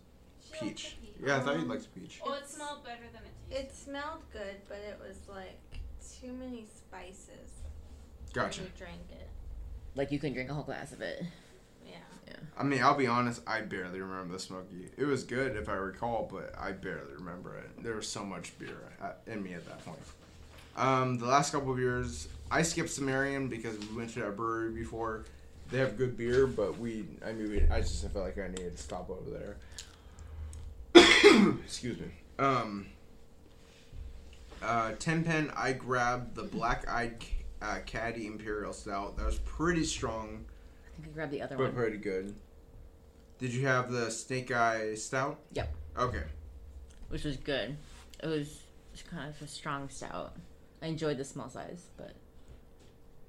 peach? 0.52 0.96
the 1.00 1.06
peach. 1.08 1.26
Yeah, 1.26 1.38
I 1.38 1.40
thought 1.40 1.58
you 1.58 1.64
liked 1.64 1.92
the 1.92 2.00
peach. 2.00 2.20
Well, 2.24 2.34
it 2.34 2.48
smelled 2.48 2.84
better 2.84 3.08
than 3.12 3.22
it 3.24 3.50
tasted. 3.50 3.66
It 3.66 3.74
smelled 3.74 4.22
good, 4.32 4.60
but 4.68 4.78
it 4.78 4.96
was 5.04 5.16
like 5.28 5.58
too 6.20 6.32
many 6.34 6.66
spices. 6.72 7.50
Gotcha. 8.32 8.60
When 8.60 8.70
you 8.70 8.78
drank 8.78 9.00
it. 9.10 9.28
Like 9.96 10.12
you 10.12 10.20
couldn't 10.20 10.34
drink 10.34 10.50
a 10.50 10.54
whole 10.54 10.62
glass 10.62 10.92
of 10.92 11.00
it. 11.00 11.24
I 12.60 12.62
mean, 12.62 12.82
I'll 12.82 12.94
be 12.94 13.06
honest. 13.06 13.40
I 13.46 13.62
barely 13.62 14.02
remember 14.02 14.34
the 14.34 14.38
Smoky. 14.38 14.90
It 14.98 15.06
was 15.06 15.24
good 15.24 15.56
if 15.56 15.70
I 15.70 15.72
recall, 15.72 16.28
but 16.30 16.54
I 16.60 16.72
barely 16.72 17.14
remember 17.14 17.56
it. 17.56 17.82
There 17.82 17.96
was 17.96 18.06
so 18.06 18.22
much 18.22 18.56
beer 18.58 18.76
in 19.26 19.42
me 19.42 19.54
at 19.54 19.66
that 19.66 19.82
point. 19.82 19.98
Um, 20.76 21.16
the 21.16 21.24
last 21.24 21.52
couple 21.52 21.72
of 21.72 21.78
years, 21.78 22.28
I 22.50 22.60
skipped 22.60 22.90
Sumerian 22.90 23.48
because 23.48 23.78
we 23.78 23.96
went 23.96 24.10
to 24.10 24.20
that 24.20 24.36
brewery 24.36 24.72
before. 24.72 25.24
They 25.70 25.78
have 25.78 25.96
good 25.96 26.18
beer, 26.18 26.46
but 26.46 26.78
we, 26.78 27.06
I 27.24 27.32
mean, 27.32 27.50
we, 27.50 27.62
I 27.74 27.80
just 27.80 28.06
felt 28.10 28.26
like 28.26 28.36
I 28.36 28.48
needed 28.48 28.76
to 28.76 28.82
stop 28.82 29.08
over 29.08 29.30
there. 29.30 29.56
Excuse 31.64 31.98
me. 31.98 32.08
Um, 32.38 32.88
uh, 34.62 34.92
ten 34.98 35.24
pen. 35.24 35.50
I 35.56 35.72
grabbed 35.72 36.34
the 36.34 36.42
black 36.42 36.86
eyed 36.90 37.24
uh, 37.62 37.78
caddy 37.86 38.26
imperial 38.26 38.74
stout. 38.74 39.16
That 39.16 39.24
was 39.24 39.38
pretty 39.38 39.84
strong, 39.84 40.44
I 40.84 41.02
think 41.02 41.08
I 41.08 41.14
grabbed 41.14 41.32
the 41.32 41.40
other 41.40 41.56
but 41.56 41.64
one. 41.64 41.72
pretty 41.72 41.96
good. 41.96 42.34
Did 43.40 43.52
you 43.54 43.66
have 43.66 43.90
the 43.90 44.10
snake 44.10 44.50
eye 44.50 44.94
stout? 44.94 45.38
Yep. 45.54 45.74
Okay. 45.98 46.22
which 47.08 47.24
was 47.24 47.36
good. 47.36 47.76
It 48.22 48.26
was 48.26 48.62
kind 49.10 49.28
of 49.28 49.40
a 49.42 49.48
strong 49.48 49.88
stout. 49.88 50.36
I 50.82 50.86
enjoyed 50.86 51.16
the 51.16 51.24
small 51.24 51.48
size, 51.48 51.86
but 51.96 52.12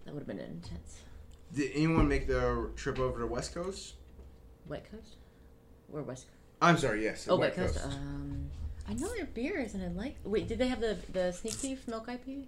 that 0.05 0.13
would 0.13 0.19
have 0.19 0.27
been 0.27 0.39
intense. 0.39 0.99
Did 1.55 1.71
anyone 1.73 2.07
make 2.07 2.27
the 2.27 2.69
trip 2.75 2.99
over 2.99 3.19
to 3.21 3.25
West 3.27 3.53
Coast? 3.55 3.95
West 4.67 4.91
Coast? 4.91 5.15
Or 5.91 6.01
West 6.03 6.25
Coast? 6.27 6.37
I'm 6.61 6.77
sorry. 6.77 7.03
Yes. 7.03 7.27
Oh, 7.29 7.37
West 7.37 7.55
Coast. 7.55 7.79
Um, 7.83 8.49
I 8.87 8.93
know 8.93 9.09
their 9.15 9.25
beers, 9.25 9.73
and 9.73 9.83
I 9.83 9.87
like. 9.87 10.17
Wait, 10.23 10.47
did 10.47 10.59
they 10.59 10.67
have 10.67 10.81
the 10.81 10.97
the 11.11 11.31
Sneak 11.31 11.53
Thief 11.53 11.87
Milk 11.87 12.07
IPA? 12.07 12.45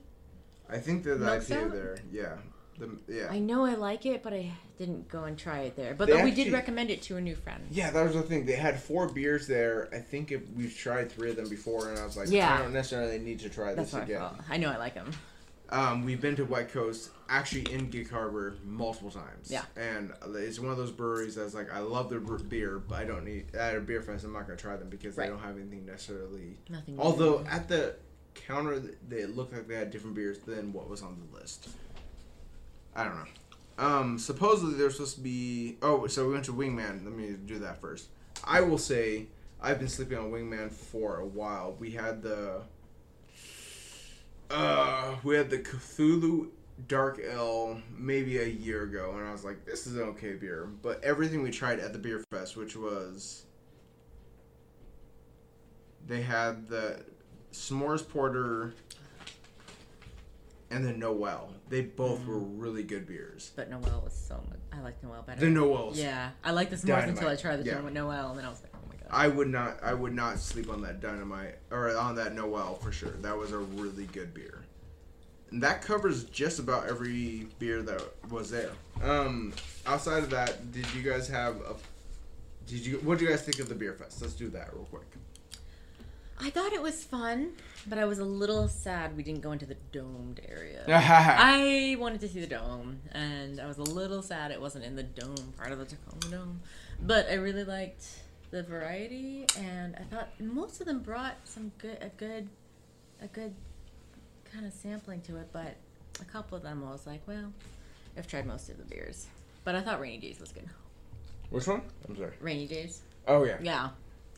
I 0.70 0.78
think 0.78 1.04
they're 1.04 1.18
the 1.18 1.26
Milk 1.26 1.40
IPA 1.40 1.44
stout? 1.44 1.72
there. 1.72 1.98
Yeah. 2.12 2.36
The, 2.78 2.90
yeah. 3.08 3.28
I 3.30 3.40
know 3.40 3.66
I 3.66 3.76
like 3.76 4.06
it, 4.06 4.24
but 4.24 4.34
I 4.34 4.52
didn't 4.78 5.08
go 5.08 5.26
and 5.26 5.38
try 5.38 5.60
it 5.62 5.76
there. 5.76 5.94
But 5.94 6.08
They 6.10 6.24
we 6.24 6.32
did 6.32 6.52
recommend 6.52 6.90
it 6.90 7.02
to 7.04 7.18
a 7.18 7.22
new 7.22 7.36
friend. 7.36 7.64
Yeah, 7.70 7.92
that 7.92 8.04
was 8.04 8.14
the 8.14 8.24
thing. 8.24 8.46
They 8.46 8.56
had 8.56 8.82
four 8.82 9.08
beers 9.10 9.48
there. 9.48 9.90
I 9.94 10.00
think 10.00 10.32
if 10.32 10.42
we've 10.56 10.76
tried 10.76 11.12
three 11.12 11.30
of 11.30 11.36
them 11.36 11.50
before, 11.50 11.90
and 11.90 12.00
I 12.00 12.06
was 12.06 12.18
like, 12.18 12.30
Yeah. 12.32 12.54
I 12.54 12.60
don't 12.60 12.74
necessarily 12.74 13.20
need 13.20 13.40
to 13.42 13.50
try 13.50 13.74
That's 13.74 13.92
this 13.92 14.04
again. 14.04 14.24
I 14.50 14.58
know 14.58 14.70
I 14.72 14.78
like 14.78 14.96
them. 14.96 15.12
Um, 15.70 16.06
we've 16.06 16.22
been 16.22 16.36
to 16.36 16.46
West 16.46 16.72
Coast, 16.72 17.10
actually 17.30 17.72
in 17.74 17.90
Gig 17.90 18.10
Harbor, 18.10 18.56
multiple 18.64 19.10
times. 19.10 19.50
Yeah. 19.50 19.64
And 19.76 20.14
it's 20.36 20.60
one 20.60 20.70
of 20.72 20.78
those 20.78 20.92
breweries 20.92 21.36
that's 21.36 21.56
like, 21.56 21.74
I 21.74 21.80
love 21.80 22.10
their 22.10 22.20
beer, 22.20 22.80
but 22.88 23.00
I 23.00 23.06
don't 23.06 23.26
need 23.26 23.56
at 23.56 23.76
a 23.76 23.80
beer 23.80 24.02
fest. 24.02 24.24
I'm 24.24 24.34
not 24.34 24.46
gonna 24.46 24.58
try 24.58 24.78
them 24.78 24.90
because 24.90 25.18
Right. 25.18 25.26
they 25.26 25.30
don't 25.32 25.42
have 25.42 25.58
anything 25.58 25.86
necessarily. 25.86 26.58
Nothing. 26.70 27.00
Although 27.00 27.44
at 27.50 27.68
the 27.70 27.96
counter, 28.36 28.82
they 29.08 29.26
looked 29.26 29.54
like 29.54 29.68
they 29.68 29.76
had 29.76 29.90
different 29.90 30.16
beers 30.16 30.40
than 30.40 30.74
what 30.74 30.90
was 30.90 31.02
on 31.02 31.18
the 31.32 31.40
list. 31.40 31.70
I 32.96 33.04
don't 33.04 33.16
know. 33.16 33.26
Um, 33.78 34.20
supposedly 34.20 34.76
there's 34.76 34.94
supposed 34.94 35.16
to 35.16 35.22
be. 35.22 35.78
Oh, 35.82 36.06
so 36.08 36.28
we 36.28 36.34
went 36.34 36.46
to 36.46 36.54
Wingman. 36.54 37.04
Let 37.04 37.14
me 37.14 37.36
do 37.46 37.60
that 37.60 37.82
first. 37.82 38.10
I 38.44 38.62
will 38.62 38.78
say 38.78 39.28
I've 39.62 39.80
been 39.80 39.88
sleeping 39.88 40.18
on 40.18 40.32
Wingman 40.32 40.72
for 40.72 41.18
a 41.18 41.26
while. 41.26 41.76
We 41.80 41.92
had 41.92 42.22
the. 42.22 42.62
Uh, 44.50 45.16
we 45.24 45.36
had 45.36 45.50
the 45.50 45.60
Cthulhu 45.60 46.50
Dark 46.88 47.20
Ale 47.20 47.82
maybe 47.98 48.38
a 48.38 48.46
year 48.46 48.84
ago, 48.84 49.16
and 49.18 49.28
I 49.28 49.32
was 49.32 49.44
like, 49.44 49.66
this 49.66 49.88
is 49.88 49.96
an 49.96 50.04
okay 50.10 50.34
beer. 50.34 50.70
But 50.82 51.04
everything 51.04 51.42
we 51.42 51.50
tried 51.50 51.80
at 51.80 51.94
the 51.94 52.00
beer 52.00 52.24
fest, 52.32 52.56
which 52.56 52.76
was. 52.76 53.46
They 56.06 56.22
had 56.22 56.68
the 56.68 57.00
S'mores 57.54 58.08
Porter 58.08 58.74
and 60.74 60.86
then 60.86 61.00
Noel. 61.00 61.50
They 61.70 61.82
both 61.82 62.26
were 62.26 62.40
really 62.40 62.84
good 62.84 63.08
beers. 63.08 63.52
But 63.56 63.70
Noel 63.70 64.02
was 64.04 64.14
so 64.14 64.36
much. 64.50 64.60
I 64.72 64.82
like 64.82 65.02
Noel 65.04 65.22
better. 65.24 65.40
The 65.40 65.50
Noel's. 65.50 66.00
Yeah, 66.00 66.32
I 66.44 66.52
like 66.52 66.70
the 66.70 66.76
s'mores 66.76 67.08
until 67.08 67.30
I 67.30 67.36
tried 67.36 67.58
the 67.58 67.66
Yeah. 67.66 67.80
with 67.82 67.94
Noel, 67.94 68.30
and 68.30 68.38
then 68.40 68.46
I 68.46 68.50
was 68.50 68.62
like, 68.62 68.72
oh 68.76 68.80
my 68.90 68.96
god. 68.96 69.08
I 69.10 69.28
would 69.28 69.48
not. 69.50 69.82
I 69.84 69.94
would 69.94 70.14
not 70.14 70.40
sleep 70.40 70.70
on 70.70 70.82
that 70.82 71.00
dynamite 71.02 71.56
or 71.72 71.96
on 71.96 72.16
that 72.16 72.34
Noel 72.36 72.76
for 72.76 72.92
sure. 72.92 73.12
That 73.22 73.38
was 73.38 73.52
a 73.52 73.58
really 73.60 74.06
good 74.08 74.34
beer. 74.34 74.64
that 75.54 75.84
covers 75.84 76.24
just 76.26 76.58
about 76.58 76.88
every 76.88 77.46
beer 77.60 77.84
that 77.84 78.02
was 78.32 78.50
there. 78.50 78.72
Um, 79.04 79.54
outside 79.86 80.24
of 80.24 80.32
that, 80.32 80.72
did 80.72 80.92
you 80.96 81.04
guys 81.04 81.28
have 81.28 81.58
a? 81.58 81.76
Did 82.66 82.86
you? 82.86 82.98
What 83.04 83.20
did 83.20 83.26
you 83.26 83.30
guys 83.30 83.44
think 83.44 83.60
of 83.60 83.70
the 83.70 83.76
beer 83.76 83.94
fest? 83.94 84.22
Let's 84.22 84.34
do 84.34 84.50
that 84.50 84.74
real 84.74 84.86
quick. 84.86 85.06
I 86.40 86.50
thought 86.50 86.74
it 86.74 86.82
was 86.82 87.04
fun, 87.04 87.52
but 87.88 87.98
I 87.98 88.06
was 88.06 88.20
a 88.20 88.26
little 88.26 88.68
sad 88.68 89.16
we 89.16 89.24
didn't 89.24 89.42
go 89.42 89.52
into 89.52 89.66
the 89.66 89.78
domed 89.92 90.42
area. 90.48 90.84
I 90.88 91.94
I 91.94 91.96
wanted 92.00 92.22
to 92.22 92.28
see 92.28 92.40
the 92.42 92.48
dome, 92.48 93.00
and 93.12 93.60
I 93.62 93.68
was 93.68 93.78
a 93.78 93.84
little 93.84 94.22
sad 94.22 94.52
it 94.52 94.60
wasn't 94.60 94.86
in 94.86 94.96
the 94.96 95.04
dome 95.04 95.54
part 95.58 95.72
of 95.72 95.80
the 95.80 95.86
Tacoma 95.86 96.32
Dome. 96.32 96.62
But 97.02 97.30
I 97.30 97.36
really 97.36 97.64
liked 97.64 98.06
the 98.52 98.64
variety, 98.64 99.46
and 99.58 99.96
I 99.96 100.04
thought 100.04 100.30
most 100.40 100.80
of 100.82 100.88
them 100.88 101.00
brought 101.00 101.36
some 101.44 101.72
good, 101.78 101.98
a 102.02 102.10
good, 102.10 102.50
a 103.22 103.28
good 103.28 103.54
kind 104.52 104.66
of 104.66 104.74
sampling 104.74 105.22
to 105.22 105.38
it. 105.38 105.50
But 105.54 105.76
a 106.22 106.26
couple 106.26 106.58
of 106.58 106.64
them, 106.64 106.84
I 106.86 106.92
was 106.92 107.06
like, 107.08 107.22
well, 107.28 107.52
I've 108.18 108.28
tried 108.28 108.46
most 108.46 108.70
of 108.70 108.78
the 108.78 108.84
beers, 108.86 109.28
but 109.64 109.76
I 109.76 109.82
thought 109.82 110.00
Rainy 110.00 110.18
Daze 110.18 110.40
was 110.40 110.52
good. 110.52 110.70
Which 111.52 111.68
one? 111.68 111.84
I'm 112.10 112.16
sorry. 112.18 112.34
Rainy 112.42 112.68
Daze, 112.68 113.02
Oh 113.28 113.44
yeah. 113.44 113.58
yeah. 113.62 113.90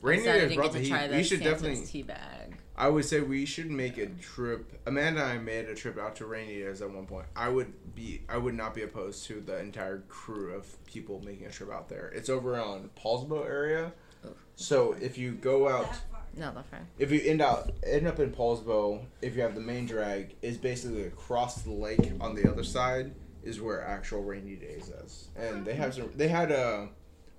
Rainy 0.01 0.19
I'm 0.21 0.25
sad 0.25 0.33
Days 0.33 0.41
didn't 0.41 0.55
brought 0.57 0.65
get 0.65 0.73
the 0.73 0.77
to 0.79 0.83
heat. 0.83 0.89
try 0.89 1.07
the 1.07 1.15
We 1.17 1.23
should 1.23 1.39
Santa's 1.39 1.61
definitely. 1.61 1.85
tea 1.87 2.03
bag. 2.03 2.57
I 2.77 2.89
would 2.89 3.05
say 3.05 3.21
we 3.21 3.45
should 3.45 3.71
make 3.71 3.97
a 3.97 4.07
trip. 4.07 4.69
Amanda 4.85 5.23
and 5.23 5.31
I 5.31 5.37
made 5.37 5.65
a 5.69 5.75
trip 5.75 5.97
out 5.97 6.17
to 6.17 6.25
Rainy 6.25 6.59
Daze 6.59 6.81
at 6.81 6.91
one 6.91 7.05
point. 7.05 7.25
I 7.35 7.47
would 7.47 7.95
be, 7.95 8.21
I 8.27 8.37
would 8.37 8.53
not 8.53 8.73
be 8.73 8.81
opposed 8.83 9.25
to 9.27 9.39
the 9.39 9.57
entire 9.59 9.99
crew 10.09 10.53
of 10.53 10.85
people 10.85 11.21
making 11.25 11.47
a 11.47 11.51
trip 11.51 11.71
out 11.71 11.87
there. 11.87 12.11
It's 12.13 12.29
over 12.29 12.59
on 12.59 12.89
Poulsbo 13.01 13.45
area. 13.45 13.93
Oh. 14.25 14.29
So 14.57 14.93
if 14.99 15.17
you 15.17 15.31
go 15.35 15.69
out, 15.69 15.89
No, 16.35 16.51
that's 16.53 16.67
fine. 16.69 16.85
if 16.99 17.11
you 17.11 17.21
end 17.23 17.41
out 17.41 17.71
end 17.85 18.07
up 18.07 18.19
in 18.19 18.31
Poulsbo, 18.31 19.05
if 19.21 19.35
you 19.37 19.41
have 19.41 19.55
the 19.55 19.61
main 19.61 19.85
drag, 19.85 20.35
is 20.41 20.57
basically 20.57 21.03
across 21.03 21.61
the 21.61 21.71
lake 21.71 22.11
on 22.19 22.35
the 22.35 22.49
other 22.51 22.63
side 22.63 23.13
is 23.43 23.61
where 23.61 23.81
actual 23.85 24.21
Rainy 24.23 24.55
Daze 24.55 24.89
is, 24.89 25.29
and 25.37 25.63
they 25.63 25.75
have 25.75 25.93
some. 25.93 26.11
They 26.15 26.27
had 26.27 26.51
a 26.51 26.89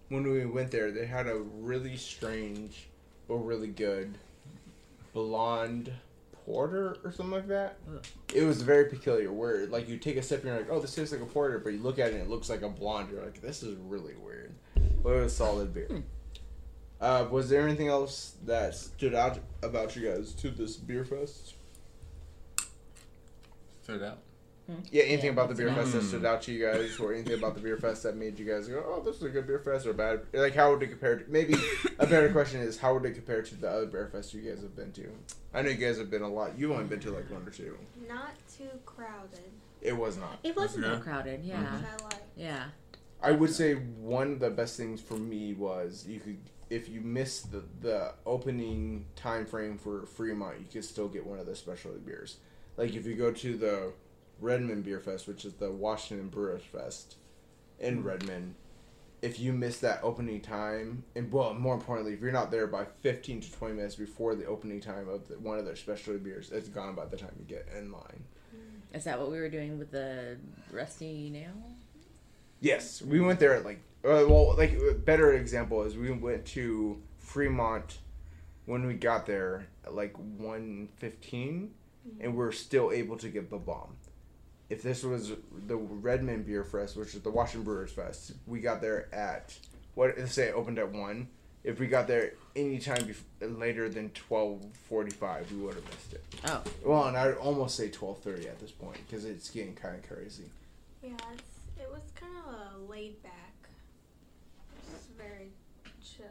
when 0.08 0.30
we 0.30 0.44
went 0.46 0.70
there, 0.70 0.90
they 0.90 1.06
had 1.06 1.26
a 1.26 1.36
really 1.36 1.96
strange 1.96 2.88
or 3.28 3.38
really 3.38 3.68
good 3.68 4.18
blonde 5.12 5.92
porter 6.44 6.96
or 7.02 7.10
something 7.10 7.32
like 7.32 7.48
that. 7.48 7.78
Ugh. 7.88 8.04
It 8.34 8.44
was 8.44 8.60
a 8.60 8.64
very 8.64 8.84
peculiar. 8.86 9.32
Where 9.32 9.66
like 9.66 9.88
you 9.88 9.98
take 9.98 10.16
a 10.16 10.22
sip 10.22 10.40
and 10.40 10.48
you're 10.48 10.58
like, 10.58 10.70
oh, 10.70 10.80
this 10.80 10.94
tastes 10.94 11.12
like 11.12 11.22
a 11.22 11.26
porter, 11.26 11.58
but 11.58 11.72
you 11.72 11.80
look 11.80 11.98
at 11.98 12.08
it 12.08 12.14
and 12.14 12.22
it 12.22 12.28
looks 12.28 12.48
like 12.48 12.62
a 12.62 12.68
blonde. 12.68 13.08
You're 13.10 13.22
like, 13.22 13.40
this 13.40 13.62
is 13.62 13.76
really 13.76 14.14
weird. 14.14 14.54
But 15.02 15.10
it 15.10 15.22
was 15.22 15.36
solid 15.36 15.74
beer. 15.74 15.86
Hmm. 15.86 16.00
Uh, 16.98 17.26
was 17.30 17.50
there 17.50 17.62
anything 17.62 17.88
else 17.88 18.36
that 18.46 18.74
stood 18.74 19.14
out 19.14 19.38
about 19.62 19.96
you 19.96 20.08
guys 20.08 20.32
to 20.32 20.50
this 20.50 20.76
beer 20.76 21.04
fest? 21.04 21.54
Stood 23.82 24.02
out. 24.02 24.18
Mm-hmm. 24.70 24.82
Yeah, 24.90 25.02
anything 25.04 25.26
Yeah, 25.26 25.30
about 25.32 25.48
the 25.48 25.54
beer 25.54 25.72
fest 25.72 25.92
that 25.92 26.02
stood 26.02 26.24
out 26.24 26.42
to 26.42 26.52
you 26.52 26.66
guys, 26.66 26.98
or 26.98 27.12
anything 27.14 27.34
about 27.38 27.54
the 27.54 27.60
beer 27.60 27.76
fest 27.76 28.02
that 28.02 28.16
made 28.16 28.38
you 28.38 28.44
guys 28.44 28.66
go, 28.66 28.82
"Oh, 28.84 29.00
this 29.00 29.16
is 29.16 29.22
a 29.22 29.28
good 29.28 29.46
beer 29.46 29.60
fest," 29.60 29.86
or 29.86 29.92
bad? 29.92 30.22
Like, 30.32 30.54
how 30.54 30.72
would 30.72 30.82
it 30.82 30.88
compare? 30.88 31.18
To, 31.20 31.30
maybe 31.30 31.54
a 31.98 32.06
better 32.06 32.30
question 32.32 32.60
is, 32.60 32.78
how 32.78 32.94
would 32.94 33.04
it 33.04 33.12
compare 33.14 33.42
to 33.42 33.54
the 33.54 33.68
other 33.70 33.86
beer 33.86 34.08
fest 34.08 34.34
you 34.34 34.40
guys 34.42 34.62
have 34.62 34.74
been 34.74 34.90
to? 34.92 35.08
I 35.54 35.62
know 35.62 35.68
you 35.70 35.76
guys 35.76 35.98
have 35.98 36.10
been 36.10 36.22
a 36.22 36.28
lot. 36.28 36.58
You've 36.58 36.72
only 36.72 36.84
been 36.84 37.00
to 37.00 37.10
like 37.12 37.30
one 37.30 37.46
or 37.46 37.50
two. 37.50 37.78
Not 38.08 38.32
too 38.56 38.68
crowded, 38.84 39.52
It 39.80 39.96
was 39.96 40.16
not. 40.16 40.38
It 40.42 40.56
wasn't 40.56 40.84
Okay. 40.84 40.94
that 40.96 41.02
crowded. 41.02 41.44
Yeah, 41.44 41.56
mm-hmm. 41.62 41.76
which 41.76 41.84
I 42.00 42.04
like. 42.04 42.22
yeah. 42.36 42.64
I 43.22 43.32
would 43.32 43.50
say 43.50 43.74
one 43.74 44.32
of 44.32 44.40
the 44.40 44.50
best 44.50 44.76
things 44.76 45.00
for 45.00 45.14
me 45.14 45.54
was 45.54 46.04
you 46.08 46.20
could, 46.20 46.38
if 46.70 46.88
you 46.88 47.00
missed 47.00 47.52
the 47.52 47.62
the 47.80 48.14
opening 48.26 49.06
time 49.14 49.46
frame 49.46 49.78
for 49.78 50.06
Fremont, 50.06 50.58
you 50.58 50.66
could 50.72 50.84
still 50.84 51.08
get 51.08 51.24
one 51.24 51.38
of 51.38 51.46
the 51.46 51.54
specialty 51.54 51.98
beers. 52.00 52.38
Like 52.76 52.94
if 52.94 53.06
you 53.06 53.14
go 53.14 53.30
to 53.32 53.56
the 53.56 53.92
Redmond 54.40 54.84
Beer 54.84 55.00
Fest, 55.00 55.26
which 55.26 55.44
is 55.44 55.54
the 55.54 55.70
Washington 55.70 56.28
Brewers 56.28 56.62
Fest 56.62 57.16
in 57.78 58.02
Redmond, 58.02 58.54
if 59.22 59.40
you 59.40 59.52
miss 59.52 59.78
that 59.78 60.00
opening 60.02 60.40
time, 60.40 61.04
and 61.14 61.32
well, 61.32 61.54
more 61.54 61.74
importantly, 61.74 62.12
if 62.12 62.20
you're 62.20 62.32
not 62.32 62.50
there 62.50 62.66
by 62.66 62.84
15 63.02 63.40
to 63.40 63.52
20 63.52 63.74
minutes 63.74 63.94
before 63.94 64.34
the 64.34 64.44
opening 64.44 64.80
time 64.80 65.08
of 65.08 65.26
the, 65.28 65.34
one 65.38 65.58
of 65.58 65.64
their 65.64 65.76
specialty 65.76 66.18
beers, 66.18 66.50
it's 66.52 66.68
gone 66.68 66.94
by 66.94 67.06
the 67.06 67.16
time 67.16 67.32
you 67.38 67.44
get 67.44 67.66
in 67.76 67.90
line. 67.90 68.24
Is 68.92 69.04
that 69.04 69.18
what 69.18 69.30
we 69.30 69.38
were 69.38 69.48
doing 69.48 69.78
with 69.78 69.90
the 69.90 70.36
rusty 70.70 71.30
nail? 71.30 71.52
Yes, 72.60 73.02
we 73.02 73.20
went 73.20 73.40
there 73.40 73.54
at 73.54 73.64
like 73.64 73.80
uh, 74.04 74.24
well, 74.28 74.54
like 74.56 74.78
a 74.90 74.94
better 74.94 75.32
example 75.32 75.82
is 75.82 75.96
we 75.96 76.10
went 76.12 76.46
to 76.46 77.00
Fremont 77.18 77.98
when 78.66 78.86
we 78.86 78.94
got 78.94 79.26
there 79.26 79.66
at 79.84 79.94
like 79.94 80.14
one 80.16 80.88
fifteen, 80.96 81.72
and 82.20 82.36
we 82.36 82.44
are 82.44 82.52
still 82.52 82.92
able 82.92 83.16
to 83.18 83.28
get 83.28 83.50
the 83.50 83.58
bomb. 83.58 83.96
If 84.68 84.82
this 84.82 85.04
was 85.04 85.32
the 85.66 85.76
Redmond 85.76 86.46
Beer 86.46 86.64
Fest, 86.64 86.96
which 86.96 87.14
is 87.14 87.20
the 87.22 87.30
Washington 87.30 87.62
Brewers 87.64 87.92
Fest, 87.92 88.32
we 88.46 88.60
got 88.60 88.80
there 88.80 89.12
at 89.14 89.56
what? 89.94 90.18
Let's 90.18 90.32
say 90.32 90.48
it 90.48 90.54
opened 90.54 90.78
at 90.78 90.90
one. 90.92 91.28
If 91.62 91.80
we 91.80 91.86
got 91.88 92.06
there 92.06 92.32
any 92.54 92.78
time 92.78 92.98
bef- 93.08 93.58
later 93.58 93.88
than 93.88 94.10
twelve 94.10 94.64
forty 94.88 95.10
five, 95.12 95.50
we 95.52 95.58
would 95.58 95.74
have 95.74 95.84
missed 95.84 96.12
it. 96.14 96.24
Oh, 96.46 96.62
Well, 96.84 97.04
and 97.06 97.16
I'd 97.16 97.34
almost 97.34 97.76
say 97.76 97.88
twelve 97.90 98.18
thirty 98.22 98.48
at 98.48 98.58
this 98.60 98.72
point 98.72 98.98
because 99.06 99.24
it's 99.24 99.50
getting 99.50 99.74
kind 99.74 99.96
of 99.96 100.08
crazy. 100.08 100.44
Yeah, 101.02 101.10
it's, 101.32 101.42
it 101.80 101.88
was 101.90 102.02
kind 102.16 102.32
of 102.46 102.54
a 102.54 102.90
laid 102.90 103.22
back. 103.22 103.32
It's 104.94 105.06
very 105.16 105.50
chill. 106.04 106.26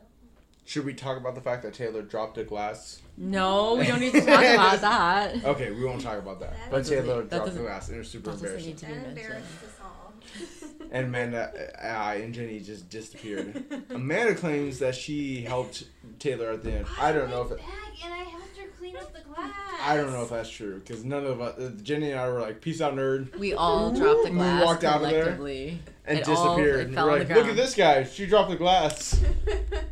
Should 0.67 0.85
we 0.85 0.93
talk 0.95 1.17
about 1.17 1.35
the 1.35 1.41
fact 1.41 1.61
that 1.63 1.73
Taylor 1.75 2.01
dropped 2.01 2.37
a 2.39 2.43
glass? 2.43 3.01
no, 3.17 3.75
we 3.75 3.85
don't 3.87 3.99
need 3.99 4.11
to 4.13 4.21
talk 4.21 4.43
about 4.43 4.81
that. 4.81 5.45
Okay, 5.45 5.71
we 5.71 5.85
won't 5.85 6.01
talk 6.01 6.17
about 6.17 6.39
that. 6.39 6.53
That 6.53 6.71
But 6.71 6.85
Taylor 6.85 7.21
that 7.23 7.29
dropped 7.29 7.53
the 7.53 7.59
glass, 7.61 7.87
and 7.87 7.95
it 7.95 7.99
was 7.99 8.09
super 8.09 8.31
That 8.31 8.37
embarrassing. 8.37 8.67
need 8.69 8.77
to 8.79 8.85
be 8.87 8.93
That 8.93 9.07
embarrassed 9.07 9.63
us 9.63 9.79
all. 9.83 10.13
And 10.91 11.07
Amanda, 11.07 11.83
I, 11.83 12.15
and 12.15 12.33
Jenny 12.33 12.59
just 12.59 12.89
disappeared. 12.89 13.63
Amanda 13.89 14.35
claims 14.35 14.79
that 14.79 14.95
she 14.95 15.41
helped 15.41 15.83
Taylor 16.19 16.51
at 16.51 16.63
the 16.63 16.71
end. 16.73 16.85
I 16.99 17.11
don't 17.11 17.29
know 17.29 17.41
if 17.41 17.51
it, 17.51 17.59
and 18.03 18.13
I 18.13 18.17
helped 18.17 18.55
her 18.57 18.67
clean 18.77 18.95
up 18.95 19.11
the 19.11 19.21
glass. 19.21 19.51
I 19.81 19.97
don't 19.97 20.11
know 20.11 20.21
if 20.23 20.29
that's 20.29 20.49
true 20.49 20.79
because 20.79 21.03
none 21.03 21.25
of 21.25 21.41
us, 21.41 21.57
uh, 21.59 21.71
Jenny 21.81 22.11
and 22.11 22.19
I 22.19 22.29
were 22.29 22.39
like, 22.39 22.61
"Peace 22.61 22.81
out, 22.81 22.95
nerd," 22.95 23.35
We 23.37 23.53
all 23.53 23.91
dropped 23.91 24.25
the 24.25 24.29
glass. 24.29 24.59
We 24.61 24.65
walked 24.65 24.83
out 24.83 25.03
of 25.03 25.09
there 25.09 25.29
and 26.05 26.19
It 26.19 26.23
disappeared. 26.25 26.79
it 26.81 26.87
And 26.87 26.95
we're 26.95 27.01
on 27.11 27.19
like, 27.19 27.27
the 27.27 27.35
"Look 27.35 27.47
at 27.47 27.55
this 27.55 27.73
guy! 27.73 28.03
She 28.03 28.25
dropped 28.27 28.51
the 28.51 28.55
glass." 28.57 29.19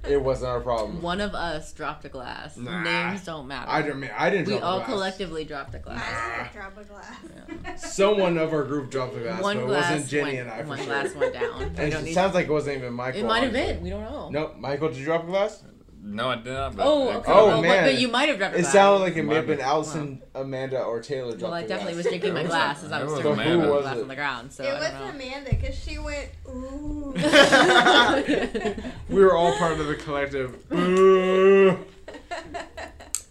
It 0.08 0.22
wasn't 0.22 0.50
our 0.50 0.60
problem. 0.60 1.02
One 1.02 1.22
of 1.22 1.34
us 1.34 1.72
dropped 1.72 2.04
a 2.04 2.10
glass. 2.10 2.58
Nah. 2.58 2.84
Names 2.84 3.24
don't 3.24 3.48
matter. 3.48 3.70
I 3.72 3.82
didn't. 3.82 4.02
mean 4.02 4.12
I 4.18 4.30
didn't. 4.30 4.48
we 4.48 4.54
drop 4.58 4.62
the 4.62 4.68
all 4.68 4.82
collectively 4.82 5.46
dropped 5.46 5.76
a 5.76 5.80
glass. 5.80 6.04
I 6.04 6.44
didn't 6.44 6.54
drop 6.54 6.78
a 6.78 6.84
glass. 6.84 7.94
Someone 7.94 8.38
of 8.38 8.52
our 8.54 8.64
group 8.64 8.92
dropped 8.92 9.16
a 9.16 9.20
glass, 9.20 9.42
one 9.42 9.58
but 9.58 9.64
it 9.64 9.68
wasn't 9.68 10.08
Jenny 10.10 10.24
went, 10.36 10.40
and 10.40 10.50
I 10.52 10.62
for 10.64 10.68
one 10.70 10.78
sure. 10.80 10.86
glass 10.88 11.16
went 11.16 11.34
down. 11.34 11.62
And 11.78 11.94
it 11.94 12.04
need- 12.04 12.14
sounds 12.14 12.34
like 12.34 12.48
it 12.48 12.52
wasn't 12.52 12.78
even 12.80 12.94
Michael. 12.94 13.22
it 13.22 13.26
might 13.26 13.44
have 13.44 13.54
been. 13.54 13.82
We 13.82 13.90
don't 13.92 14.04
know. 14.04 14.30
Nope, 14.30 14.58
Michael, 14.58 14.90
did 14.90 14.98
you 14.98 15.06
drop 15.06 15.24
a 15.24 15.28
glass? 15.28 15.64
No, 16.06 16.30
I 16.32 16.36
did 16.36 16.48
not. 16.52 16.76
But 16.76 16.86
Oh, 16.86 17.08
it 17.10 17.16
okay. 17.16 17.26
could've 17.26 17.28
Oh, 17.30 17.48
well, 17.48 17.62
but- 17.62 17.68
man. 17.68 17.84
But 17.86 17.98
you 18.02 18.08
might 18.10 18.28
have 18.28 18.38
dropped 18.38 18.56
a 18.56 18.60
It 18.60 18.66
sounded 18.66 19.04
like 19.04 19.16
it 19.16 19.24
may 19.24 19.30
Might 19.30 19.36
have 19.38 19.48
been 19.48 19.58
be. 19.58 19.64
Allison, 19.64 20.22
Amanda, 20.36 20.82
or 20.84 21.00
Taylor 21.00 21.30
dropped 21.32 21.42
Well, 21.44 21.54
I 21.54 21.66
definitely 21.66 21.96
was 21.96 22.06
drinking 22.06 22.34
my 22.34 22.42
It 22.42 22.44
was 22.44 22.50
glass 22.52 22.84
as 22.84 22.92
I 22.92 23.00
it 23.00 23.04
was 23.06 23.14
was 23.14 23.22
throwing 23.22 23.40
Amanda. 23.40 23.58
the 23.58 23.68
Who 23.68 23.74
was 23.74 23.82
glass 23.84 23.98
on 24.00 24.08
the 24.10 24.16
ground. 24.16 24.52
So 24.52 24.64
it 24.64 24.68
I 24.68 24.80
was 24.80 24.90
don't 24.90 25.00
know. 25.00 25.10
Amanda 25.26 25.50
because 25.52 25.76
she 25.82 25.98
went 26.00 26.30
ooh. 26.50 27.14
we 29.16 29.24
were 29.24 29.34
all 29.36 29.58
part 29.58 29.80
of 29.80 29.88
the 29.88 29.96
collective. 29.96 30.68
Boo. 30.70 31.78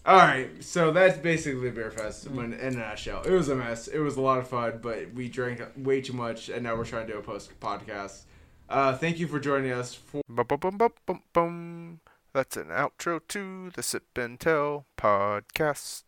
All 0.04 0.16
right, 0.16 0.48
so 0.64 0.90
that's 0.92 1.16
basically 1.18 1.70
Beer 1.70 1.90
Fest 1.90 2.28
when 2.30 2.54
in 2.54 2.74
a 2.74 2.78
nutshell. 2.78 3.22
It 3.22 3.30
was 3.32 3.48
a 3.50 3.54
mess. 3.54 3.86
It 3.86 4.00
was 4.00 4.16
a 4.16 4.20
lot 4.20 4.38
of 4.40 4.48
fun, 4.48 4.80
but 4.82 5.12
we 5.14 5.28
drank 5.28 5.60
way 5.76 6.00
too 6.00 6.12
much, 6.14 6.48
and 6.48 6.64
now 6.64 6.74
we're 6.74 6.84
trying 6.86 7.06
to 7.06 7.12
do 7.12 7.18
a 7.18 7.22
post 7.22 7.50
podcast. 7.60 8.22
Uh, 8.68 8.96
thank 8.96 9.18
you 9.20 9.28
for 9.28 9.38
joining 9.38 9.70
us 9.72 9.94
for. 9.94 10.22
That's 12.34 12.56
an 12.56 12.68
outro 12.68 13.20
to 13.28 13.70
the 13.74 13.82
Sip 13.82 14.16
and 14.16 14.40
Tell 14.40 14.86
podcast. 14.96 16.00